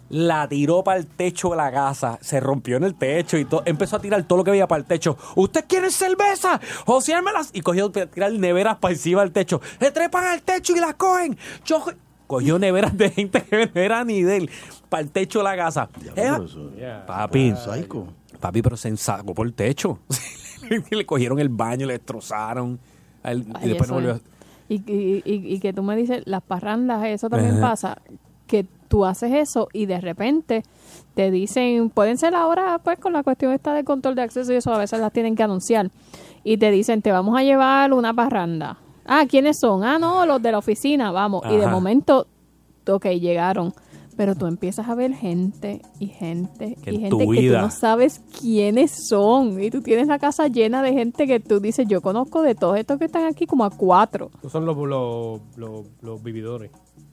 [0.08, 3.62] la tiró para el techo de la casa, se rompió en el techo y todo,
[3.64, 5.16] empezó a tirar todo lo que veía para el techo.
[5.36, 6.60] ¿Usted quiere cerveza?
[6.86, 7.50] Josémelas.
[7.52, 9.60] Y cogió a tirar neveras para encima del techo.
[9.78, 11.38] Se trepan al techo y las cogen.
[11.64, 11.84] Yo
[12.26, 14.50] cogió neveras de gente que no era ni de él
[14.88, 15.88] para el techo de la casa.
[16.04, 16.70] Eh, pero eso-
[17.06, 18.06] Papi, Psycho.
[18.40, 19.98] Papi, pero se ensacó por el techo.
[20.90, 22.78] le cogieron el baño, le destrozaron.
[23.22, 24.12] A y después no volvió.
[24.14, 24.22] es.
[24.68, 27.70] Y, y, y- y que tú me dices, las parrandas, eso también Ajá.
[27.70, 27.98] pasa,
[28.46, 30.62] que tú haces eso y de repente
[31.14, 34.56] te dicen, pueden ser ahora pues con la cuestión esta de control de acceso y
[34.56, 35.90] eso a veces las tienen que anunciar.
[36.44, 38.78] Y te dicen, te vamos a llevar una parranda.
[39.06, 39.84] Ah, ¿quiénes son?
[39.84, 41.42] Ah, no, los de la oficina, vamos.
[41.50, 42.26] Y de momento,
[42.88, 43.72] ok, llegaron.
[44.20, 47.30] Pero tú empiezas a ver gente y gente Que y en gente tu que tú
[47.30, 49.62] vida- no sabes quiénes son.
[49.62, 52.76] Y tú tienes la casa llena de gente que tú dices, yo conozco de todos
[52.76, 54.30] estos que están aquí como a cuatro.
[54.34, 56.70] Estos son los, los, los, los vividores.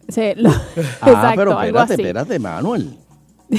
[0.10, 0.50] Sí, lo-
[1.00, 2.02] Ah, exacto, pero algo espérate, así.
[2.02, 2.98] espérate, Manuel.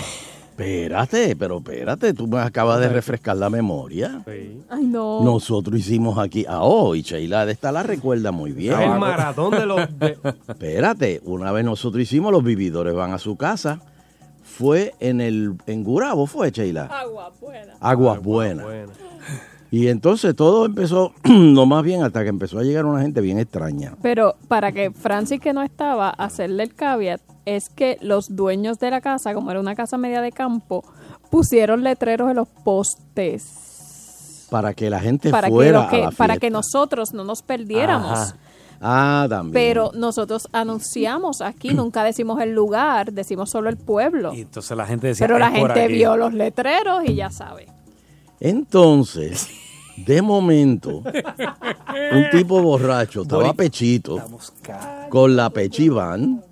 [0.59, 4.23] Espérate, pero espérate, tú me acabas de refrescar la memoria.
[4.69, 5.23] Ay, no.
[5.23, 8.81] Nosotros hicimos aquí, ah, oh, y Sheila de esta la recuerda muy bien.
[8.81, 9.99] El maratón de los...
[10.01, 10.19] de-
[10.49, 13.81] Espérate, una vez nosotros hicimos, los vividores van a su casa.
[14.43, 16.87] Fue en el, en Gurabo, fue Sheila.
[16.87, 17.75] Agua buena.
[17.81, 18.67] Aguas Buenas.
[19.71, 23.39] Y entonces todo empezó, no más bien, hasta que empezó a llegar una gente bien
[23.39, 23.95] extraña.
[24.03, 28.91] Pero para que Francis, que no estaba, hacerle el caveat, es que los dueños de
[28.91, 30.85] la casa, como era una casa media de campo,
[31.31, 32.49] pusieron letreros en los
[33.29, 37.25] postes Para que la gente para que, fuera que- a la para que nosotros no
[37.25, 38.13] nos perdiéramos.
[38.19, 38.37] Ajá.
[38.81, 39.53] Ah, también.
[39.53, 44.33] Pero nosotros anunciamos aquí, nunca decimos el lugar, decimos solo el pueblo.
[44.35, 45.93] Y entonces la gente decía, Pero la "Es por gente aquí".
[45.95, 47.67] vio los letreros y ya sabe.
[48.41, 49.49] Entonces,
[50.07, 51.03] de momento,
[52.13, 54.17] un tipo borracho, estaba Pechito,
[55.11, 56.43] con la Pechivan,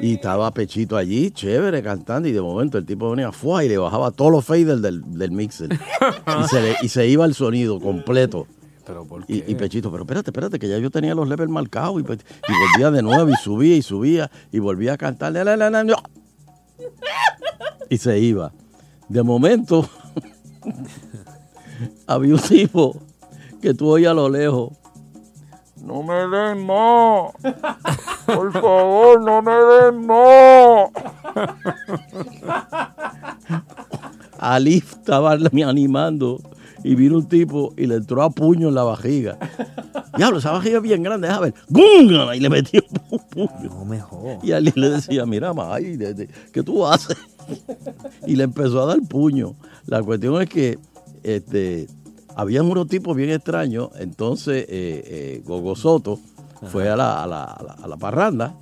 [0.00, 3.78] y estaba Pechito allí, chévere, cantando, y de momento el tipo venía fuera y le
[3.78, 5.72] bajaba todos los faders del, del mixer.
[5.72, 8.46] y, se le- y se iba el sonido completo.
[9.28, 12.14] Y, y Pechito, pero espérate, espérate, que ya yo tenía los levels marcados, y, Pe-
[12.14, 15.68] y volvía de nuevo, y subía, y subía, y volvía a cantar, la, la, la,
[15.70, 16.02] la, la.
[17.90, 18.52] y se iba.
[19.08, 19.88] De momento,
[22.06, 22.96] había un tipo
[23.60, 24.70] que tú oías a lo lejos.
[25.84, 27.32] No me den no.
[28.26, 30.90] Por favor, no me den no.
[34.38, 36.40] Ali estaba animando
[36.84, 39.38] y vino un tipo y le entró a puño en la vajiga.
[40.16, 41.54] Diablo, esa vajiga es bien grande, déjame ver.
[41.68, 42.34] ¡Gum!
[42.34, 43.50] Y le metió un puño.
[43.70, 44.42] No me jodas.
[44.42, 47.16] Y Ali le decía, mira, de- ¿qué tú haces?
[48.26, 49.54] y le empezó a dar puño.
[49.86, 50.78] La cuestión es que
[51.26, 51.86] este,
[52.34, 53.90] había unos tipos bien extraños.
[53.98, 56.18] Entonces, eh, eh, Gogo Soto
[56.70, 58.54] fue a la, a, la, a, la, a la parranda.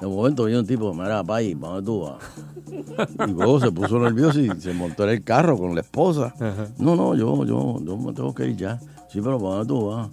[0.00, 2.18] De momento vino un tipo, mira, ¿para dónde tú vas?
[3.28, 6.34] Y luego se puso nervioso y se montó en el carro con la esposa.
[6.78, 8.78] No, no, yo, yo, yo me tengo que ir ya.
[9.08, 10.08] Sí, pero ¿para dónde tú vas?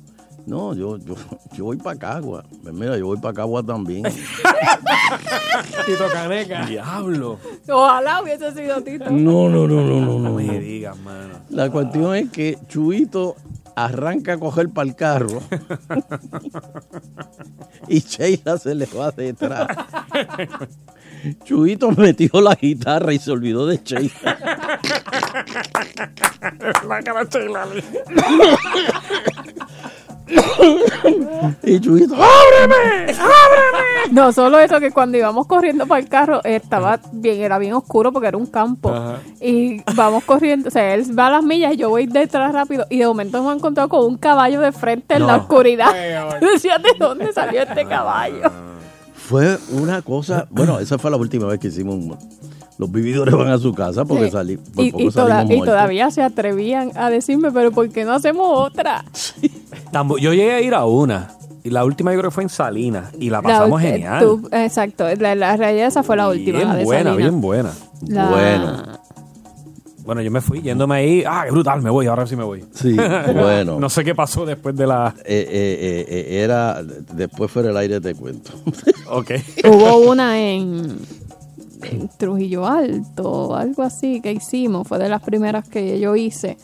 [0.46, 1.16] No, yo, yo,
[1.54, 2.44] yo voy para Cagua.
[2.72, 4.04] Mira, yo voy para Cagua también.
[5.86, 6.66] Tito Caneca.
[6.66, 7.38] Diablo.
[7.70, 9.10] Ojalá hubiese sido Tito.
[9.10, 10.20] No, no, no, no, no.
[10.20, 10.34] No no.
[10.36, 11.36] me digas, mano.
[11.50, 13.36] La cuestión es que Chuito
[13.76, 15.42] arranca a coger para el carro
[17.88, 19.68] y Sheila se le va detrás.
[21.46, 24.12] Chuito metió la guitarra y se olvidó de Sheila.
[26.88, 27.68] La cara Sheila.
[31.64, 33.12] y Chuito, ¡ábreme!
[33.14, 34.12] ¡ábreme!
[34.12, 38.12] No, solo eso que cuando íbamos corriendo para el carro estaba bien, era bien oscuro
[38.12, 38.90] porque era un campo.
[38.90, 39.20] Ajá.
[39.40, 42.86] Y vamos corriendo, o sea, él va a las millas y yo voy detrás rápido.
[42.90, 45.92] Y de momento nos hemos encontrado con un caballo de frente en la oscuridad.
[46.42, 48.52] Decía, ¿de dónde salió este caballo?
[49.14, 52.18] Fue una cosa, bueno, esa fue la última vez que hicimos un-
[52.82, 54.32] los vividores van a su casa porque Sí.
[54.32, 58.04] salí, por Y, poco y toda- y todavía se atrevían a decirme, pero ¿por qué
[58.04, 59.06] no hacemos otra?
[60.20, 61.30] Yo llegué a ir a una.
[61.64, 63.12] Y la última yo creo que fue en Salinas.
[63.20, 64.24] Y la pasamos genial.
[64.26, 66.58] tú- exacto, la, la realidad esa fue la última.
[66.58, 67.72] la Bien de buena, bien buena.
[68.08, 68.84] La- Bueno.
[70.04, 71.24] Bueno, yo me fui yéndome ahí.
[71.28, 72.66] Ah, qué brutal, me voy, ahora sí me voy.
[72.74, 72.96] Sí,
[73.36, 73.80] bueno.
[73.80, 75.14] no sé qué pasó después de la.
[75.24, 76.82] Eh, eh, eh, era,
[77.14, 78.52] después fuera del aire te cuento.
[79.08, 79.32] ok.
[79.66, 80.98] Hubo una en,
[81.84, 86.58] en Trujillo Alto, algo así que hicimos, fue de las primeras que yo hice,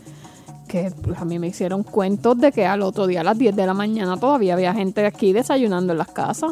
[0.68, 3.56] que pues, a mí me hicieron cuentos de que al otro día a las 10
[3.56, 6.52] de la mañana todavía había gente aquí desayunando en las casas.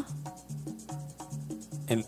[1.88, 2.06] El-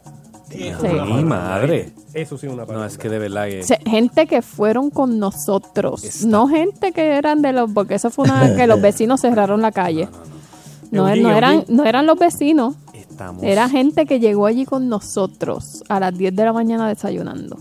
[0.49, 0.87] Sí.
[1.05, 1.91] Mi madre.
[2.13, 3.63] Eso sí es una No, es que de verdad que.
[3.85, 8.55] Gente que fueron con nosotros, no gente que eran de los, porque eso fue una
[8.55, 10.07] que los vecinos cerraron la calle.
[10.89, 11.75] No, Eugene, no eran, Eugene.
[11.77, 12.75] no eran los vecinos,
[13.17, 13.43] Estamos.
[13.43, 17.57] era gente que llegó allí con nosotros a las 10 de la mañana desayunando.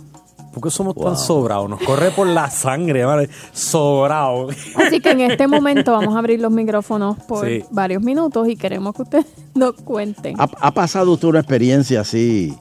[0.53, 1.05] ¿Por qué somos Wow.
[1.05, 1.69] tan sobrados?
[1.71, 3.29] Nos corre por la sangre, madre.
[3.53, 4.49] Sobrado.
[4.77, 7.63] Así que en este momento vamos a abrir los micrófonos por Sí.
[7.71, 10.39] varios minutos y queremos que ustedes nos cuenten.
[10.39, 12.55] ¿Ha, ha pasado usted una experiencia así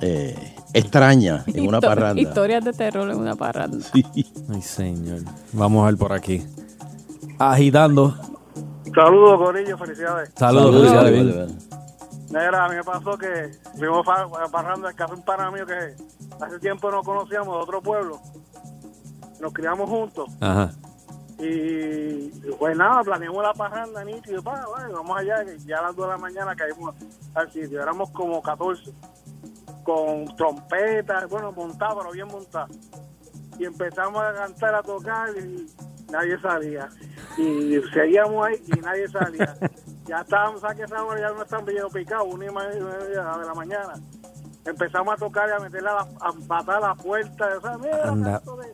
[0.00, 0.36] eh,
[0.72, 2.20] extraña en una Histo- parranda?
[2.22, 3.84] Historias de terror en una parranda.
[3.94, 5.22] Ay, señor.
[5.52, 6.42] Vamos a ver por aquí.
[7.38, 8.14] Agitando.
[8.94, 10.30] Saludos, Corillo, felicidades.
[10.36, 11.68] Saludos, Saludos, felicidades, vale, vale.
[12.30, 15.94] Negra, a mí me pasó que fuimos pa- parrando casa de un pana mío que
[16.40, 18.20] hace tiempo no conocíamos de otro pueblo.
[19.40, 20.28] Nos criamos juntos.
[20.40, 20.70] Ajá.
[21.38, 25.96] Y pues nada, planeamos la parranda nítido, pa, bueno, vamos allá, que ya a las
[25.96, 26.94] 2 de la mañana caímos
[27.34, 28.92] al sitio, éramos como 14.
[29.84, 32.66] con trompetas, bueno, montado, pero bien montado.
[33.58, 35.66] Y empezamos a cantar, a tocar y
[36.10, 36.88] nadie salía.
[37.38, 39.56] Y seguíamos ahí y nadie salía.
[40.08, 42.80] Ya estábamos, ¿sabes que esa hora ya no están bien picados, una y media
[43.36, 43.92] de la mañana.
[44.64, 47.48] Empezamos a tocar y a meterle a, la, a patar la puerta.
[47.56, 48.32] O sea, mira, Anda.
[48.38, 48.72] canto de-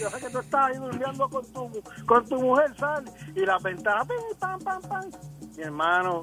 [0.00, 3.04] yo sé que tú estás ahí durmiendo con tu, con tu mujer, sal.
[3.34, 5.10] Y la ventana, pim, pam, pam, pam.
[5.56, 6.22] Mi hermano,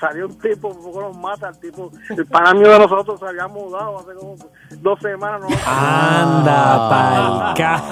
[0.00, 3.46] salió un tipo, poco nos mata, el tipo, el pana mío de nosotros se había
[3.48, 4.34] mudado hace como
[4.80, 5.40] dos semanas.
[5.42, 6.88] No, Anda,
[7.54, 7.82] palca.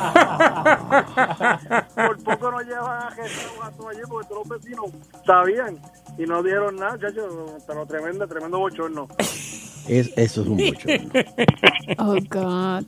[1.94, 3.52] Por poco nos llevan a Jesús
[3.90, 4.86] allí porque todos los vecinos
[5.26, 5.78] sabían
[6.16, 9.06] y no dieron nada, chacho, pero tremendo, tremendo bochorno.
[9.18, 11.10] Es, eso es un bochorno.
[11.98, 12.84] Oh, God.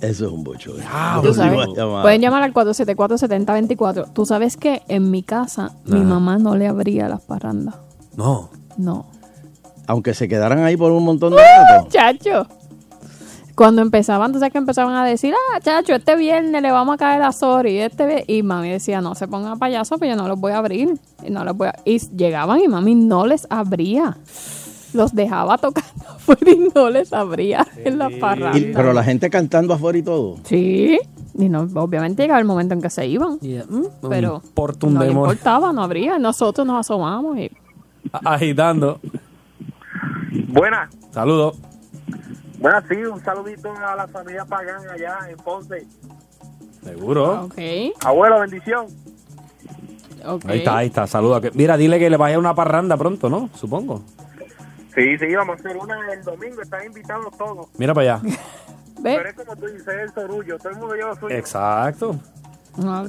[0.00, 0.82] Eso es un bochorno.
[1.22, 2.02] Tú sabes, Próxima llamada.
[2.02, 4.12] pueden llamar al 474-7024.
[4.12, 7.76] Tú sabes que en mi casa mi mamá no le abría las parrandas.
[8.16, 8.50] No.
[8.76, 9.06] No.
[9.86, 11.88] Aunque se quedaran ahí por un montón de rato.
[11.90, 12.46] Chacho.
[13.54, 16.98] Cuando empezaban, tú sabes que empezaban a decir, ah, chacho, este viernes le vamos a
[16.98, 17.78] caer a Sori.
[17.78, 18.38] Este vi-".
[18.38, 20.94] y mami decía, no se pongan payasos, pero yo no los voy a abrir.
[21.22, 21.74] Y, no los voy a...
[21.84, 24.16] y llegaban y mami no les abría.
[24.94, 28.58] Los dejaba tocando afuera y no les abría en la parranda.
[28.58, 30.36] Y- pero la gente cantando afuera y todo.
[30.44, 30.98] Sí.
[31.38, 33.38] Y no, obviamente llegaba el momento en que se iban.
[34.08, 36.18] Pero No le importaba, no abría.
[36.18, 37.50] Nosotros nos asomamos y...
[38.24, 39.00] Agitando.
[40.48, 40.90] Buenas.
[41.10, 41.58] Saludos.
[42.58, 45.86] Buenas, sí, un saludito a la familia Pagán allá en Ponce.
[46.82, 47.44] Seguro.
[47.44, 47.58] Ok.
[48.04, 48.86] Abuelo, bendición.
[50.46, 51.06] Ahí está, ahí está.
[51.06, 51.40] Saluda.
[51.40, 53.50] que- Mira, dile que le vaya a una parranda pronto, ¿no?
[53.54, 54.02] Supongo.
[54.94, 57.66] Sí, sí, vamos a hacer una el domingo, están invitados todos.
[57.78, 58.28] Mira para allá.
[59.02, 61.34] Pero es como tú dices, es el sorullo, todo el mundo lleva suyo.
[61.34, 62.16] Exacto.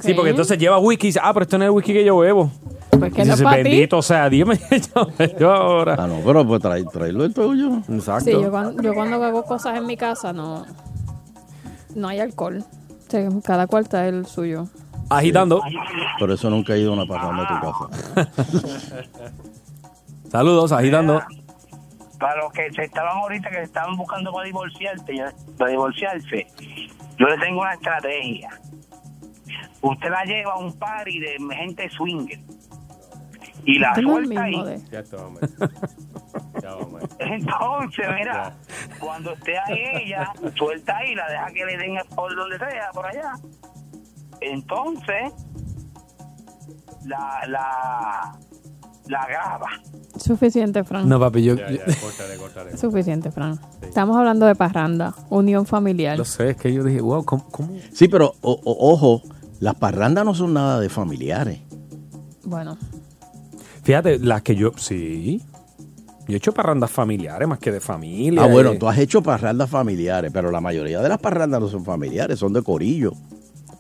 [0.02, 2.04] Sí, porque entonces lleva whisky y dice, ah, pero esto no es el whisky que
[2.04, 2.52] yo bebo.
[2.90, 3.64] Pues que no es dice, pa' ti.
[3.64, 5.08] bendito sea, dime yo,
[5.40, 5.96] yo ahora.
[5.98, 7.80] Ah, no, pero pues trae, tráelo el tuyo.
[7.90, 8.26] Exacto.
[8.26, 10.66] Sí, yo cuando, yo cuando hago cosas en mi casa no,
[11.96, 12.64] no hay alcohol.
[13.08, 14.68] O sea, cada cual trae el suyo.
[15.10, 15.62] Agitando.
[16.20, 18.32] Por eso nunca he ido a una parranda a tu casa.
[20.32, 21.22] Saludos, agitando.
[22.20, 25.14] Para los que se estaban ahorita, que se estaban buscando para divorciarte,
[25.58, 26.48] para divorciarse,
[27.20, 28.50] yo le tengo una estrategia.
[29.82, 32.40] Usted la lleva a un party de gente swinger
[33.66, 34.64] y la suelta ahí.
[34.66, 35.04] de- Ya.
[36.62, 36.76] Ya.
[37.20, 38.56] Entonces, mira,
[39.00, 43.06] cuando esté ahí ella, suelta ahí, la deja que le den por donde sea, por
[43.06, 43.34] allá.
[44.42, 45.34] Entonces,
[47.06, 48.38] la, la,
[49.08, 49.68] la graba.
[50.18, 51.08] Suficiente, Fran.
[51.10, 51.56] No, papi, yo...
[51.56, 52.78] Ya, ya, córtale, córtale.
[52.78, 53.60] Suficiente, Fran.
[53.82, 56.18] Estamos hablando de parranda, unión familiar.
[56.18, 57.48] Lo sé, es que yo dije, wow, ¿cómo?
[57.50, 57.78] cómo?
[57.92, 59.22] Sí, pero o- o- ojo,
[59.64, 61.60] las parrandas no son nada de familiares.
[62.44, 62.78] Bueno,
[63.84, 65.42] Fíjate, las que yo, sí.
[66.28, 68.44] Yo he hecho parrandas familiares más que de familia.
[68.44, 68.78] Ah, bueno, eh.
[68.78, 72.52] tú has hecho parrandas familiares, pero la mayoría de las parrandas no son familiares, son
[72.54, 73.12] de corillo.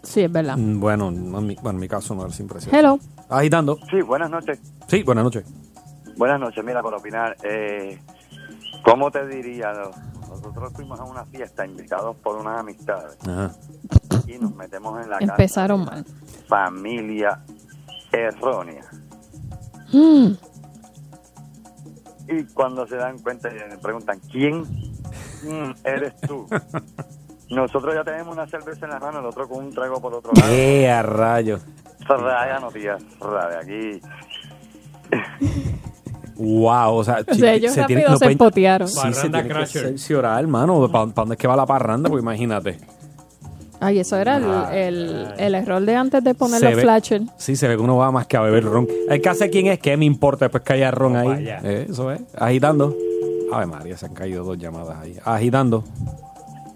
[0.04, 0.58] sí, es verdad.
[0.58, 2.74] Mm, Bueno, no en mi, bueno, en mi caso no es impresión.
[2.76, 3.00] Hello.
[3.30, 3.78] Agitando.
[3.90, 4.60] Sí, buenas noches.
[4.88, 5.46] Sí, buenas noches.
[6.18, 8.00] Buenas noches, mira, para opinar, eh,
[8.86, 9.72] ¿cómo te diría?
[9.74, 9.92] No,
[10.30, 13.52] Nosotros fuimos a una fiesta invitados por unas amistades Ajá.
[14.28, 15.32] Y nos metemos en la casa.
[15.34, 16.06] Empezaron mal.
[16.48, 17.40] Familia
[18.12, 18.84] errónea.
[19.92, 20.32] Mm.
[22.30, 26.48] Y cuando se dan cuenta y me preguntan, ¿quién mm, eres tú?
[27.50, 30.32] Nosotros ya tenemos una cerveza en la mano, el otro con un trago por otro
[30.34, 30.52] lado.
[30.52, 31.60] ¡Eh, a rayo!
[32.08, 34.02] Raya, no tías, raya, aquí.
[36.36, 38.88] Wow, o sea, O sea, ellos rápido se pueden- empotearon.
[38.88, 39.82] Sí, se tiene que crasher.
[39.84, 40.90] cerciorar, hermano.
[40.92, 42.10] ¿Para dónde es que va la parranda?
[42.10, 42.80] Pues imagínate.
[43.84, 47.22] Ay, eso era el, Ah, el, el error de antes de poner los flashes.
[47.38, 48.88] Sí, se ve que uno va más que a beber ron.
[49.10, 51.46] El que hace quién es, ¿qué me importa después que haya ron ahí?
[51.48, 52.22] Eh, eso es.
[52.38, 52.96] Agitando.
[53.52, 55.18] Ave María, se han caído dos llamadas ahí.
[55.24, 55.84] Agitando.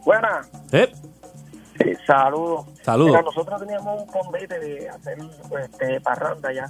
[0.06, 0.48] Buenas.
[0.72, 0.92] Eh,
[2.06, 2.66] saludos.
[2.84, 3.12] Saludos.
[3.12, 5.18] Mira, nosotros teníamos un convite de hacer
[5.64, 6.68] este, parranda ya,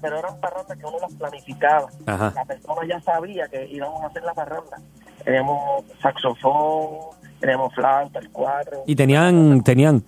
[0.00, 1.88] pero eran parrandas que uno las planificaba.
[2.06, 2.32] Ajá.
[2.34, 4.78] La persona ya sabía que íbamos a hacer la parranda.
[5.24, 8.82] Teníamos saxofón, teníamos flauta, el cuadro.
[8.86, 10.02] y tenían, tenían.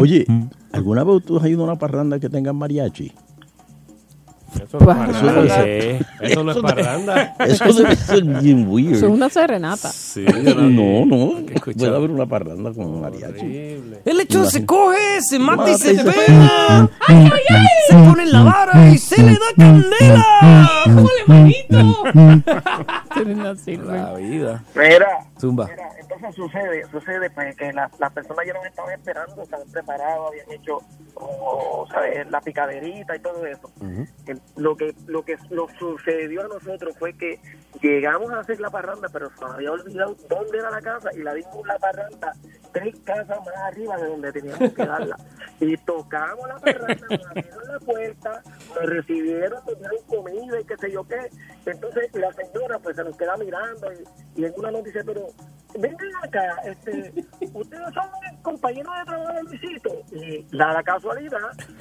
[0.00, 0.26] Oye,
[0.72, 3.12] ¿alguna vez tú has ido a una parranda que tenga mariachi?
[4.62, 5.64] Eso no es Parranda.
[5.64, 6.04] Sí.
[6.20, 7.36] Eso no es parranda.
[7.40, 8.94] Eso debe ser bien weird.
[8.96, 9.90] Eso es una serenata.
[9.90, 11.34] Sí, no, no.
[11.76, 13.80] Puede haber una parranda con mariachi.
[14.04, 16.88] El hecho se coge, se mata y se pega.
[17.06, 17.66] ¡Ay, ay, ay!
[17.88, 20.24] Se pone en la vara y se le da candela.
[20.84, 22.04] ¡Jole, manito!
[23.24, 24.62] La vida.
[24.74, 25.06] Mira,
[25.40, 25.66] Zumba.
[25.66, 30.28] mira, entonces sucede, sucede pues que las las personas ya nos estaban esperando, estaban preparados,
[30.28, 30.78] habían hecho
[31.90, 32.30] ¿sabes?
[32.30, 33.70] la picaderita y todo eso.
[34.56, 37.40] Lo que lo que nos sucedió a nosotros fue que
[37.80, 41.22] llegamos a hacer la parranda, pero se nos había olvidado dónde era la casa y
[41.22, 42.32] la dimos la parranda
[42.72, 45.16] tres casas más arriba de donde teníamos que darla.
[45.60, 48.42] Y tocamos la parranda, nos abrieron la puerta,
[48.74, 51.30] nos recibieron, nos dieron comida y qué sé yo qué.
[51.64, 55.28] Entonces la señora pues se nos queda mirando y, y en una nos dice, pero
[55.78, 57.12] vengan acá, este,
[57.52, 58.08] ustedes son
[58.42, 59.90] compañeros de trabajo de Luisito.
[60.12, 61.38] Y da la casualidad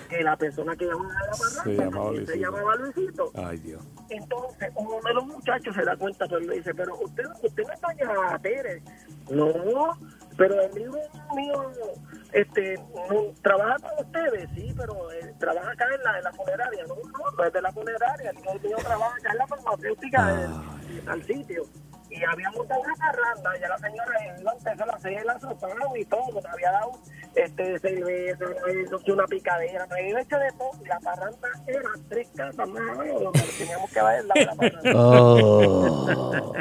[0.09, 2.35] que la persona que llamaba a la parranda Se llamaba se Luisito.
[2.39, 3.31] llamaba Luisito.
[3.35, 3.83] Ay, Dios.
[4.09, 7.73] Entonces, uno de los muchachos se da cuenta, pero le dice, pero usted, usted no
[7.73, 8.83] es doña Tere.
[9.29, 9.97] No,
[10.37, 10.97] pero el hijo
[11.35, 11.71] mío
[12.33, 12.75] este,
[13.09, 16.83] no, trabaja con ustedes, sí, pero eh, trabaja acá en la, en la funeraria.
[16.87, 18.29] No, no, no es de la funeraria.
[18.31, 21.63] El mío trabaja acá en la farmacéutica del, del sitio.
[22.15, 25.97] Y había montado una parranda, ya la señora iba a empezar a hacer el azotado
[25.97, 26.91] y todo, nos había dado
[27.35, 28.45] este, cerveza,
[29.11, 33.19] una picadera, nos había hecho de todo, y la parranda era tres casas más abajo
[33.19, 34.91] donde teníamos que ver la, la parranda.
[34.95, 36.53] Oh.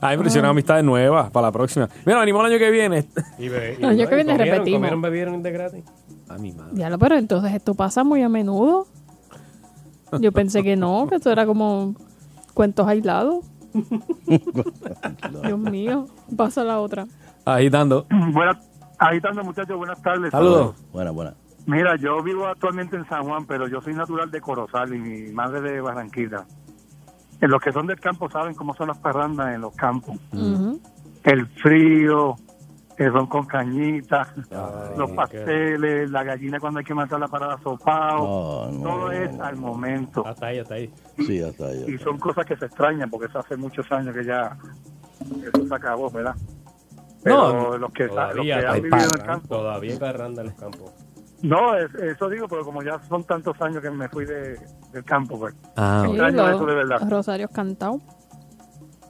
[0.00, 1.88] Ah, impresionado amistades nuevas para la próxima.
[2.04, 3.04] Mira, venimos el año que viene.
[3.38, 4.78] Y be- y- El año que viene comieron, repetimos.
[4.78, 5.84] Comieron, bebieron de gratis.
[6.28, 6.70] A mi madre.
[6.74, 8.86] Ya lo, pero entonces esto pasa muy a menudo.
[10.20, 11.94] Yo pensé que no, que esto era como
[12.54, 13.44] cuentos aislados.
[15.44, 17.06] Dios mío, pasa la otra.
[17.44, 18.06] Agitando.
[18.32, 18.58] Buenas,
[18.98, 20.30] agitando muchachos, buenas tardes.
[20.30, 20.76] Saludos.
[20.92, 21.34] Buena, buena.
[21.66, 25.32] Mira, yo vivo actualmente en San Juan, pero yo soy natural de Corozal y mi
[25.32, 26.44] madre de Barranquilla.
[27.40, 30.16] En los que son del campo saben cómo son las parrandas en los campos.
[31.24, 32.36] El frío,
[32.98, 34.28] el ron con cañita,
[34.96, 38.22] los pasteles, la gallina cuando hay que matarla para sopao.
[38.24, 38.82] Oh, no.
[38.82, 40.26] Todo es al momento.
[40.26, 40.92] Hasta ahí, hasta ahí.
[41.26, 41.84] Sí, hasta ahí.
[41.88, 44.56] Y son cosas que se extrañan porque eso hace muchos años que ya
[45.20, 46.34] eso se acabó, ¿verdad?
[47.24, 49.48] Pero No, los que, los que han vivido en el campo.
[49.48, 50.92] Todavía hay parranda en los campos.
[51.42, 54.58] No, es- eso digo, pero como ya son tantos años que me fui de,
[54.92, 55.54] del campo, pues.
[55.76, 57.00] Ah, Sí, eso de verdad.
[57.08, 58.00] Rosarios cantados.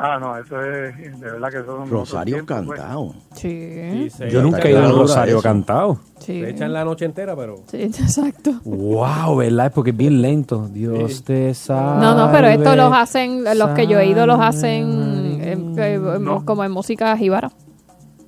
[0.05, 1.89] Ah, no, eso es de verdad que son.
[1.89, 2.47] Rosario pues.
[2.47, 3.15] cantado.
[3.35, 4.09] Sí.
[4.29, 5.43] Yo nunca he ido a un rosario eso.
[5.45, 6.01] cantado.
[6.19, 6.41] Sí.
[6.41, 7.59] Se echan la noche entera, pero.
[7.69, 8.51] Sí, exacto.
[8.65, 9.67] Wow, ¿verdad?
[9.67, 10.67] Es porque es bien lento.
[10.67, 12.01] Dios te salve.
[12.05, 16.01] No, no, pero esto los hacen, los que yo he ido los hacen eh, eh,
[16.45, 17.53] como en música jíbara.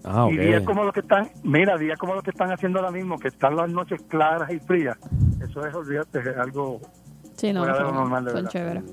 [0.04, 2.92] Ah, Y días como los que están, mira, días como los que están haciendo ahora
[2.92, 4.96] mismo, que están las noches claras y frías.
[5.42, 6.80] Eso es, olvídate, es algo.
[7.36, 8.50] Sí, no, normal, de son verdad.
[8.50, 8.84] chéveres.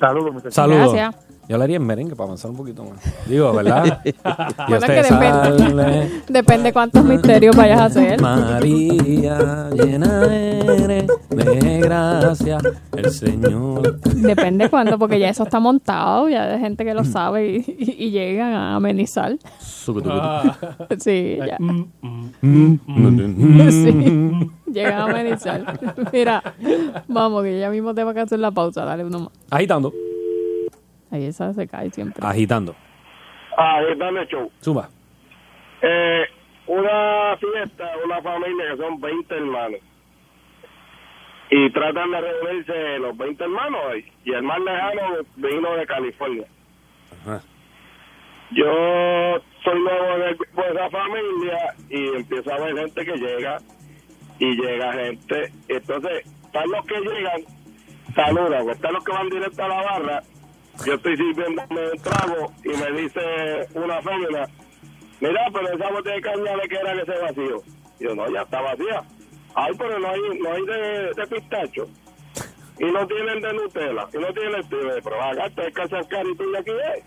[0.00, 0.54] Saludos, muchachos.
[0.54, 0.92] Saludos.
[0.94, 1.26] Gracias.
[1.52, 2.98] Yo le haría en merengue para avanzar un poquito más.
[3.26, 4.00] Digo, ¿verdad?
[4.04, 8.18] Dios Bueno, que depende, depende cuántos misterios vayas a hacer.
[8.22, 12.56] María, llena eres de gracia,
[12.96, 14.00] el Señor.
[14.14, 17.96] Depende cuándo, porque ya eso está montado, ya hay gente que lo sabe y, y-
[18.06, 19.36] y llegan a amenizar.
[21.00, 21.58] Sí, ya.
[22.40, 22.80] Sí,
[24.72, 25.78] llegan a amenizar.
[26.14, 26.42] Mira,
[27.08, 29.28] vamos, que ya mismo tengo que hacer la pausa, dale uno más.
[29.50, 29.92] Agitando.
[31.12, 32.26] Ahí esa se cae siempre.
[32.26, 32.74] Agitando.
[33.56, 34.50] Ah, dame show.
[34.60, 34.88] Suba.
[35.82, 36.24] Eh,
[36.66, 39.80] una fiesta, una familia que son 20 hermanos.
[41.50, 44.10] Y tratan de reunirse los 20 hermanos hoy.
[44.24, 45.02] Y el más lejano
[45.36, 46.46] vino de California.
[48.52, 53.58] Yo soy nuevo de, de esa familia y empiezo a ver gente que llega
[54.38, 55.52] y llega gente.
[55.68, 57.42] Entonces, están los que llegan,
[58.14, 60.22] saludan, están los que van directo a la barra.
[60.86, 63.20] Yo estoy sirviéndome un trago y me dice
[63.74, 64.46] una fémina,
[65.20, 67.62] mira, pero esa botella de caña de que era que se vacío.
[68.00, 69.02] Y yo, no, ya está vacía.
[69.54, 71.88] Ay, pero no hay, no hay de, de pistacho.
[72.78, 74.08] Y no tienen de Nutella.
[74.12, 74.76] Y no tienen este.
[75.04, 77.04] Pero acá hay que sacar y tú y aquí es.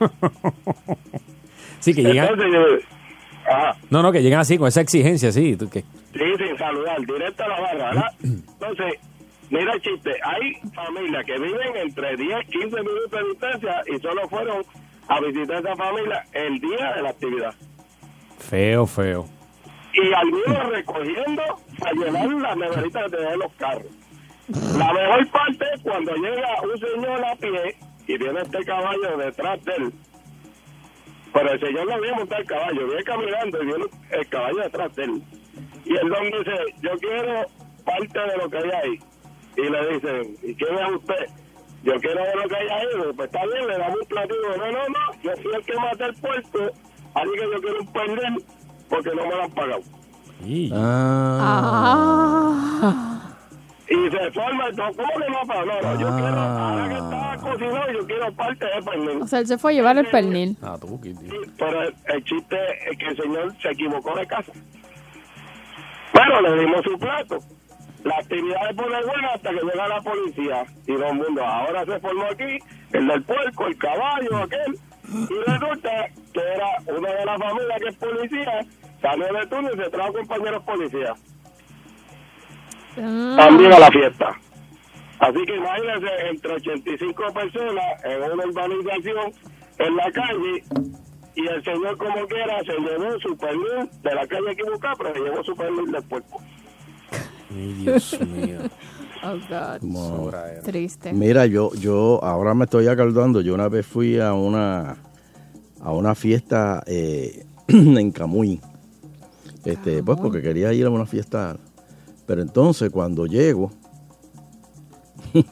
[1.80, 2.28] Sí, que llegan.
[2.30, 3.76] Entonces, yo, ajá.
[3.90, 5.56] No, no, que llegan así, con esa exigencia, sí.
[5.56, 8.12] tú que- Sí, sin saludar, directo a la barra, ¿verdad?
[8.24, 8.94] Entonces,
[9.50, 14.28] mira el chiste, hay familias que viven entre 10, 15 minutos de distancia y solo
[14.28, 14.62] fueron
[15.08, 17.54] a visitar a esa familia el día de la actividad.
[18.38, 19.26] Feo, feo.
[19.94, 21.42] Y algunos recogiendo
[21.78, 23.86] para llevar las neveritas que tenían los carros.
[24.78, 27.76] La mejor parte es cuando llega un señor a pie
[28.06, 29.92] y viene este caballo detrás de él.
[31.32, 34.96] Pero el señor no viene montar el caballo, viene caminando y viene el caballo detrás
[34.96, 35.22] de él.
[35.84, 37.46] Y el don dice, yo quiero
[37.84, 38.98] parte de lo que hay ahí.
[39.58, 41.26] Y le dicen, ¿y quién es usted?
[41.82, 42.86] Yo quiero ver lo que hay ahí.
[43.16, 44.56] Pues está bien, le damos un platillo.
[44.56, 46.58] No, no, no, yo fui el que maté el puerto,
[47.14, 48.42] así que yo quiero un perdón
[48.88, 49.80] porque no me lo han pagado.
[50.72, 52.78] Ah.
[52.82, 53.14] Ah.
[53.90, 55.66] y se forma, no, ¿cómo le va a pasar?
[55.66, 56.70] No, no, yo quiero, Ah.
[56.70, 59.22] ahora que está cocinado, yo quiero parte de pernil.
[59.22, 60.56] O sea, él se fue a llevar el pernil.
[60.62, 61.26] Ah, tú, Kitty.
[61.58, 62.56] Pero el, el chiste
[62.90, 64.52] es que el señor se equivocó de casa.
[66.12, 67.38] Bueno, le dimos su plato.
[68.04, 71.44] La actividad se pone buena hasta que llega la policía y todo el mundo.
[71.44, 72.58] Ahora se formó aquí
[72.92, 74.78] el del puerco, el caballo, aquel.
[75.10, 75.90] Y resulta
[76.32, 78.60] que era uno de la familia que es policía,
[79.00, 81.22] salió de turno y se trajo compañeros policías.
[82.94, 84.38] También a la fiesta.
[85.20, 89.32] Así que imagínense, entre 85 personas en una urbanización,
[89.78, 90.62] en la calle,
[91.34, 95.20] y el señor como quiera se llevó su pernil de la calle equivocada, pero se
[95.20, 96.40] llevó su pernil del puerco.
[97.50, 98.58] Ay, Dios mío.
[99.20, 100.62] Oh, God.
[100.62, 101.12] Triste.
[101.12, 104.96] Mira, yo, yo ahora me estoy acordando, yo una vez fui a una
[105.80, 108.60] a una fiesta eh, en Camuy.
[109.64, 111.56] Este, pues porque quería ir a una fiesta.
[112.26, 113.70] Pero entonces cuando llego,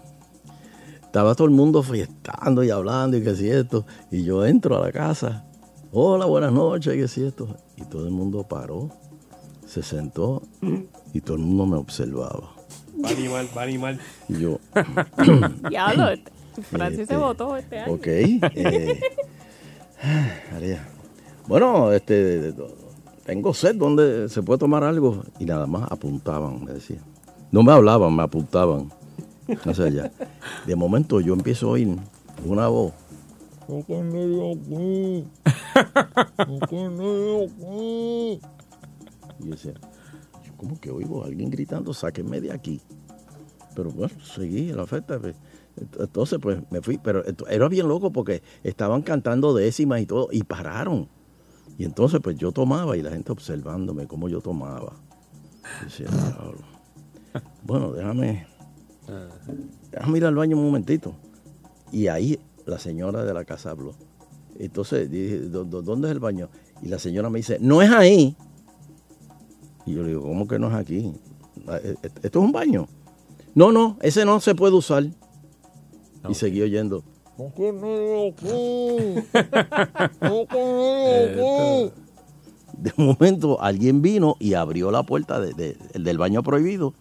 [1.03, 3.87] estaba todo el mundo fiestando y hablando y que si esto.
[4.11, 5.45] Y yo entro a la casa.
[5.93, 7.49] Hola, buenas noches, y que si esto.
[7.77, 8.91] Y todo el mundo paró,
[9.67, 10.43] se sentó
[11.17, 12.53] y todo el mundo me observaba.
[13.03, 13.99] Va a animar, va a animar.
[14.29, 14.59] Y yo,
[15.71, 16.05] Diablo,
[16.71, 17.93] Francis Este, se votó este año.
[17.95, 18.07] Ok.
[18.07, 19.01] eh.
[21.49, 22.53] Bueno, este,
[23.25, 25.23] tengo sed, ¿dónde se puede tomar algo?
[25.39, 27.03] Y nada más apuntaban, me decían.
[27.53, 28.91] No me hablaban, me apuntaban.
[29.65, 30.11] No sé ya.
[30.67, 31.97] De momento yo empiezo a oír
[32.45, 32.93] una voz.
[39.39, 39.75] Y yo decía,
[40.57, 42.81] yo como que oigo a alguien gritando, sáquenme de aquí.
[43.75, 45.19] Pero bueno, seguí la oferta.
[45.21, 45.37] pues.
[45.99, 50.43] Entonces, pues me fui, pero era bien loco porque estaban cantando décimas y todo, y
[50.43, 51.09] pararon.
[51.79, 54.95] Y entonces, pues yo tomaba y la gente observándome cómo yo tomaba.
[57.65, 58.47] Bueno, déjame,
[59.91, 61.15] déjame ir al baño un momentito.
[61.93, 63.93] Y ahí la señora de la casa habló.
[64.59, 66.49] Entonces dije, "¿Dó- dó- ¿dónde es el baño?
[66.81, 68.35] Y la señora me dice, no es ahí.
[69.87, 71.13] Y yo le digo, ¿cómo que no es aquí?
[71.69, 72.87] Ah, e- e- ¿Esto es un baño?
[73.55, 75.05] No, no, ese no se puede usar.
[76.29, 77.03] Y seguí oyendo.
[82.79, 86.93] De momento alguien vino y abrió la puerta de- de- el del baño prohibido.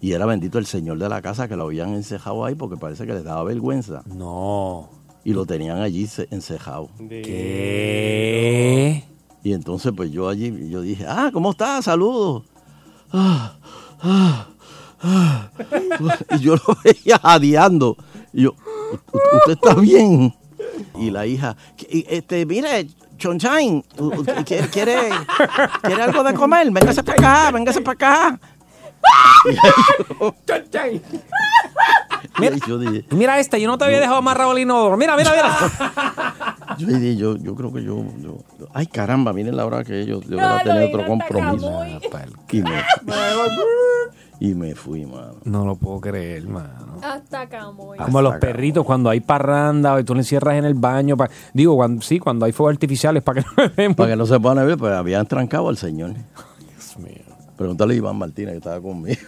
[0.00, 3.06] Y era bendito el señor de la casa que lo habían encejado ahí porque parece
[3.06, 4.02] que les daba vergüenza.
[4.06, 4.88] No.
[5.24, 6.88] Y lo tenían allí ce- encejado.
[7.22, 9.04] ¿Qué?
[9.42, 11.84] Y entonces pues yo allí, yo dije, ah, ¿cómo estás?
[11.86, 12.44] Saludos.
[13.12, 13.54] Ah,
[14.02, 14.46] ah,
[15.02, 15.48] ah.
[16.36, 17.96] Y yo lo veía jadeando.
[18.32, 20.34] Y yo, "¿U- u- ¿usted está bien?
[20.98, 22.86] Y la hija, "¿Qué- este, mire,
[23.18, 23.82] Chonchain,
[24.46, 25.10] ¿quiere, quiere,
[26.02, 26.70] algo de comer?
[26.70, 28.40] Véngase para acá, véngase para acá.
[32.38, 34.96] Mira, Y yo dije, mira este, yo no te había dejado amarrado el inodoro.
[34.96, 36.76] Mira, mira, mira.
[36.78, 38.38] yo, yo, yo creo que yo, yo-
[38.74, 41.84] ay caramba, miren la hora que ellos, yo voy a tener otro compromiso.
[42.50, 42.82] Y me,
[44.40, 45.34] y me fui, mano.
[45.44, 46.98] No lo puedo creer, mano.
[47.02, 47.98] Hasta Camuy.
[47.98, 51.16] Como los perritos cuando hay parranda y tú le encierras en el baño.
[51.16, 53.46] pa- digo, cuando, sí, cuando hay fuegos artificiales para que
[53.88, 53.94] no.
[53.96, 56.14] Para que no se puedan ver, pues habían trancado al señor.
[57.56, 59.20] Pregúntale a Iván Martínez que estaba conmigo.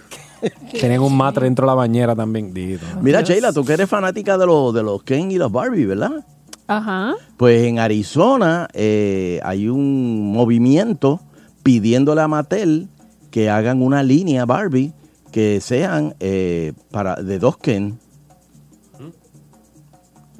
[0.80, 2.52] Tenían un matre dentro de la bañera también.
[2.52, 2.84] Dito.
[3.00, 6.24] Mira, Sheila, tú que eres fanática de los, de los Ken y los Barbie, ¿verdad?
[6.66, 7.14] Ajá.
[7.36, 11.20] Pues en Arizona eh, hay un movimiento
[11.62, 12.88] pidiéndole a Mattel
[13.30, 14.92] que hagan una línea Barbie
[15.30, 17.98] que sean eh, para de dos Ken.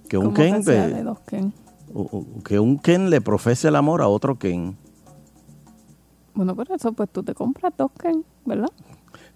[0.09, 1.53] Que un ¿Cómo Ken, que sea de dos Ken?
[1.95, 4.77] u- u- que un Ken le profese el amor a otro Ken.
[6.35, 8.69] Bueno, por eso, pues tú te compras dos Ken, ¿verdad?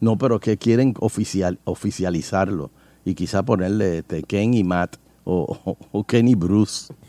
[0.01, 2.71] No, pero que quieren oficial, oficializarlo
[3.05, 6.93] y quizá ponerle este, Ken y Matt o, o- o Ken y Bruce.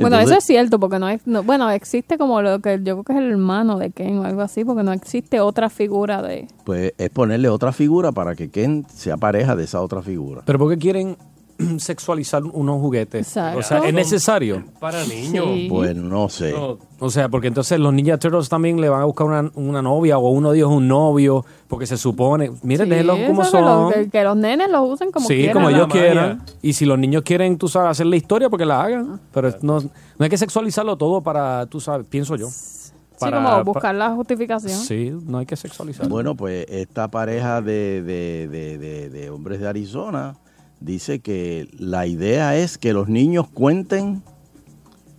[0.00, 3.04] Bueno, eso es cierto, porque no es, no- bueno, existe como lo que yo creo
[3.04, 6.46] que es el hermano de Ken o algo así, porque no existe otra figura de...
[6.64, 10.42] Pues es ponerle otra figura para que Ken sea pareja de esa otra figura.
[10.44, 11.16] Pero ¿por qué quieren
[11.78, 13.26] sexualizar unos juguetes?
[13.28, 13.58] Exacto.
[13.58, 14.64] O sea, ¿es necesario?
[14.80, 15.46] Para niños.
[15.68, 16.54] Bueno, no sé.
[17.00, 20.18] O sea, porque entonces los Ninja Turtles también le van a buscar una, una novia
[20.18, 23.92] o uno de ellos un novio, porque se supone, miren, Sí, como que los- son.
[23.92, 25.54] Que, que los nenes los usen como sí, quieran.
[25.54, 26.42] como ellos quieran.
[26.62, 29.20] Y si los niños quieren, tú sabes, hacer la historia, porque la hagan.
[29.32, 32.48] Pero no, no hay que sexualizarlo todo para, tú sabes, pienso yo.
[32.48, 34.78] Sí, como buscar la justificación.
[34.78, 36.08] Sí, no hay que sexualizarlo.
[36.08, 40.36] Bueno, pues esta pareja de, de- de- de- de hombres de Arizona
[40.80, 44.22] dice que la idea es que los niños cuenten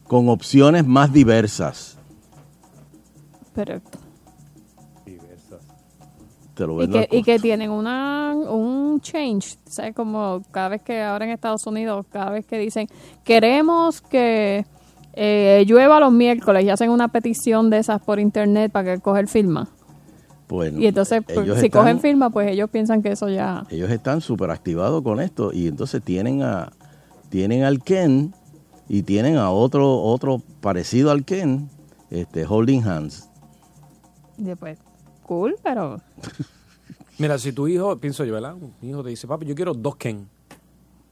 [0.08, 1.98] con opciones más diversas.
[3.54, 3.82] Pero
[6.60, 9.96] te lo Y que, y que tienen una, un change, ¿sabes?
[9.96, 12.88] Como cada vez que ahora en Estados Unidos, cada vez que dicen,
[13.24, 14.66] queremos que
[15.14, 19.28] eh, llueva los miércoles y hacen una petición de esas por internet para que coger
[19.28, 19.70] firma.
[20.50, 23.68] Pues, Y entonces, pues, si están- cogen firma, pues ellos piensan que eso ya...
[23.70, 26.72] ellos están súper activados con esto y entonces tienen a
[27.30, 28.34] tienen al Ken
[28.88, 31.70] y tienen a otro otro parecido al Ken
[32.10, 33.30] este holding hands
[34.40, 34.80] y Después,
[35.22, 36.02] cool, pero...
[37.20, 38.56] Mira, si tu hijo, pienso yo, ¿verdad?
[38.82, 40.28] Mi hijo te dice, papi, yo quiero dos Ken.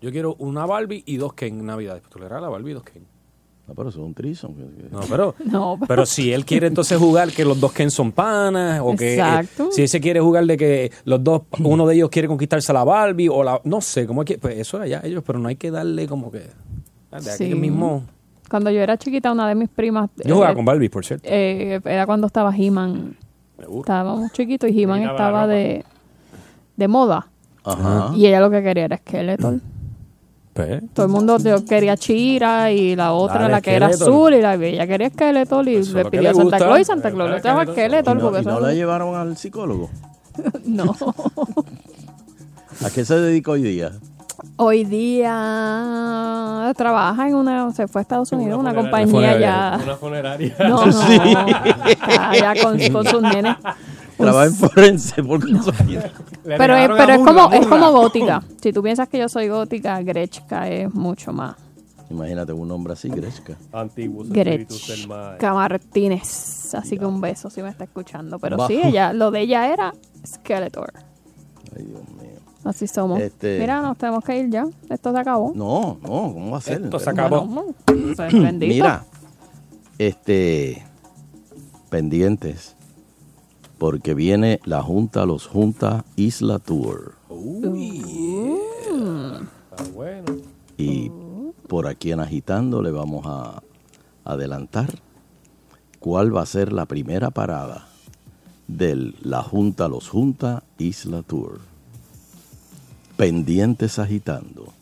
[0.01, 1.99] Yo quiero una Barbie y dos Ken en Navidad.
[1.99, 3.05] Pues tú le regalas Barbie y dos Ken.
[3.67, 4.55] No pero eso es un trison
[4.91, 8.79] No, pero, No, pero si él quiere entonces jugar que los dos Ken son panas,
[8.83, 9.69] o que eh, Exacto.
[9.71, 12.83] si ese quiere jugar de que los dos, uno de ellos quiere conquistarse a la
[12.83, 15.55] Barbie, o la, no sé, cómo es que, pues eso allá ellos, pero no hay
[15.57, 17.55] que darle como que, de aquí Sí.
[17.55, 18.03] mismo.
[18.49, 20.09] Cuando yo era chiquita, una de mis primas...
[20.23, 21.27] Yo jugaba eh, con Barbie, por cierto.
[21.29, 23.17] eh, era cuando estaba He-Man.
[23.79, 25.83] Estábamos chiquitos y He-Man estaba de,
[26.77, 27.27] de moda.
[27.65, 28.11] Ajá.
[28.15, 29.59] Y ella lo que quería era Skeletor.
[30.57, 31.37] Pues, Todo el mundo
[31.69, 34.09] quería Chira y la otra, Dale, la que era Skeletor.
[34.09, 36.43] azul, y la ella quería Skeletor y Eso es le lo que pidió a Santa
[36.43, 36.57] gusta.
[36.57, 38.15] Claus y Santa Claus le trajo a Skeletor.
[38.15, 39.89] no, porque y no la llevaron al psicólogo
[40.65, 40.95] No.
[42.85, 43.91] a qué se dedica hoy día
[44.55, 49.79] Hoy día trabaja en una, se fue a Estados Unidos, una, compañía ya.
[49.83, 50.55] Una funeraria.
[50.67, 51.19] No, no, Sí.
[51.89, 53.55] está ya con, con sus nenes.
[54.17, 56.11] Trabaja en forense por casualidad.
[56.43, 58.43] Pero, es, pero es como es como gótica.
[58.61, 61.55] Si tú piensas que yo soy gótica, Grechka es mucho más.
[62.09, 65.29] imagínate un nombre así Gresca Antiguos espíritus del mal.
[65.31, 66.73] Grechka Martínez.
[66.75, 68.39] Así que un beso si me está escuchando.
[68.39, 69.93] Pero sí, ella, lo de ella era
[70.25, 70.91] Skeletor.
[71.75, 72.37] Ay, Dios mío.
[72.63, 73.19] Así somos.
[73.19, 74.65] Este- Mira, nos tenemos que ir ya.
[74.89, 75.53] Esto se acabó.
[75.55, 77.45] no no cómo va a ser Esto se acabó.
[77.45, 77.73] Bueno.
[78.59, 79.05] Mira,
[79.97, 80.83] este,
[81.89, 82.75] pendientes,
[83.77, 87.15] porque viene la Junta Los Junta Isla Tour.
[89.71, 90.37] Está bueno.
[90.77, 91.11] Y
[91.67, 93.61] por aquí en Agitando le vamos a
[94.23, 94.89] adelantar
[95.99, 97.87] cuál va a ser la primera parada
[98.67, 101.59] de la Junta Los Junta Isla Tour.
[103.15, 104.73] Pendientes Agitando.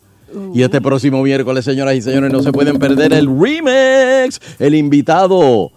[0.53, 4.41] Y este próximo miércoles, señoras y señores, no se pueden perder el remix.
[4.59, 5.71] El invitado,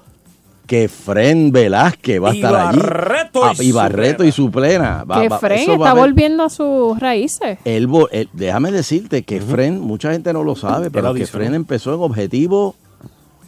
[0.68, 2.78] que Fren Velázquez va a estar allí.
[2.78, 5.02] Barreto y Ah, y Barreto y Suplena.
[5.02, 7.58] Va- que Fren está volviendo a sus raíces.
[7.64, 7.88] él
[8.34, 11.26] déjame decirte que Fren, mucha gente no lo sabe, pero que.
[11.26, 12.76] Fren empezó en objetivo,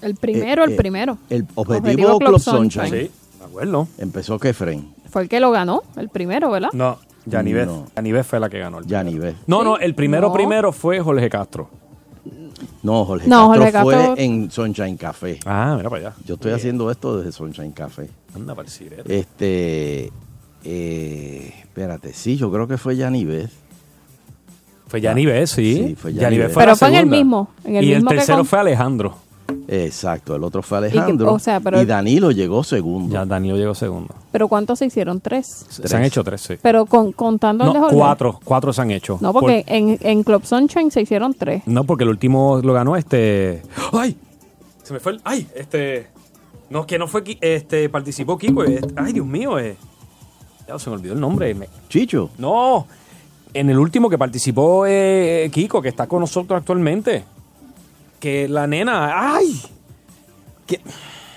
[0.02, 1.18] El primero, Eh, el eh, primero.
[1.28, 2.86] el objetivo, Objetivo Club, Club Sunshine.
[2.88, 3.06] Sunshine.
[3.06, 3.88] Sí, me acuerdo.
[3.98, 6.70] Empezó que Fren, Fue el que lo ganó, el primero, ¿verdad?
[6.72, 7.66] No, Yanivet.
[7.66, 7.84] No.
[7.96, 8.78] Yanivet fue la que ganó.
[8.78, 9.36] el Yanivet.
[9.46, 10.32] No, no, el primero No.
[10.32, 11.68] primero fue Jorge Castro.
[12.82, 15.40] No, Jorge No, Castro Jorge fue Castro- en Sunshine Café.
[15.46, 16.16] Ah, mira para allá.
[16.26, 18.10] Yo estoy haciendo esto desde Sunshine Café.
[18.34, 19.10] Anda para el.
[19.10, 20.10] Este,
[20.64, 23.50] eh, espérate, sí, yo creo que fue Yanivet.
[24.86, 25.74] Fue Yanivet, sí.
[25.88, 26.12] Sí, fue
[26.52, 28.58] fue Pero fue en el mismo, en el y mismo el que tercero con- fue
[28.58, 29.14] Alejandro.
[29.68, 31.32] Exacto, el otro fue que- Alejandro.
[31.32, 33.12] o sea, pero- y Danilo llegó segundo.
[33.12, 34.14] Ya Danilo llegó segundo.
[34.32, 35.20] Pero ¿cuántos se hicieron?
[35.20, 35.66] Tres.
[35.68, 36.54] Se han hecho tres, sí.
[36.60, 37.96] Pero con, contando el de No, Jorge.
[37.96, 38.40] cuatro.
[38.44, 39.18] Cuatro se han hecho.
[39.20, 41.62] No, porque en, en Club Sunshine se hicieron tres.
[41.66, 43.62] No, porque el último lo ganó este...
[43.92, 44.16] ¡Ay!
[44.82, 45.20] Se me fue el...
[45.24, 45.46] ¡Ay!
[45.54, 46.08] Este...
[46.70, 47.22] No, que no fue...
[47.40, 47.88] Este...
[47.88, 48.62] Participó Kiko.
[48.96, 49.58] ¡Ay, Dios mío!
[49.58, 49.76] Eh.
[50.68, 51.52] Ya se me olvidó el nombre.
[51.54, 52.30] me- Chicho.
[52.38, 52.86] No.
[53.52, 57.24] En el último que participó eh, Kiko, que está con nosotros actualmente.
[58.20, 59.34] Que la nena...
[59.36, 59.60] ¡Ay!
[60.66, 60.80] Que-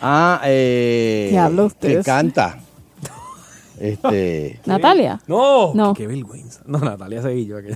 [0.06, 2.06] Ah, eh, Diablo, que ustedes.
[2.06, 2.60] canta.
[3.80, 5.20] Este, ¿Natalia?
[5.28, 5.74] No.
[5.74, 5.94] No.
[5.94, 6.62] Qué vergüenza.
[6.66, 7.58] No, Natalia Seguillo.
[7.62, 7.76] que-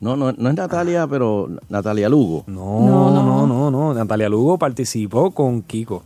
[0.00, 2.44] no, no, no es Natalia, pero Natalia Lugo.
[2.46, 6.02] No, no, no, no, Natalia Lugo participó con Kiko.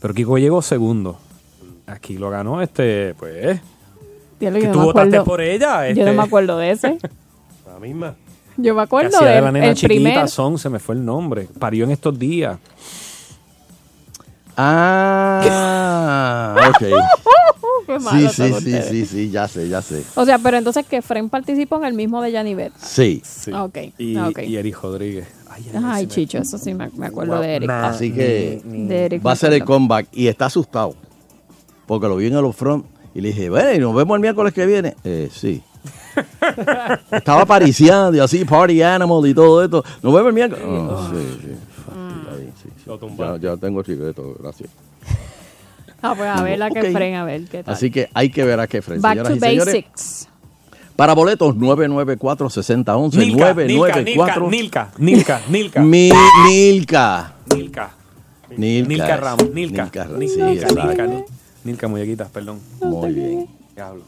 [0.00, 1.18] Pero Kiko llegó segundo.
[1.86, 3.60] Aquí lo ganó este, pues.
[4.38, 5.24] Que tú no votaste acuerdo.
[5.24, 5.88] por ella.
[5.88, 6.16] Yo no este.
[6.16, 6.98] me acuerdo de ese.
[7.66, 8.14] La misma.
[8.56, 10.28] Yo me acuerdo de del la nena el chiquita, primer.
[10.28, 11.48] Son, se me fue el nombre.
[11.58, 12.58] Parió en estos días.
[15.46, 16.78] Ah, ok.
[17.86, 18.88] Qué Sí, malo sí, sí, ustedes.
[18.88, 20.02] sí, sí, ya sé, ya sé.
[20.16, 22.72] O sea, pero entonces que Fren participó en el mismo de Janivet.
[22.82, 23.22] Sí.
[23.52, 23.78] Ah, ok.
[23.98, 24.40] Y, Ah, ok.
[24.42, 25.28] y Eric Rodríguez.
[25.48, 27.70] Ay, ay, Ay, se me- Chicho, eso sí me, me acuerdo de Eric.
[27.70, 30.96] Así que De Eric va a ser el comeback y está asustado.
[31.86, 34.52] Porque lo vi en el front y le dije, bueno, ¿y nos vemos el miércoles
[34.52, 34.96] que viene?
[35.04, 35.62] Eh, sí.
[37.10, 39.84] Estaba pariciando y así, party animal y todo esto.
[40.02, 40.64] Nos vemos el miércoles.
[40.68, 41.48] Ah, sí, sí.
[41.84, 42.82] Fastidio ahí, sí, sí.
[42.86, 44.70] Lo Ya, ya tengo el chiquito, gracias.
[46.02, 46.92] Ah, pues a ver la que Ok.
[46.92, 47.74] Fren, a ver qué tal.
[47.74, 49.02] Así que hay que ver a qué frente.
[49.02, 50.28] Back Señoras to señores, basics.
[50.94, 53.16] para boletos 994-6011.
[53.16, 56.10] Nilka, 994 Nilka, Nilka, Nilka, Mi-
[56.48, 57.34] Nilka.
[57.54, 57.90] Nilka.
[58.56, 58.86] Nilka.
[58.88, 59.50] Nilka Ramos.
[59.52, 59.82] Nilka.
[59.84, 60.86] Nilka, Nilka, sí, Nilka, exacto.
[60.86, 61.24] Nilka,
[61.64, 62.60] Nilka, muñequitas, perdón.
[62.82, 63.46] Muy bien.
[63.74, 64.04] Diablo.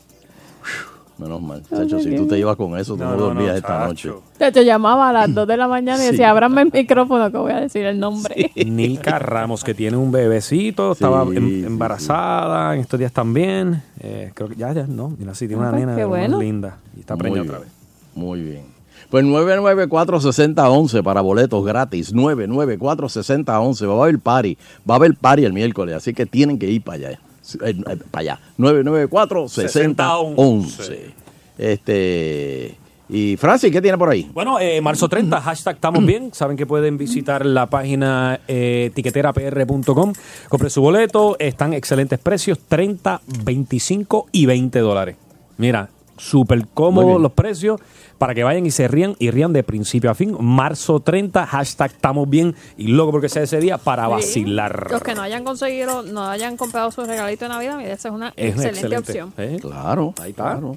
[1.19, 1.63] Menos mal.
[1.69, 4.11] Chacho, si tú te ibas con eso, tú no, dormías no, esta noche.
[4.39, 6.11] Te llamaba a las 2 de la mañana y Sí.
[6.13, 8.53] decía, ábrame el micrófono que voy a decir el nombre.
[8.65, 13.83] Nica Ramos, que tiene un bebecito, estaba Sí, em- sí, embarazada en estos días también.
[13.99, 15.13] Eh, creo que ya, ya, no.
[15.19, 16.39] Mira, sí, tiene Ah, una pues, nena bueno.
[16.41, 16.77] linda.
[16.97, 17.73] Y está Muy preñada bien, otra vez.
[18.15, 18.63] Muy bien.
[19.11, 22.13] Pues 994-6011 para boletos gratis.
[22.15, 23.87] 994-6011.
[23.89, 24.57] Va a haber party.
[24.89, 27.21] Va a haber party el miércoles, así que tienen que ir para allá.
[27.63, 28.41] Eh, eh, para allá.
[28.59, 31.15] 994-6011.
[31.57, 32.77] Este.
[33.11, 34.31] Y Francis, ¿qué tiene por ahí?
[34.35, 36.29] Bueno, eh, marzo 30, hashtag estamos bien.
[36.35, 40.13] Saben que pueden visitar la página eh, tiqueterapr.com.
[40.49, 41.37] Compre su boleto.
[41.39, 45.17] Están excelentes precios: 30, 25 y 20 dólares.
[45.57, 45.89] Mira,
[46.19, 47.81] súper cómodos los precios
[48.19, 50.37] para que vayan y se rían y rían de principio a fin.
[50.41, 52.55] Marzo 30, hashtag estamos bien.
[52.77, 54.11] Y luego porque sea ese día para Sí.
[54.11, 54.89] vacilar.
[54.91, 58.15] Los que no hayan conseguido, no hayan comprado su regalito de Navidad, mira, esa es
[58.15, 58.99] una Es excelente, excelente.
[58.99, 59.33] opción.
[59.39, 59.59] ¿eh?
[59.61, 60.43] Claro, Ahí está.
[60.43, 60.77] claro.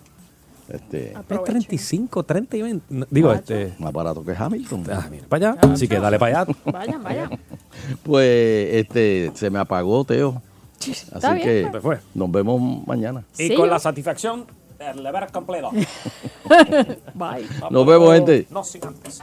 [0.70, 2.86] Este, Es 35, 30 y 20.
[2.90, 3.74] No, Digo, este.
[3.80, 4.84] más barato que Hamilton.
[4.90, 5.60] Ah, mira, para allá.
[5.74, 6.54] Así que dale para allá.
[6.72, 7.30] Vayan, vayan.
[8.04, 10.42] Pues este se me apagó, Teo.
[10.80, 12.00] Está Así bien, que fue.
[12.14, 13.24] nos vemos mañana.
[13.38, 14.46] Y Sí, con yo- la satisfacción
[14.86, 15.72] del deber completo.
[17.14, 17.48] Bye.
[17.70, 18.48] Nos vemos, gente.
[18.50, 19.22] No sin antes.